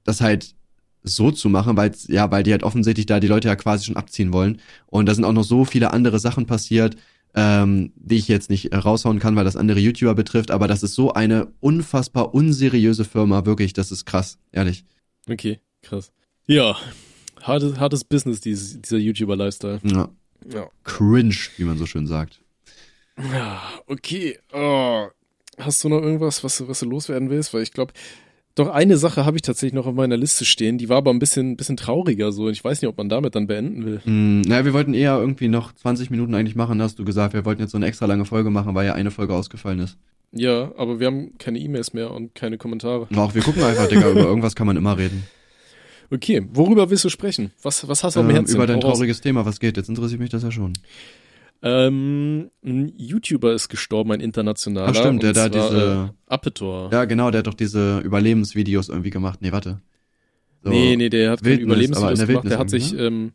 [0.04, 0.56] das halt
[1.04, 3.96] so zu machen, weil ja, weil die halt offensichtlich da die Leute ja quasi schon
[3.96, 4.60] abziehen wollen.
[4.88, 6.96] Und da sind auch noch so viele andere Sachen passiert,
[7.36, 10.52] ähm, die ich jetzt nicht äh, raushauen kann, weil das andere YouTuber betrifft.
[10.52, 13.74] Aber das ist so eine unfassbar unseriöse Firma, wirklich.
[13.74, 14.84] Das ist krass, ehrlich.
[15.30, 16.12] Okay, krass.
[16.48, 16.76] Ja,
[17.42, 19.80] hartes, hartes Business, dieses, dieser YouTuber-Lifestyle.
[19.84, 20.10] Ja.
[20.52, 20.68] Ja.
[20.84, 22.42] Cringe, wie man so schön sagt.
[23.32, 24.38] Ja, okay.
[24.54, 25.08] Oh.
[25.60, 27.54] Hast du noch irgendwas, was, du- was du loswerden willst?
[27.54, 27.94] Weil ich glaube,
[28.56, 31.20] doch eine Sache habe ich tatsächlich noch auf meiner Liste stehen, die war aber ein
[31.20, 32.50] bisschen, bisschen trauriger so.
[32.50, 34.02] Ich weiß nicht, ob man damit dann beenden will.
[34.04, 37.34] Hm, naja, wir wollten eher irgendwie noch 20 Minuten eigentlich machen, hast du gesagt.
[37.34, 39.98] Wir wollten jetzt so eine extra lange Folge machen, weil ja eine Folge ausgefallen ist.
[40.34, 43.08] Ja, aber wir haben keine E-Mails mehr und keine Kommentare.
[43.16, 45.24] Auch wir gucken einfach, Digga, über irgendwas kann man immer reden.
[46.10, 47.52] Okay, worüber willst du sprechen?
[47.62, 48.56] Was, was hast du am Ähm, Herzen?
[48.56, 49.78] über dein trauriges Thema, was geht?
[49.78, 50.74] Jetzt interessiert mich das ja schon.
[51.64, 54.88] Ähm, ein YouTuber ist gestorben, ein internationaler.
[54.90, 56.92] Ach, stimmt, der da diese- Äh, Appetor.
[56.92, 59.40] Ja, genau, der hat doch diese Überlebensvideos irgendwie gemacht.
[59.42, 59.80] Nee, warte.
[60.64, 60.70] So.
[60.72, 62.28] Nee, nee, der hat Wildnis, Überlebensvideos gemacht.
[62.30, 63.34] Wildnis Der hat sich, ähm,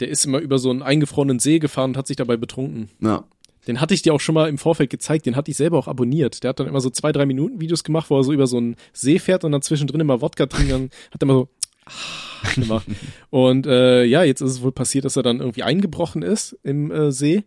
[0.00, 2.88] der ist immer über so einen eingefrorenen See gefahren und hat sich dabei betrunken.
[3.00, 3.24] Ja.
[3.66, 5.88] Den hatte ich dir auch schon mal im Vorfeld gezeigt, den hatte ich selber auch
[5.88, 6.42] abonniert.
[6.42, 8.58] Der hat dann immer so zwei, drei Minuten Videos gemacht, wo er so über so
[8.58, 11.48] einen See fährt und dann zwischendrin immer Wodka trinkt, dann hat er immer so
[12.54, 12.86] gemacht.
[13.30, 16.90] Und äh, ja, jetzt ist es wohl passiert, dass er dann irgendwie eingebrochen ist im
[16.90, 17.44] äh, See.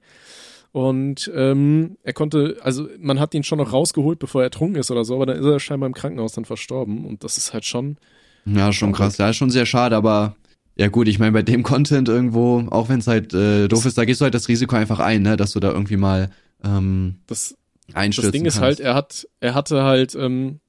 [0.72, 4.92] Und ähm, er konnte, also man hat ihn schon noch rausgeholt, bevor er ertrunken ist
[4.92, 7.06] oder so, aber dann ist er scheinbar im Krankenhaus dann verstorben.
[7.06, 7.98] Und das ist halt schon,
[8.46, 9.18] Ja, schon krass.
[9.18, 10.36] Ja, ist schon sehr schade, aber
[10.76, 13.98] ja gut, ich meine, bei dem Content irgendwo, auch wenn es halt äh, doof ist,
[13.98, 16.30] da gehst du halt das Risiko einfach ein, ne, dass du da irgendwie mal
[16.64, 17.56] ähm, das,
[17.94, 18.64] einstürzen Das Ding ist kannst.
[18.64, 20.60] halt, er hat, er hatte halt ähm,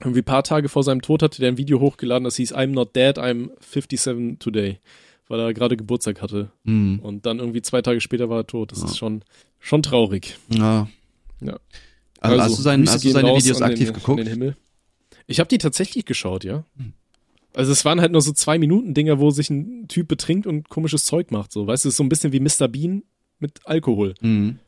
[0.00, 2.94] irgendwie paar Tage vor seinem Tod hatte der ein Video hochgeladen, das hieß I'm not
[2.94, 4.78] dead, I'm 57 today,
[5.28, 6.50] weil er gerade Geburtstag hatte.
[6.64, 8.72] Hm, Und dann irgendwie zwei Tage später war er tot.
[8.72, 9.22] Das ist schon,
[9.60, 10.36] schon traurig.
[10.48, 10.88] ja.
[11.40, 11.58] Ja.
[12.20, 14.56] Also, hast du, sein, Grüße hast du seine Videos aktiv den, geguckt?
[15.26, 16.64] Ich habe die tatsächlich geschaut, ja.
[16.76, 16.92] Hm.
[17.52, 20.68] Also es waren halt nur so zwei Minuten Dinger, wo sich ein Typ betrinkt und
[20.68, 21.52] komisches Zeug macht.
[21.52, 22.68] So, weißt du, es ist so ein bisschen wie Mr.
[22.68, 23.02] Bean
[23.38, 24.14] mit Alkohol.
[24.20, 24.58] Hm.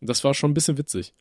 [0.00, 1.14] Das war schon ein bisschen witzig.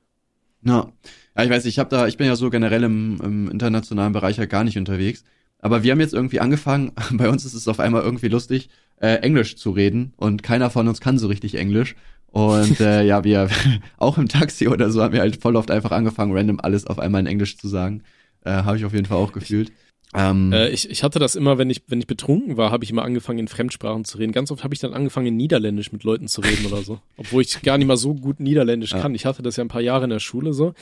[0.64, 0.92] Ja.
[1.38, 4.38] ja, ich weiß, ich habe da, ich bin ja so generell im, im internationalen Bereich
[4.40, 5.24] halt gar nicht unterwegs.
[5.60, 9.16] Aber wir haben jetzt irgendwie angefangen, bei uns ist es auf einmal irgendwie lustig, äh,
[9.18, 11.96] Englisch zu reden und keiner von uns kann so richtig Englisch.
[12.28, 13.50] Und äh, ja, wir
[13.98, 17.00] auch im Taxi oder so haben wir halt voll oft einfach angefangen, random alles auf
[17.00, 18.04] einmal in Englisch zu sagen.
[18.44, 19.72] Äh, habe ich auf jeden Fall auch gefühlt.
[20.14, 22.90] Ähm, Äh, ich, ich hatte das immer, wenn ich, wenn ich betrunken war, habe ich
[22.92, 24.32] immer angefangen, in Fremdsprachen zu reden.
[24.34, 27.00] Ganz oft habe ich dann angefangen, in Niederländisch mit Leuten zu reden oder so.
[27.18, 29.00] Obwohl ich gar nicht mal so gut Niederländisch Ja.
[29.02, 29.16] kann.
[29.16, 30.74] Ich hatte das ja ein paar Jahre in der Schule so.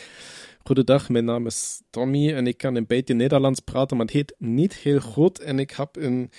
[0.66, 4.36] Goedendag, mijn naam is Tommy en ik kan een beetje Nederlands praten, maar het heet
[4.38, 6.30] niet heel goed en ik heb een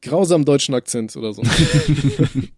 [0.00, 1.42] grausam deutschen Akzent oder so.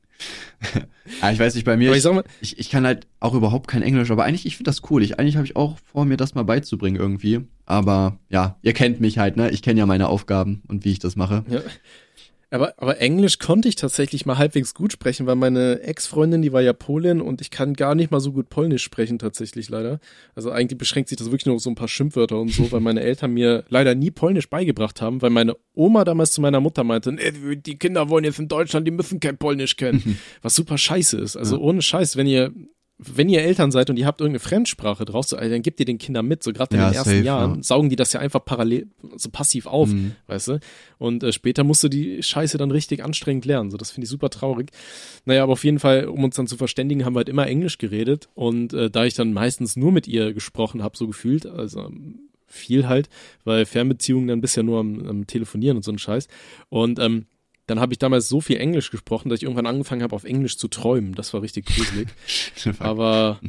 [1.23, 3.83] ja, ich weiß nicht, bei mir, ich mal, ich, ich kann halt auch überhaupt kein
[3.83, 5.03] Englisch, aber eigentlich, ich finde das cool.
[5.03, 7.41] Ich, eigentlich habe ich auch vor, mir das mal beizubringen irgendwie.
[7.67, 9.51] Aber ja, ihr kennt mich halt, ne?
[9.51, 11.45] Ich kenne ja meine Aufgaben und wie ich das mache.
[11.49, 11.61] Ja.
[12.53, 16.61] Aber, aber Englisch konnte ich tatsächlich mal halbwegs gut sprechen, weil meine Ex-Freundin, die war
[16.61, 20.01] ja Polin und ich kann gar nicht mal so gut Polnisch sprechen tatsächlich leider.
[20.35, 22.81] Also eigentlich beschränkt sich das wirklich nur auf so ein paar Schimpfwörter und so, weil
[22.81, 26.83] meine Eltern mir leider nie Polnisch beigebracht haben, weil meine Oma damals zu meiner Mutter
[26.83, 30.19] meinte, "Nee, die Kinder wollen jetzt in Deutschland, die müssen kein Polnisch kennen.
[30.43, 31.37] Was super scheiße ist.
[31.37, 31.63] Also Ja.
[31.63, 32.53] ohne Scheiß, wenn ihr
[33.03, 35.97] wenn ihr Eltern seid und ihr habt irgendeine Fremdsprache drauf, so, dann gebt ihr den
[35.99, 37.63] Kindern mit, so gerade in Ja, den ersten safe, Jahren, ja.
[37.63, 40.13] saugen die das ja einfach parallel, so passiv auf, Mhm.
[40.27, 40.61] weißt du?
[40.99, 43.71] Und äh, später musst du die Scheiße dann richtig anstrengend lernen.
[43.71, 44.71] So, das finde ich super traurig.
[45.25, 47.79] Naja, aber auf jeden Fall, um uns dann zu verständigen, haben wir halt immer Englisch
[47.79, 48.29] geredet.
[48.35, 51.91] Und äh, da ich dann meistens nur mit ihr gesprochen habe, so gefühlt, also
[52.47, 53.09] viel halt,
[53.45, 56.27] weil Fernbeziehungen dann bist ja nur am, am Telefonieren und so ein Scheiß.
[56.69, 57.27] Und ähm,
[57.71, 60.57] dann habe ich damals so viel Englisch gesprochen, dass ich irgendwann angefangen habe, auf Englisch
[60.59, 61.15] zu träumen.
[61.15, 62.09] Das war richtig gruselig.
[62.81, 63.41] Aber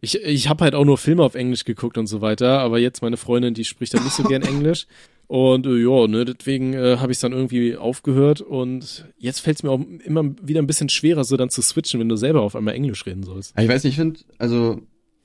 [0.00, 3.02] Ich, ich habe halt auch nur Filme auf Englisch geguckt und so weiter, aber jetzt
[3.02, 4.86] meine Freundin, die spricht dann nicht so gern Englisch.
[5.26, 9.58] Und äh, ja, ne, deswegen äh, habe ich es dann irgendwie aufgehört und jetzt fällt
[9.58, 12.42] es mir auch immer wieder ein bisschen schwerer, so dann zu switchen, wenn du selber
[12.42, 13.56] auf einmal Englisch reden sollst.
[13.56, 14.80] Ich weiß nicht, ich finde, also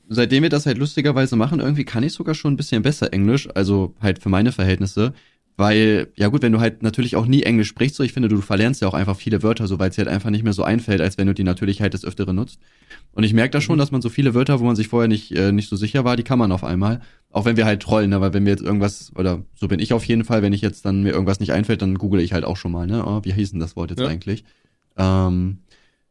[0.07, 3.49] seitdem wir das halt lustigerweise machen, irgendwie kann ich sogar schon ein bisschen besser Englisch,
[3.55, 5.13] also halt für meine Verhältnisse.
[5.57, 8.41] Weil, ja gut, wenn du halt natürlich auch nie Englisch sprichst, so ich finde, du
[8.41, 10.63] verlernst ja auch einfach viele Wörter, so weil es dir halt einfach nicht mehr so
[10.63, 12.59] einfällt, als wenn du die natürlich halt des Öfteren nutzt.
[13.13, 13.79] Und ich merke da schon, mhm.
[13.79, 16.17] dass man so viele Wörter, wo man sich vorher nicht, äh, nicht so sicher war,
[16.17, 16.99] die kann man auf einmal.
[17.31, 18.19] Auch wenn wir halt trollen, ne?
[18.19, 20.83] weil wenn wir jetzt irgendwas, oder so bin ich auf jeden Fall, wenn ich jetzt
[20.83, 23.05] dann mir irgendwas nicht einfällt, dann google ich halt auch schon mal, ne?
[23.05, 24.07] Oh, wie hieß denn das Wort jetzt ja.
[24.07, 24.43] eigentlich?
[24.97, 25.59] Ähm,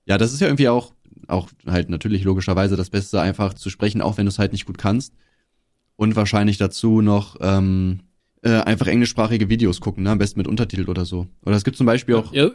[0.07, 0.93] ja, das ist ja irgendwie auch,
[1.29, 4.66] auch halt natürlich logischerweise das Beste, einfach zu sprechen, auch wenn du es halt nicht
[4.66, 5.15] gut kannst.
[5.97, 8.01] Und wahrscheinlich dazu noch, ähm,
[8.45, 10.11] äh, einfach englischsprachige Videos gucken, ne?
[10.11, 11.27] am besten mit Untertitel oder so.
[11.45, 12.47] Oder es gibt zum Beispiel auch, ja.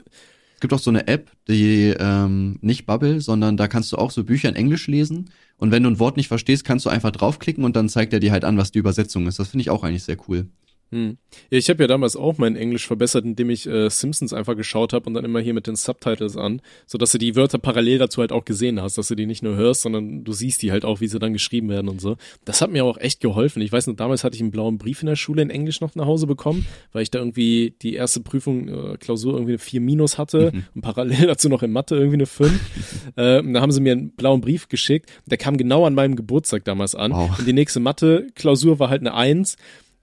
[0.54, 4.12] es gibt auch so eine App, die ähm, nicht Bubble, sondern da kannst du auch
[4.12, 7.12] so Bücher in Englisch lesen und wenn du ein Wort nicht verstehst, kannst du einfach
[7.12, 9.40] draufklicken und dann zeigt er dir halt an, was die Übersetzung ist.
[9.40, 10.48] Das finde ich auch eigentlich sehr cool.
[10.92, 11.18] Hm.
[11.52, 14.94] Ja, ich habe ja damals auch mein Englisch verbessert, indem ich äh, Simpsons einfach geschaut
[14.94, 18.00] habe und dann immer hier mit den Subtitles an, so dass du die Wörter parallel
[18.00, 20.72] dazu halt auch gesehen hast, dass du die nicht nur hörst, sondern du siehst die
[20.72, 22.18] halt auch, wie sie dann geschrieben werden und so.
[22.46, 23.62] Das hat mir auch echt geholfen.
[23.62, 25.94] Ich weiß noch, damals hatte ich einen blauen Brief in der Schule in Englisch noch
[25.94, 29.82] nach Hause bekommen, weil ich da irgendwie die erste Prüfung, äh, Klausur irgendwie eine 4
[29.82, 30.64] minus hatte mhm.
[30.74, 32.60] und parallel dazu noch in Mathe irgendwie eine 5.
[33.16, 36.16] äh, und da haben sie mir einen blauen Brief geschickt, der kam genau an meinem
[36.16, 37.12] Geburtstag damals an.
[37.12, 37.38] Wow.
[37.38, 39.56] Und die nächste Mathe-Klausur war halt eine 1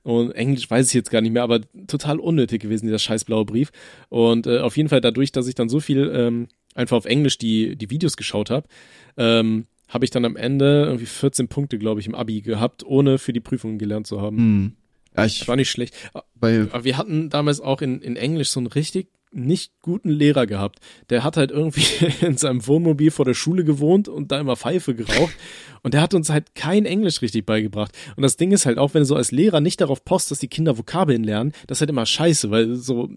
[0.06, 3.44] und Englisch weiß ich jetzt gar nicht mehr, aber total unnötig gewesen, dieser scheiß blaue
[3.44, 3.72] Brief.
[4.08, 6.46] Und äh, auf jeden Fall dadurch, dass ich dann so viel ähm,
[6.76, 8.68] einfach auf Englisch die, die Videos geschaut habe,
[9.16, 13.18] ähm, habe ich dann am Ende irgendwie 14 Punkte, glaube ich, im Abi gehabt, ohne
[13.18, 14.36] für die Prüfungen gelernt zu haben.
[14.36, 14.72] Hm.
[15.16, 15.96] Ja, ich war nicht schlecht.
[16.12, 20.78] Aber wir hatten damals auch in, in Englisch so einen richtig nicht guten Lehrer gehabt.
[21.10, 24.94] Der hat halt irgendwie in seinem Wohnmobil vor der Schule gewohnt und da immer Pfeife
[24.94, 25.34] geraucht.
[25.82, 27.92] Und der hat uns halt kein Englisch richtig beigebracht.
[28.16, 30.38] Und das Ding ist halt auch, wenn du so als Lehrer nicht darauf post, dass
[30.38, 33.08] die Kinder Vokabeln lernen, das ist halt immer scheiße, weil so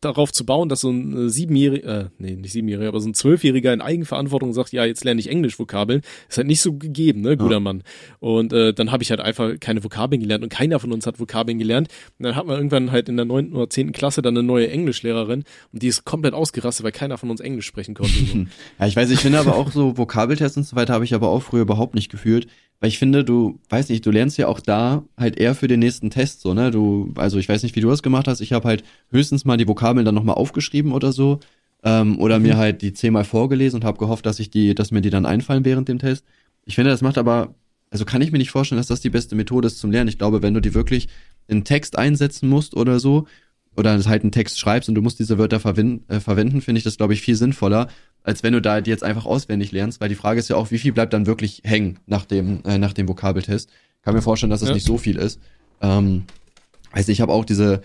[0.00, 3.14] darauf zu bauen, dass so ein äh, siebenjähriger, äh, nee, nicht siebenjähriger, aber so ein
[3.14, 7.22] zwölfjähriger in Eigenverantwortung sagt, ja, jetzt lerne ich Englisch Vokabeln, ist halt nicht so gegeben,
[7.22, 7.60] ne, guter ja.
[7.60, 7.82] Mann.
[8.20, 11.18] Und äh, dann habe ich halt einfach keine Vokabeln gelernt und keiner von uns hat
[11.18, 11.88] Vokabeln gelernt.
[12.18, 14.70] Und dann hat man irgendwann halt in der neunten oder zehnten Klasse dann eine neue
[14.70, 18.12] Englischlehrerin und die ist komplett ausgerastet, weil keiner von uns Englisch sprechen konnte.
[18.12, 18.38] So.
[18.78, 21.28] ja, ich weiß, ich finde aber auch so Vokabeltests und so weiter habe ich aber
[21.28, 22.46] auch früher überhaupt nicht gefühlt.
[22.80, 25.80] Weil ich finde, du, weiß nicht, du lernst ja auch da halt eher für den
[25.80, 26.70] nächsten Test, so, ne?
[26.70, 28.40] Du, also ich weiß nicht, wie du das gemacht hast.
[28.40, 31.40] Ich habe halt höchstens mal die Vokabeln dann nochmal aufgeschrieben oder so.
[31.82, 32.46] Ähm, oder mhm.
[32.46, 35.26] mir halt die zehnmal vorgelesen und habe gehofft, dass ich die, dass mir die dann
[35.26, 36.24] einfallen während dem Test.
[36.64, 37.54] Ich finde, das macht aber,
[37.90, 40.08] also kann ich mir nicht vorstellen, dass das die beste Methode ist zum Lernen.
[40.08, 41.08] Ich glaube, wenn du die wirklich
[41.48, 43.26] in Text einsetzen musst oder so,
[43.78, 46.96] oder halt einen Text schreibst und du musst diese Wörter äh, verwenden, finde ich das,
[46.96, 47.88] glaube ich, viel sinnvoller,
[48.28, 50.78] als wenn du da jetzt einfach auswendig lernst, weil die Frage ist ja auch, wie
[50.78, 53.70] viel bleibt dann wirklich hängen nach dem, äh, nach dem Vokabeltest.
[54.02, 54.74] Kann mir vorstellen, dass das ja.
[54.74, 55.40] nicht so viel ist.
[55.80, 56.24] Ähm,
[56.92, 57.80] also ich habe auch diese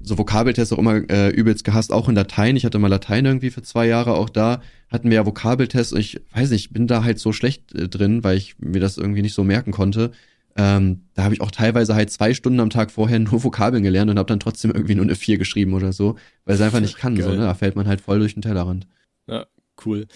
[0.00, 2.56] so Vokabeltests auch immer äh, übelst gehasst, auch in Latein.
[2.56, 6.00] Ich hatte mal Latein irgendwie für zwei Jahre, auch da hatten wir ja Vokabeltests und
[6.00, 9.20] ich weiß nicht, bin da halt so schlecht äh, drin, weil ich mir das irgendwie
[9.20, 10.10] nicht so merken konnte.
[10.56, 14.10] Ähm, da habe ich auch teilweise halt zwei Stunden am Tag vorher nur Vokabeln gelernt
[14.10, 16.16] und habe dann trotzdem irgendwie nur eine vier geschrieben oder so,
[16.46, 17.14] weil es einfach nicht kann.
[17.20, 17.36] So, ne?
[17.36, 18.86] Da fällt man halt voll durch den Tellerrand.
[19.26, 19.46] Ja,
[19.86, 20.06] cool.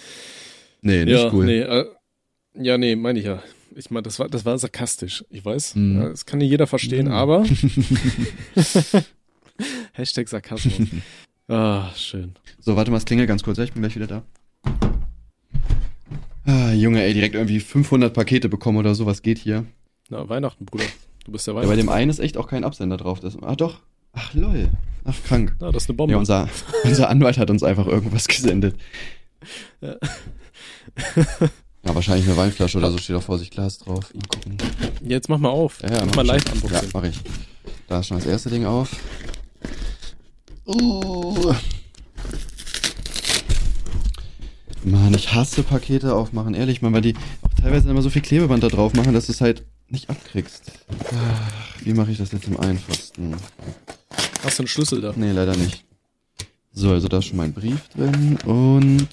[0.82, 1.46] Nee, nicht ja, cool.
[1.46, 1.86] Nee, äh,
[2.54, 3.42] ja, nee, meine ich ja.
[3.74, 5.24] Ich meine, das war, das war sarkastisch.
[5.30, 5.74] Ich weiß.
[5.74, 5.96] Mm.
[5.96, 7.12] Ja, das kann nicht jeder verstehen, mm.
[7.12, 7.44] aber.
[9.92, 10.74] Hashtag Sarkasmus.
[11.48, 12.34] Ah, schön.
[12.58, 13.56] So, warte mal, es klingelt ganz kurz.
[13.58, 14.24] Ich bin gleich wieder da.
[16.44, 19.06] Ah, Junge, ey, direkt irgendwie 500 Pakete bekommen oder so.
[19.06, 19.64] Was geht hier?
[20.08, 20.86] Na, Weihnachten, Bruder.
[21.24, 21.70] Du bist ja Weihnachten.
[21.70, 23.20] Ja, bei dem einen ist echt auch kein Absender drauf.
[23.20, 23.80] Das, ah, doch.
[24.12, 24.70] Ach, lol.
[25.04, 25.54] Ach, krank.
[25.60, 26.14] Na, das ist eine Bombe.
[26.14, 26.48] Ja, unser,
[26.82, 28.74] unser Anwalt hat uns einfach irgendwas gesendet.
[29.80, 29.96] Ja.
[31.84, 34.12] ja, wahrscheinlich eine Weinflasche oder so steht auch vor sich Glas drauf.
[34.14, 34.58] Mal gucken.
[35.02, 35.82] Jetzt mach mal auf.
[35.82, 36.82] Ja, ja, mach, mach mal live Unboxing.
[36.82, 37.16] Ja, mach ich.
[37.88, 38.90] Da ist schon das erste Ding auf.
[40.64, 41.54] Oh.
[44.82, 48.62] Mann, ich hasse Pakete aufmachen, ehrlich, man, weil die auch teilweise immer so viel Klebeband
[48.62, 50.72] da drauf machen, dass du es halt nicht abkriegst.
[51.12, 53.34] Ach, wie mache ich das jetzt am einfachsten?
[54.44, 55.12] Hast du einen Schlüssel da?
[55.16, 55.85] Nee, leider nicht.
[56.78, 59.08] So, also da ist schon mein Brief drin und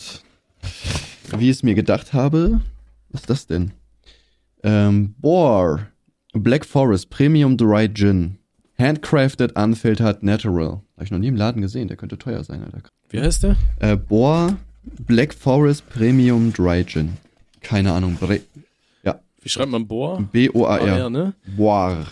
[1.38, 2.60] wie ich es mir gedacht habe,
[3.10, 3.72] was ist das denn?
[4.64, 5.88] Ähm, Boar,
[6.34, 8.38] Black Forest Premium Dry Gin.
[8.78, 10.82] Handcrafted, unfiltered, natural.
[10.96, 12.82] Habe ich noch nie im Laden gesehen, der könnte teuer sein, Alter.
[13.10, 13.56] Wie heißt der?
[13.80, 17.14] Äh, Boar Black Forest Premium Dry Gin.
[17.62, 18.18] Keine Ahnung.
[18.20, 18.42] Bre
[19.04, 19.22] ja.
[19.42, 20.22] Wie schreibt man Boar?
[20.22, 21.10] B-O-A-R.
[21.10, 21.34] ne?
[21.56, 22.08] Boar.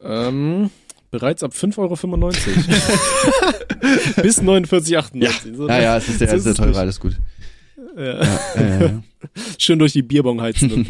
[0.00, 0.70] Ähm,
[1.10, 2.32] bereits ab 5,95 Euro.
[4.22, 5.16] Bis 49,98.
[5.22, 5.30] Ja.
[5.56, 7.16] So, ja, ja, es ist sehr, sehr teuer, alles gut.
[7.96, 8.22] Ja.
[8.24, 9.02] Ja, ja,
[9.58, 10.70] Schön durch die Bierbong heizen.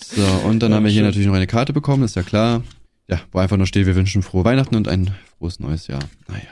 [0.00, 1.06] so, und dann Ja, haben wir hier schön.
[1.06, 2.62] natürlich noch eine Karte bekommen, ist ja klar.
[3.08, 6.00] Ja, wo einfach nur steht, wir wünschen frohe Weihnachten und ein frohes neues Jahr.
[6.28, 6.42] Naja.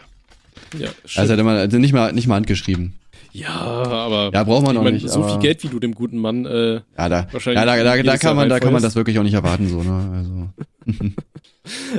[0.79, 1.21] Ja, schön.
[1.21, 2.95] Also, hat er mal, also nicht mal, nicht mal handgeschrieben.
[3.33, 5.09] Ja aber Ja, braucht man auch nicht.
[5.09, 8.03] so viel Geld, wie du dem guten Mann äh, Ja, da, Wahrscheinlich ja, da, da,
[8.03, 10.51] da kann man, da kann man das wirklich auch nicht erwarten, so, ne?
[10.87, 11.13] Also.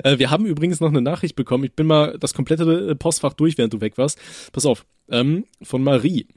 [0.04, 1.64] Äh, wir haben übrigens noch eine Nachricht bekommen.
[1.64, 4.20] Ich bin mal das komplette äh, Postfach durch, während du weg warst.
[4.52, 4.86] Pass auf.
[5.10, 6.28] Ähm, von Marie.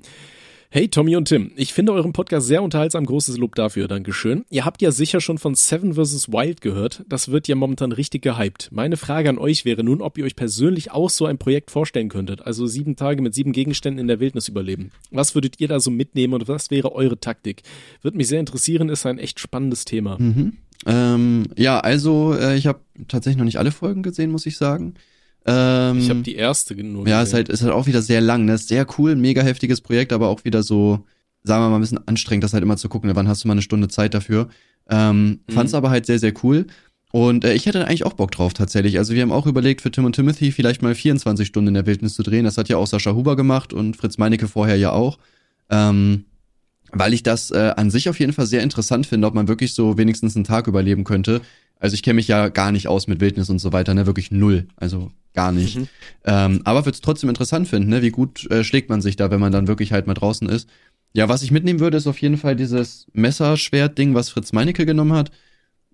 [0.77, 3.07] Hey Tommy und Tim, ich finde euren Podcast sehr unterhaltsam.
[3.07, 4.45] Großes Lob dafür, Dankeschön.
[4.51, 6.29] Ihr habt ja sicher schon von Seven vs.
[6.31, 7.03] Wild gehört.
[7.09, 8.69] Das wird ja momentan richtig gehypt.
[8.73, 12.11] Meine Frage an euch wäre nun, ob ihr euch persönlich auch so ein Projekt vorstellen
[12.11, 12.43] könntet.
[12.43, 14.91] Also sieben Tage mit sieben Gegenständen in der Wildnis überleben.
[15.11, 17.63] Was würdet ihr da so mitnehmen und was wäre eure Taktik?
[18.03, 20.19] Würde mich sehr interessieren, ist ein echt spannendes Thema.
[20.19, 20.59] Mhm.
[20.85, 24.93] Ähm, ja, also äh, ich habe tatsächlich noch nicht alle Folgen gesehen, muss ich sagen.
[25.47, 28.45] Ähm, Ich habe die erste nur ja, ist halt, ist halt auch wieder sehr lang,
[28.45, 28.55] ne?
[28.55, 31.05] Ist sehr cool, mega heftiges Projekt, aber auch wieder so,
[31.45, 33.09] sagen wir mal, ein bisschen anstrengend, das halt immer zu gucken.
[33.09, 33.17] ne?
[33.17, 34.49] Wann hast du mal eine Stunde Zeit dafür?
[34.89, 35.53] Ähm, Mhm.
[35.53, 36.67] Fand's aber halt sehr, sehr cool.
[37.13, 38.99] Und äh, ich hätte eigentlich auch Bock drauf tatsächlich.
[38.99, 41.87] Also wir haben auch überlegt, für Tim und Timothy vielleicht mal 24 Stunden in der
[41.87, 42.45] Wildnis zu drehen.
[42.45, 45.19] Das hat ja auch Sascha Huber gemacht und Fritz Meinecke vorher ja auch.
[45.71, 46.25] Ähm,
[46.93, 49.75] weil ich das äh, an sich auf jeden Fall sehr interessant finde, ob man wirklich
[49.75, 51.41] so wenigstens einen Tag überleben könnte.
[51.79, 54.31] Also ich kenne mich ja gar nicht aus mit Wildnis und so weiter, ne, wirklich
[54.31, 55.79] null, also gar nicht.
[55.79, 55.89] Mhm.
[56.25, 59.31] Ähm, aber würde es trotzdem interessant finden, ne, wie gut äh, schlägt man sich da,
[59.31, 60.69] wenn man dann wirklich halt mal draußen ist.
[61.13, 65.13] Ja, was ich mitnehmen würde, ist auf jeden Fall dieses Messerschwert-Ding, was Fritz Meinecke genommen
[65.13, 65.31] hat.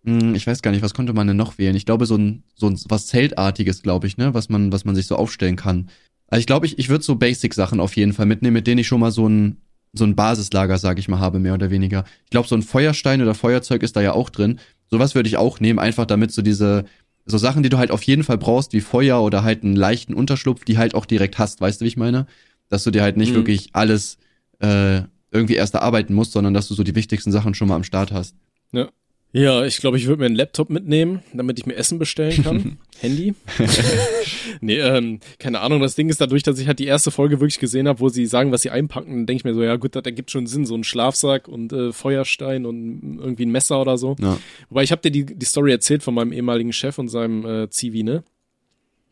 [0.05, 1.77] Hm, ich weiß gar nicht, was konnte man denn noch wählen?
[1.77, 4.95] Ich glaube so ein so ein was Zeltartiges, glaube ich, ne, was man was man
[4.95, 5.91] sich so aufstellen kann.
[6.29, 8.79] Also ich glaube, ich ich würde so Basic Sachen auf jeden Fall mitnehmen, mit denen
[8.79, 9.59] ich schon mal so ein
[9.93, 12.05] so ein Basislager, sage ich mal, habe mehr oder weniger.
[12.25, 14.59] Ich glaube, so ein Feuerstein oder Feuerzeug ist da ja auch drin.
[14.93, 16.85] Sowas würde ich auch nehmen, einfach damit so diese
[17.27, 20.15] so Sachen, die du halt auf jeden Fall brauchst, wie Feuer oder halt einen leichten
[20.15, 22.27] Unterschlupf, die halt auch direkt hast, weißt du, wie ich meine?
[22.69, 23.37] Dass du dir halt nicht Mhm.
[23.37, 24.19] wirklich alles
[24.61, 25.03] äh,
[25.33, 28.13] irgendwie erst erarbeiten musst, sondern dass du so die wichtigsten Sachen schon mal am Start
[28.13, 28.37] hast.
[28.73, 28.91] Ja,
[29.33, 32.79] ich glaube, ich würde mir einen Laptop mitnehmen, damit ich mir Essen bestellen kann.
[33.01, 33.35] Handy.
[34.61, 35.81] nee, ähm, keine Ahnung.
[35.81, 38.27] Das Ding ist dadurch, dass ich halt die erste Folge wirklich gesehen habe, wo sie
[38.27, 40.67] sagen, was sie einpacken, dann denke ich mir so, ja gut, das ergibt schon Sinn.
[40.67, 44.17] So ein Schlafsack und äh, Feuerstein und irgendwie ein Messer oder so.
[44.21, 44.39] Ja.
[44.69, 47.71] Wobei ich habe dir die, die Story erzählt von meinem ehemaligen Chef und seinem äh,
[47.71, 48.23] Zivi, ne?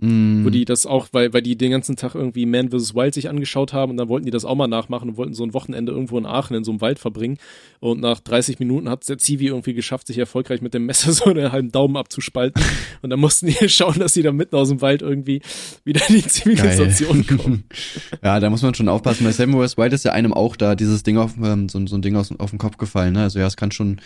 [0.00, 2.94] Mm, Wo die das auch, weil, weil die den ganzen Tag irgendwie Man vs.
[2.94, 5.44] Wild sich angeschaut haben und dann wollten die das auch mal nachmachen und wollten so
[5.44, 7.36] ein Wochenende irgendwo in Aachen in so einem Wald verbringen.
[7.80, 11.26] Und nach 30 Minuten hat der Zivi irgendwie geschafft, sich erfolgreich mit dem Messer so
[11.26, 12.62] einen halben Daumen abzuspalten.
[13.02, 15.42] Und dann mussten die schauen, dass sie da mitten aus dem Wald irgendwie
[15.84, 17.64] wieder in die Zivilisation kommen.
[18.22, 19.24] ja, da muss man schon aufpassen.
[19.24, 19.76] Bei Seven vs.
[19.76, 22.32] Wild ist ja einem auch da dieses Ding auf, ähm, so, so ein Ding aus,
[22.38, 23.12] auf den Kopf gefallen.
[23.12, 23.22] Ne?
[23.22, 24.00] Also ja, es kann schon,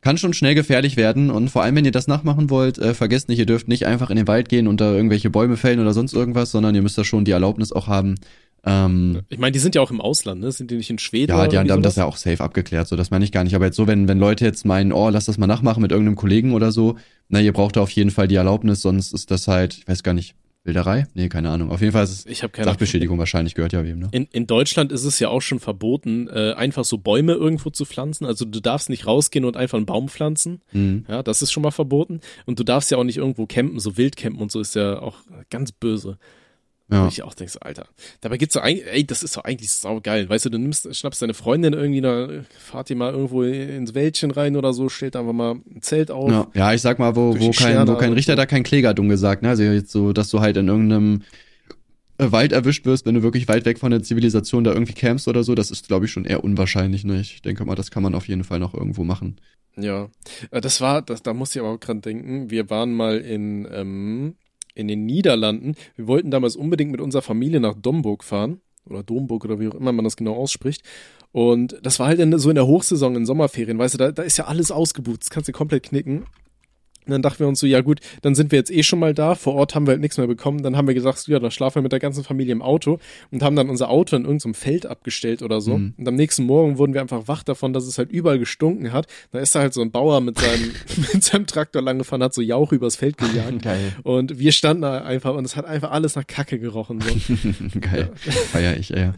[0.00, 1.30] kann schon schnell gefährlich werden.
[1.30, 4.10] Und vor allem, wenn ihr das nachmachen wollt, äh, vergesst nicht, ihr dürft nicht einfach
[4.10, 6.98] in den Wald gehen und da irgendwelche Bäume fällen oder sonst irgendwas, sondern ihr müsst
[6.98, 8.16] da schon die Erlaubnis auch haben.
[8.64, 10.50] Ähm, Ich meine, die sind ja auch im Ausland, ne?
[10.52, 11.30] Sind die nicht in Schweden?
[11.30, 12.04] ja, die haben, haben das sowas?
[12.04, 13.54] ja auch safe abgeklärt, so das meine ich gar nicht.
[13.54, 16.16] Aber jetzt so, wenn, wenn Leute jetzt meinen, oh, lass das mal nachmachen mit irgendeinem
[16.16, 16.96] Kollegen oder so,
[17.28, 20.02] na, ihr braucht da auf jeden Fall die Erlaubnis, sonst ist das halt, ich weiß
[20.02, 21.06] gar nicht, Wilderei?
[21.14, 21.70] Nee, keine Ahnung.
[21.70, 22.74] Auf jeden Fall ist es Ich habe keine Ahnung.
[22.74, 24.08] Sachbeschädigung wahrscheinlich, gehört ja wem, ne?
[24.12, 27.84] In, in Deutschland ist es ja auch schon verboten, äh, einfach so Bäume irgendwo zu
[27.84, 28.26] pflanzen.
[28.26, 30.60] Also du darfst nicht rausgehen und einfach einen Baum pflanzen.
[30.72, 31.06] Mhm.
[31.08, 32.20] Ja, das ist schon mal verboten.
[32.44, 35.00] Und du darfst ja auch nicht irgendwo campen, so wild campen und so ist ja
[35.00, 35.16] auch
[35.48, 36.18] ganz böse.
[36.90, 37.04] Ja.
[37.04, 37.86] Wo ich auch denke, so, Alter.
[38.22, 40.28] Dabei gibt's so eigentlich, ey, das ist doch eigentlich saugeil.
[40.28, 42.28] Weißt du, du nimmst, schnappst deine Freundin irgendwie, da
[42.58, 46.30] fahrt ihr mal irgendwo ins Wäldchen rein oder so, stellt einfach mal ein Zelt auf.
[46.30, 48.36] Ja, ja, ich sag mal, wo, wo kein, wo kein und Richter, so.
[48.36, 49.50] da kein Kläger, dumm gesagt, ne?
[49.50, 51.22] Also jetzt so, dass du halt in irgendeinem
[52.16, 55.28] äh, Wald erwischt wirst, wenn du wirklich weit weg von der Zivilisation da irgendwie campst
[55.28, 57.20] oder so, das ist, glaube ich, schon eher unwahrscheinlich, ne?
[57.20, 59.36] Ich denke mal, das kann man auf jeden Fall noch irgendwo machen.
[59.76, 60.08] Ja,
[60.50, 62.50] Äh, das war, das, da musste ich aber auch dran denken.
[62.50, 64.36] Wir waren mal in, ähm,
[64.78, 65.74] in den Niederlanden.
[65.96, 68.60] Wir wollten damals unbedingt mit unserer Familie nach Domburg fahren.
[68.86, 70.82] Oder Domburg oder wie auch immer man das genau ausspricht.
[71.32, 74.22] Und das war halt in, so in der Hochsaison, in Sommerferien, weißt du, da, da
[74.22, 76.24] ist ja alles ausgebucht, das kannst du komplett knicken.
[77.08, 79.14] Und dann dachten wir uns so, ja gut, dann sind wir jetzt eh schon mal
[79.14, 79.34] da.
[79.34, 80.62] Vor Ort haben wir halt nichts mehr bekommen.
[80.62, 82.98] Dann haben wir gesagt, ja, da schlafen wir mit der ganzen Familie im Auto
[83.30, 85.78] und haben dann unser Auto in irgendeinem Feld abgestellt oder so.
[85.78, 85.94] Mhm.
[85.96, 89.06] Und am nächsten Morgen wurden wir einfach wach davon, dass es halt überall gestunken hat.
[89.32, 90.72] Da ist da halt so ein Bauer mit seinem,
[91.14, 93.62] mit seinem Traktor lang gefahren, hat so Jauch übers Feld gejagt.
[93.62, 93.92] Geil.
[94.02, 97.00] Und wir standen da einfach und es hat einfach alles nach Kacke gerochen.
[97.00, 97.78] So.
[97.80, 98.10] Geil.
[98.52, 99.12] Feier ich, ey.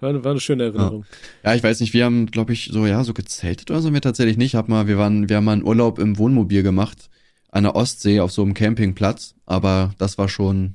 [0.00, 1.04] War, eine- war eine schöne Erinnerung.
[1.42, 4.00] Ja, ich weiß nicht, wir haben, glaube ich, so, ja, so gezeltet oder so wir
[4.00, 4.54] tatsächlich nicht.
[4.54, 7.08] Hab mal, wir waren, wir haben mal einen Urlaub im Wohnmobil gemacht,
[7.54, 10.74] an der Ostsee auf so einem Campingplatz, aber das war schon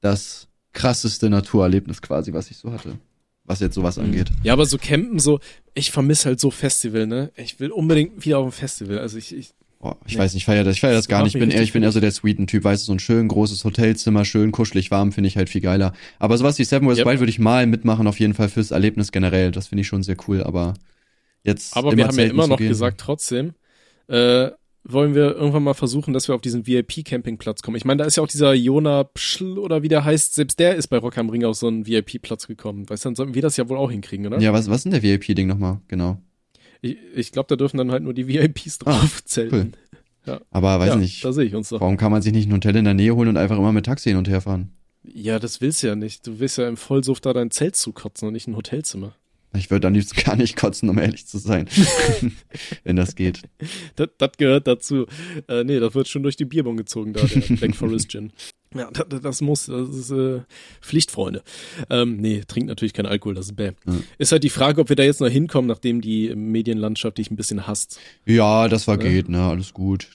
[0.00, 2.98] das krasseste Naturerlebnis quasi, was ich so hatte.
[3.44, 4.30] Was jetzt sowas angeht.
[4.42, 5.40] Ja, aber so campen, so,
[5.74, 7.30] ich vermisse halt so Festival, ne?
[7.36, 8.98] Ich will unbedingt wieder auf ein Festival.
[8.98, 10.18] Also ich, ich Boah, ich Nee.
[10.20, 11.34] weiß nicht, ich feier das, ich feier das Das gar nicht.
[11.34, 13.64] Ich bin eher, ich bin eher so der Sweeten-Typ, weißt du, so ein schön großes
[13.64, 15.92] Hotelzimmer, schön kuschelig warm, finde ich halt viel geiler.
[16.18, 17.06] Aber sowas wie Seven West Yep.
[17.06, 19.50] Wild würde ich mal mitmachen, auf jeden Fall fürs Erlebnis generell.
[19.52, 20.74] Das finde ich schon sehr cool, aber
[21.42, 22.68] jetzt Aber wir haben ja immer noch gehen.
[22.68, 23.54] gesagt, trotzdem,
[24.08, 24.50] äh,
[24.90, 27.76] wollen wir irgendwann mal versuchen, dass wir auf diesen VIP-Campingplatz kommen.
[27.76, 30.76] Ich meine, da ist ja auch dieser Jona Pschl oder wie der heißt, selbst der
[30.76, 32.88] ist bei Rock am Ring auf so einen VIP-Platz gekommen.
[32.88, 34.40] Weißt du, dann sollten wir das ja wohl auch hinkriegen, oder?
[34.40, 35.80] Ja, was, was ist denn der VIP-Ding nochmal?
[35.88, 36.18] Genau.
[36.80, 39.74] Ich, ich glaube, da dürfen dann halt nur die VIPs drauf zelten.
[40.50, 41.80] Aber weiß ja, nicht, da sehe ich uns doch.
[41.80, 43.86] warum kann man sich nicht ein Hotel in der Nähe holen und einfach immer mit
[43.86, 44.72] Taxi hin und her fahren?
[45.02, 46.26] Ja, das willst du ja nicht.
[46.26, 49.14] Du willst ja im Vollsuft da dein Zelt zukotzen und nicht ein Hotelzimmer.
[49.56, 51.68] Ich würde am liebsten gar nicht kotzen, um ehrlich zu sein.
[52.84, 53.42] Wenn das geht.
[53.96, 55.06] Das, das gehört dazu.
[55.48, 58.32] Äh, nee, das wird schon durch die Bierbong gezogen da, der Black Forest Gin.
[58.74, 60.42] Ja, das, das muss, das ist äh,
[60.82, 61.42] Pflicht, Freunde.
[61.88, 63.72] Ähm, nee, trinkt natürlich kein Alkohol, das ist bäh.
[63.86, 64.04] Mhm.
[64.18, 67.36] Ist halt die Frage, ob wir da jetzt noch hinkommen, nachdem die Medienlandschaft dich ein
[67.36, 67.98] bisschen hasst.
[68.26, 69.08] Ja, das war Ja.
[69.08, 69.40] geht, ne?
[69.42, 70.10] Alles gut.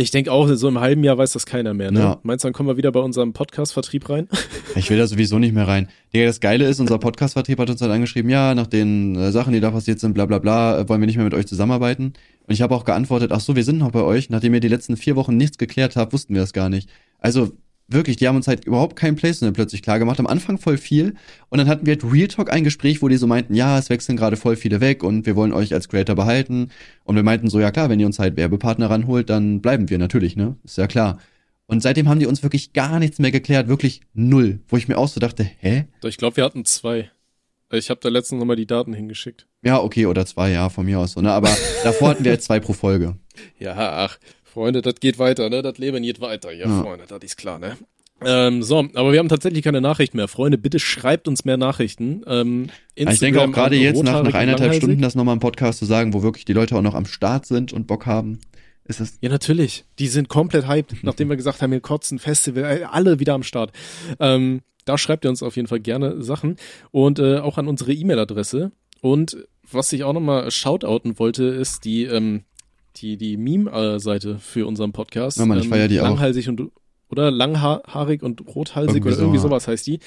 [0.00, 2.00] Ich denke auch, so im halben Jahr weiß das keiner mehr, ne?
[2.00, 2.20] Ja.
[2.22, 4.28] Meinst du, dann kommen wir wieder bei unserem Podcast-Vertrieb rein?
[4.76, 5.88] Ich will da sowieso nicht mehr rein.
[6.14, 9.52] Digga, das Geile ist, unser Podcast-Vertrieb hat uns halt angeschrieben, ja, nach den äh, Sachen,
[9.52, 12.12] die da passiert sind, bla bla bla, äh, wollen wir nicht mehr mit euch zusammenarbeiten.
[12.46, 14.30] Und ich habe auch geantwortet, ach so, wir sind noch bei euch.
[14.30, 16.88] Nachdem ihr die letzten vier Wochen nichts geklärt habt, wussten wir das gar nicht.
[17.18, 17.52] Also
[17.88, 20.20] wirklich, die haben uns halt überhaupt kein Placement plötzlich klar gemacht.
[20.20, 21.14] Am Anfang voll viel.
[21.48, 23.90] Und dann hatten wir halt Real Talk ein Gespräch, wo die so meinten, ja, es
[23.90, 26.70] wechseln gerade voll viele weg und wir wollen euch als Creator behalten.
[27.04, 29.98] Und wir meinten so, ja klar, wenn ihr uns halt Werbepartner ranholt, dann bleiben wir
[29.98, 30.56] natürlich, ne?
[30.64, 31.18] Ist ja klar.
[31.66, 34.60] Und seitdem haben die uns wirklich gar nichts mehr geklärt, wirklich null.
[34.68, 35.86] Wo ich mir auch so dachte, hä?
[36.04, 37.10] Ich glaube, wir hatten zwei.
[37.70, 39.46] Ich habe da letztens nochmal die Daten hingeschickt.
[39.62, 41.30] Ja, okay, oder zwei, ja, von mir aus so, ne?
[41.32, 41.54] Aber
[41.84, 43.16] davor hatten wir halt zwei pro Folge.
[43.60, 44.18] Ja, ach,
[44.58, 45.62] Freunde, das geht weiter, ne?
[45.62, 46.82] Das Leben geht weiter, ja, Ja.
[46.82, 47.76] Freunde, das ist klar, ne?
[48.24, 50.26] Ähm, so, aber wir haben tatsächlich keine Nachrichten mehr.
[50.26, 52.24] Freunde, bitte schreibt uns mehr Nachrichten.
[52.26, 52.66] Ähm,
[53.00, 54.74] Aber ich denke auch Instagram gerade jetzt nach, nach eineinhalb.
[54.74, 57.46] Stunden das nochmal im Podcast zu sagen, wo wirklich die Leute auch noch am Start
[57.46, 58.40] sind und Bock haben,
[58.84, 59.18] ist es.
[59.20, 59.84] Ja, natürlich.
[60.00, 63.44] Die sind komplett hyped, nachdem wir gesagt haben, wir kotzen, Festival, äh, alle wieder am
[63.44, 63.70] Start.
[64.18, 66.56] Ähm, da schreibt ihr uns auf jeden Fall gerne Sachen
[66.90, 68.72] und äh, auch an unsere E-Mail-Adresse.
[69.02, 69.36] Und
[69.70, 72.42] was ich auch nochmal shoutouten wollte, ist die, ähm,
[73.00, 75.38] die, die Meme-Seite für unseren Podcast.
[75.38, 76.04] Ja, Mann, ich ähm, feier die auch.
[76.04, 76.70] Langhalsig und
[77.10, 79.42] oder langhaarig und rothalsig Irgendwie oder so, irgendwie ja.
[79.42, 80.00] sowas heißt die.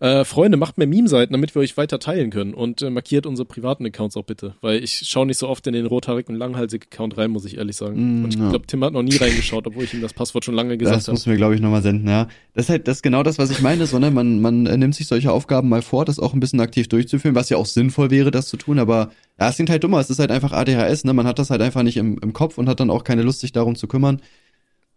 [0.00, 3.46] Äh, Freunde, macht mehr Meme-Seiten, damit wir euch weiter teilen können und äh, markiert unsere
[3.46, 6.88] privaten Accounts auch bitte, weil ich schaue nicht so oft in den rothaarig und langhalsig
[6.90, 8.20] Account rein, muss ich ehrlich sagen.
[8.20, 8.48] Mm, und ich ja.
[8.48, 11.02] glaube, Tim hat noch nie reingeschaut, obwohl ich ihm das Passwort schon lange Das gesagt
[11.02, 11.12] habe.
[11.12, 12.28] muss mir, glaube ich, nochmal senden, ja.
[12.54, 14.10] Das ist halt, das ist genau das, was ich meine, so, ne?
[14.10, 17.34] Man, man äh, nimmt sich solche Aufgaben mal vor, das auch ein bisschen aktiv durchzuführen,
[17.34, 20.08] was ja auch sinnvoll wäre, das zu tun, aber ja, es klingt halt dummer, es
[20.08, 21.12] ist halt einfach ADHS, ne?
[21.12, 23.40] Man hat das halt einfach nicht im, im Kopf und hat dann auch keine Lust,
[23.40, 24.22] sich darum zu kümmern.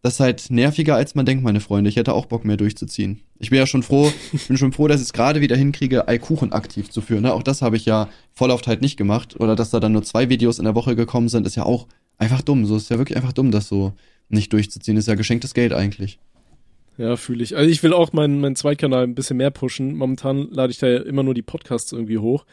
[0.01, 1.89] Das ist halt nerviger, als man denkt, meine Freunde.
[1.89, 3.21] Ich hätte auch Bock mehr durchzuziehen.
[3.37, 4.11] Ich bin ja schon froh,
[4.47, 7.23] bin schon froh, dass ich es gerade wieder hinkriege, Eikuchen aktiv zu führen.
[7.23, 7.33] Ne?
[7.33, 9.39] Auch das habe ich ja voll oft halt nicht gemacht.
[9.39, 11.87] Oder dass da dann nur zwei Videos in der Woche gekommen sind, ist ja auch
[12.17, 12.65] einfach dumm.
[12.65, 13.93] So ist ja wirklich einfach dumm, das so
[14.29, 14.95] nicht durchzuziehen.
[14.95, 16.19] Ist ja geschenktes Geld eigentlich.
[16.97, 17.55] Ja, fühle ich.
[17.55, 19.95] Also ich will auch meinen, meinen Zweitkanal ein bisschen mehr pushen.
[19.95, 22.45] Momentan lade ich da ja immer nur die Podcasts irgendwie hoch.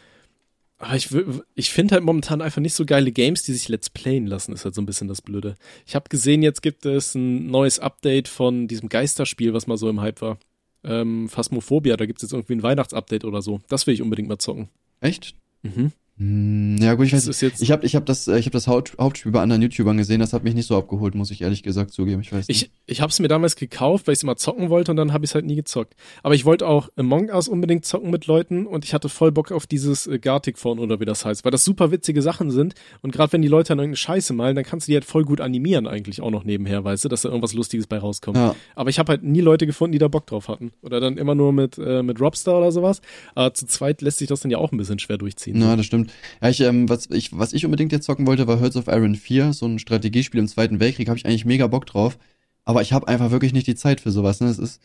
[0.78, 1.09] Aber ich,
[1.55, 4.65] ich finde halt momentan einfach nicht so geile Games, die sich Let's Playen lassen, ist
[4.65, 5.55] halt so ein bisschen das Blöde.
[5.86, 9.89] Ich habe gesehen, jetzt gibt es ein neues Update von diesem Geisterspiel, was mal so
[9.89, 10.39] im Hype war.
[10.85, 13.61] Ähm, Phasmophobia, da gibt es jetzt irgendwie ein Weihnachtsupdate oder so.
[13.69, 14.69] Das will ich unbedingt mal zocken.
[15.01, 15.35] Echt?
[15.62, 15.93] Mhm.
[16.18, 17.60] Hm, ja gut, ich weiß ist jetzt.
[17.60, 20.20] Ich habe ich hab das, äh, ich hab das Haupt, Hauptspiel bei anderen YouTubern gesehen,
[20.20, 22.22] das hat mich nicht so abgeholt, muss ich ehrlich gesagt zugeben.
[22.22, 22.62] Ich weiß nicht.
[22.62, 25.12] Ich, ich habe es mir damals gekauft, weil ich es immer zocken wollte und dann
[25.12, 25.94] habe ich es halt nie gezockt.
[26.22, 29.52] Aber ich wollte auch Among Us unbedingt zocken mit Leuten und ich hatte voll Bock
[29.52, 32.74] auf dieses äh, Gartic Phone oder wie das heißt, weil das super witzige Sachen sind
[33.02, 35.24] und gerade wenn die Leute dann irgendeine Scheiße malen, dann kannst du die halt voll
[35.24, 38.38] gut animieren eigentlich auch noch nebenher, weißt du, dass da irgendwas Lustiges bei rauskommt.
[38.38, 38.55] ja.
[38.74, 40.72] Aber ich habe halt nie Leute gefunden, die da Bock drauf hatten.
[40.82, 43.01] Oder dann immer nur mit, äh, mit Robstar oder sowas.
[43.34, 45.59] Aber zu zweit lässt sich das dann ja auch ein bisschen schwer durchziehen.
[45.59, 46.05] Na, das stimmt.
[46.42, 49.14] Ja, ich, ähm, was ich, was ich unbedingt jetzt zocken wollte, war Hearts of Iron
[49.14, 52.18] 4, so ein Strategiespiel im Zweiten Weltkrieg, habe ich eigentlich mega Bock drauf.
[52.64, 54.40] Aber ich habe einfach wirklich nicht die Zeit für sowas.
[54.40, 54.48] Ne?
[54.48, 54.80] Es ist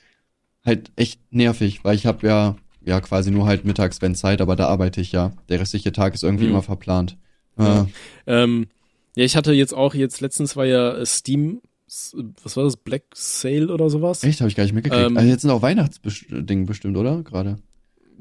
[0.65, 4.56] halt echt nervig, weil ich habe ja, ja quasi nur halt mittags, wenn Zeit, aber
[4.56, 5.31] da arbeite ich ja.
[5.49, 6.52] Der restliche Tag ist irgendwie Mhm.
[6.52, 7.18] immer verplant.
[7.57, 7.81] Ja.
[7.81, 7.85] Äh,
[8.27, 8.68] Ähm,
[9.15, 11.61] ja, ich hatte jetzt auch, jetzt letztens war ja äh, Steam,
[12.43, 14.23] was war das, Black Sale oder sowas?
[14.23, 15.10] echt, habe ich gar nicht mitgekriegt.
[15.10, 17.22] Ähm, also jetzt sind auch Weihnachtsding bestimmt, oder?
[17.23, 17.57] Gerade.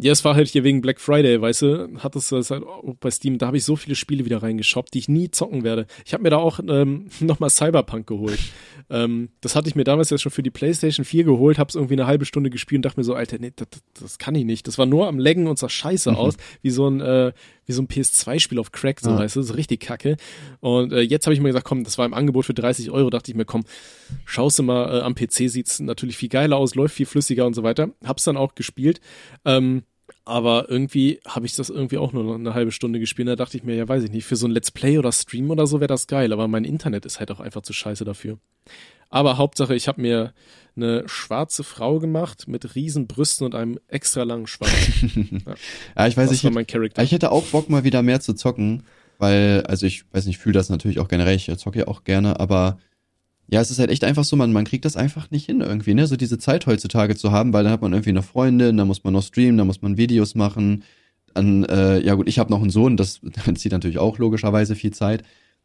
[0.03, 2.95] Ja, es war halt hier wegen Black Friday, weißt du, hat es das halt auch
[3.01, 5.87] bei Steam, da habe ich so viele Spiele wieder reingeshoppt, die ich nie zocken werde.
[6.07, 8.39] Ich habe mir da auch ähm, nochmal Cyberpunk geholt.
[8.91, 11.75] ähm, das hatte ich mir damals jetzt schon für die PlayStation 4 geholt, habe es
[11.75, 13.69] irgendwie eine halbe Stunde gespielt und dachte mir so, Alter, nee, das,
[14.01, 14.67] das kann ich nicht.
[14.67, 16.17] Das war nur am Leggen und sah scheiße Mhm.
[16.17, 17.33] aus, wie so ein äh,
[17.71, 19.19] wie so ein PS2-Spiel auf Crack, so Ja.
[19.19, 20.17] weißt du, so richtig kacke.
[20.61, 23.09] Und äh, jetzt habe ich mir gesagt, komm, das war im Angebot für 30 Euro,
[23.11, 23.63] dachte ich mir, komm,
[24.25, 27.55] schaust du mal, äh, am PC sieht's natürlich viel geiler aus, läuft viel flüssiger und
[27.55, 27.91] so weiter.
[28.05, 29.01] Hab's dann auch gespielt.
[29.45, 29.85] Ähm,
[30.25, 33.29] aber irgendwie habe ich das irgendwie auch nur noch eine halbe Stunde gespielt.
[33.29, 35.51] Da dachte ich mir, ja, weiß ich nicht, für so ein Let's Play oder Stream
[35.51, 36.33] oder so wäre das geil.
[36.33, 38.39] Aber mein Internet ist halt auch einfach zu scheiße dafür.
[39.09, 40.33] Aber Hauptsache, ich habe mir
[40.77, 44.73] eine schwarze Frau gemacht mit riesen Brüsten und einem extra langen Schwanz.
[45.97, 48.85] Ja, ich weiß nicht, ich hätte auch Bock mal wieder mehr zu zocken.
[49.19, 52.05] Weil, also ich weiß nicht, ich fühle das natürlich auch generell, ich zocke ja auch
[52.05, 52.79] gerne, aber
[53.53, 55.95] ja, es ist halt echt einfach so, man, man kriegt das einfach nicht hin irgendwie,
[55.95, 56.07] ne?
[56.07, 59.03] So diese Zeit heutzutage zu haben, weil dann hat man irgendwie eine Freundin, dann muss
[59.03, 60.85] man noch streamen, dann muss man Videos machen.
[61.35, 63.21] Dann, äh, ja gut, ich habe noch einen Sohn, das
[63.57, 65.25] zieht natürlich auch logischerweise viel Zeit.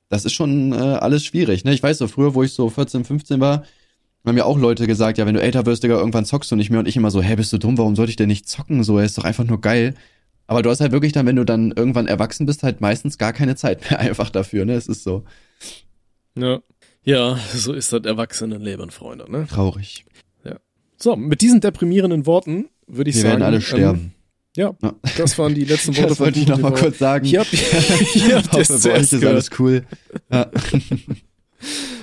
[0.10, 1.74] Das ist schon äh, alles schwierig, ne?
[1.74, 3.64] Ich weiß so, früher, wo ich so 14, 15 war,
[4.26, 6.72] haben ja auch Leute gesagt, ja, wenn du älter wirst, Digga, irgendwann zockst du nicht
[6.72, 6.80] mehr.
[6.80, 8.84] Und ich immer so, hä, bist du dumm, warum sollte ich denn nicht zocken?
[8.84, 9.94] So, er ist doch einfach nur geil.
[10.48, 13.34] Aber du hast halt wirklich dann, wenn du dann irgendwann erwachsen bist, halt meistens gar
[13.34, 14.74] keine Zeit mehr einfach dafür, ne?
[14.74, 15.24] Es ist so.
[16.38, 16.62] Ja.
[17.06, 19.48] Ja, so ist das Erwachsenenleben, Freunde, ne?
[19.50, 20.06] Traurig.
[20.44, 20.58] Ja.
[20.98, 23.34] So, mit diesen deprimierenden Worten würde ich Wir sagen.
[23.34, 24.14] werden alle ähm, sterben.
[24.58, 24.74] ja,
[25.18, 26.84] das waren die letzten Worte das wollte ich Kuchen noch mal TV.
[26.86, 27.26] kurz sagen.
[27.26, 29.86] Ihr, habt ihr ich es hoffe, bei euch ist alles cool.
[30.32, 30.50] Ja.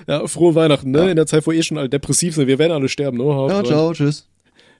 [0.09, 1.05] Ja, frohe Weihnachten, ne?
[1.05, 1.11] Ja.
[1.11, 2.49] In der Zeit, wo eh schon alle depressiv sind.
[2.49, 3.25] Wir werden alle sterben, ne?
[3.25, 3.65] Ja, rein.
[3.65, 4.29] ciao, tschüss.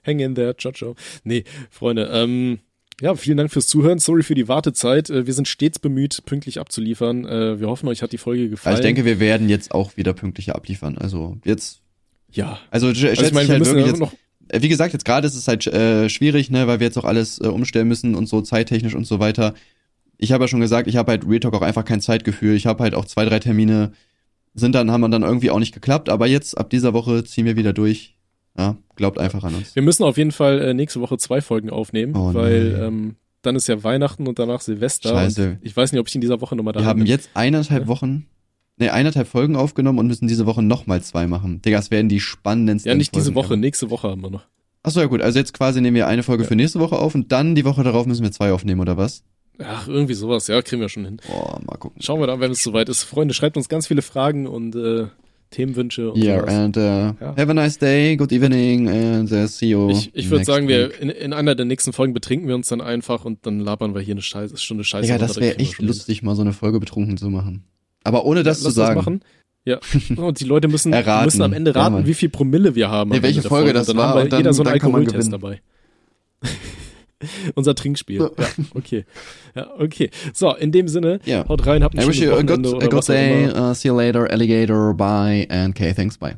[0.05, 0.95] Hang in there, ciao, ciao.
[1.23, 2.59] Nee, Freunde, ähm,
[3.01, 3.99] ja, vielen Dank fürs Zuhören.
[3.99, 5.09] Sorry für die Wartezeit.
[5.09, 7.25] Äh, Wir sind stets bemüht, pünktlich abzuliefern.
[7.25, 8.75] Äh, Wir hoffen, euch hat die Folge gefallen.
[8.75, 10.97] Also ich denke, wir werden jetzt auch wieder pünktlicher abliefern.
[10.97, 11.81] Also jetzt,
[12.31, 12.59] ja.
[12.71, 14.13] also, Also ich meine, wir halt müssen jetzt, noch,
[14.49, 17.05] Äh, Wie gesagt, jetzt gerade ist es halt äh, schwierig, ne, weil wir jetzt auch
[17.05, 19.53] alles äh, umstellen müssen und so zeittechnisch und so weiter.
[20.17, 22.55] Ich habe ja schon gesagt, ich habe halt Real Talk auch einfach kein Zeitgefühl.
[22.55, 23.91] Ich habe halt auch zwei, drei Termine,
[24.53, 27.55] sind dann, haben dann irgendwie auch nicht geklappt, aber jetzt ab dieser Woche ziehen wir
[27.57, 28.15] wieder durch.
[28.57, 29.75] Ja, glaubt einfach an uns.
[29.75, 33.55] wir müssen auf jeden Fall äh, nächste Woche zwei Folgen aufnehmen, Oh weil ähm, dann
[33.55, 35.09] ist ja Weihnachten und danach Silvester.
[35.09, 35.57] Scheiße.
[35.61, 37.07] Ich weiß nicht, ob ich in dieser Woche nochmal da Wir haben bin.
[37.07, 38.27] jetzt eineinhalb Wochen,
[38.77, 41.61] ne, eineinhalb Folgen aufgenommen und müssen diese Woche nochmal zwei machen.
[41.63, 43.57] Digga, das werden die spannendsten Ja, nicht diese Folgen Woche, ever.
[43.57, 44.45] nächste Woche haben wir noch.
[44.83, 46.49] Achso, ja gut, also jetzt quasi nehmen wir eine Folge Ja.
[46.49, 49.23] für nächste Woche auf und dann die Woche darauf müssen wir zwei aufnehmen, oder was?
[49.59, 51.17] Ach, irgendwie sowas, ja, kriegen wir schon hin.
[51.27, 52.01] Boah, mal gucken.
[52.01, 53.03] Schauen wir dann, wenn es soweit ist.
[53.03, 55.07] Freunde, schreibt uns ganz viele Fragen und äh,
[55.53, 56.53] Themenwünsche und Yeah, sowas.
[56.53, 57.15] and uh, Ja.
[57.37, 59.89] have a nice day, good evening, and uh, see you.
[59.91, 60.99] Ich, ich würde sagen, wir week.
[61.01, 64.01] in, in einer der nächsten Folgen betrinken wir uns dann einfach und dann labern wir
[64.01, 65.11] hier eine Scheiße, Stunde Scheiße.
[65.11, 65.87] Runter, das da wäre wir echt hin.
[65.87, 67.63] lustig, mal so eine Folge betrunken zu machen.
[68.03, 68.95] Aber ohne das Ja, zu sagen.
[68.95, 69.21] Das machen.
[69.65, 69.79] Ja.
[70.17, 71.25] Und die Leute müssen, Erraten.
[71.25, 72.05] müssen am Ende Ja, raten, Mann.
[72.05, 73.11] wie viel Promille wir haben.
[73.11, 75.61] Nee, welche Folge das war wir und dann- jeder so einen Alkoholtest dabei.
[77.55, 78.19] Unser Trinkspiel.
[78.37, 79.05] Ja, okay.
[79.55, 80.09] Ja, okay.
[80.33, 81.47] So, in dem Sinne, Ja.
[81.47, 83.89] haut rein, habt ein I wish schönes you a good, a good day, uh, see
[83.89, 86.35] you later, alligator, bye, and okay, thanks, bye.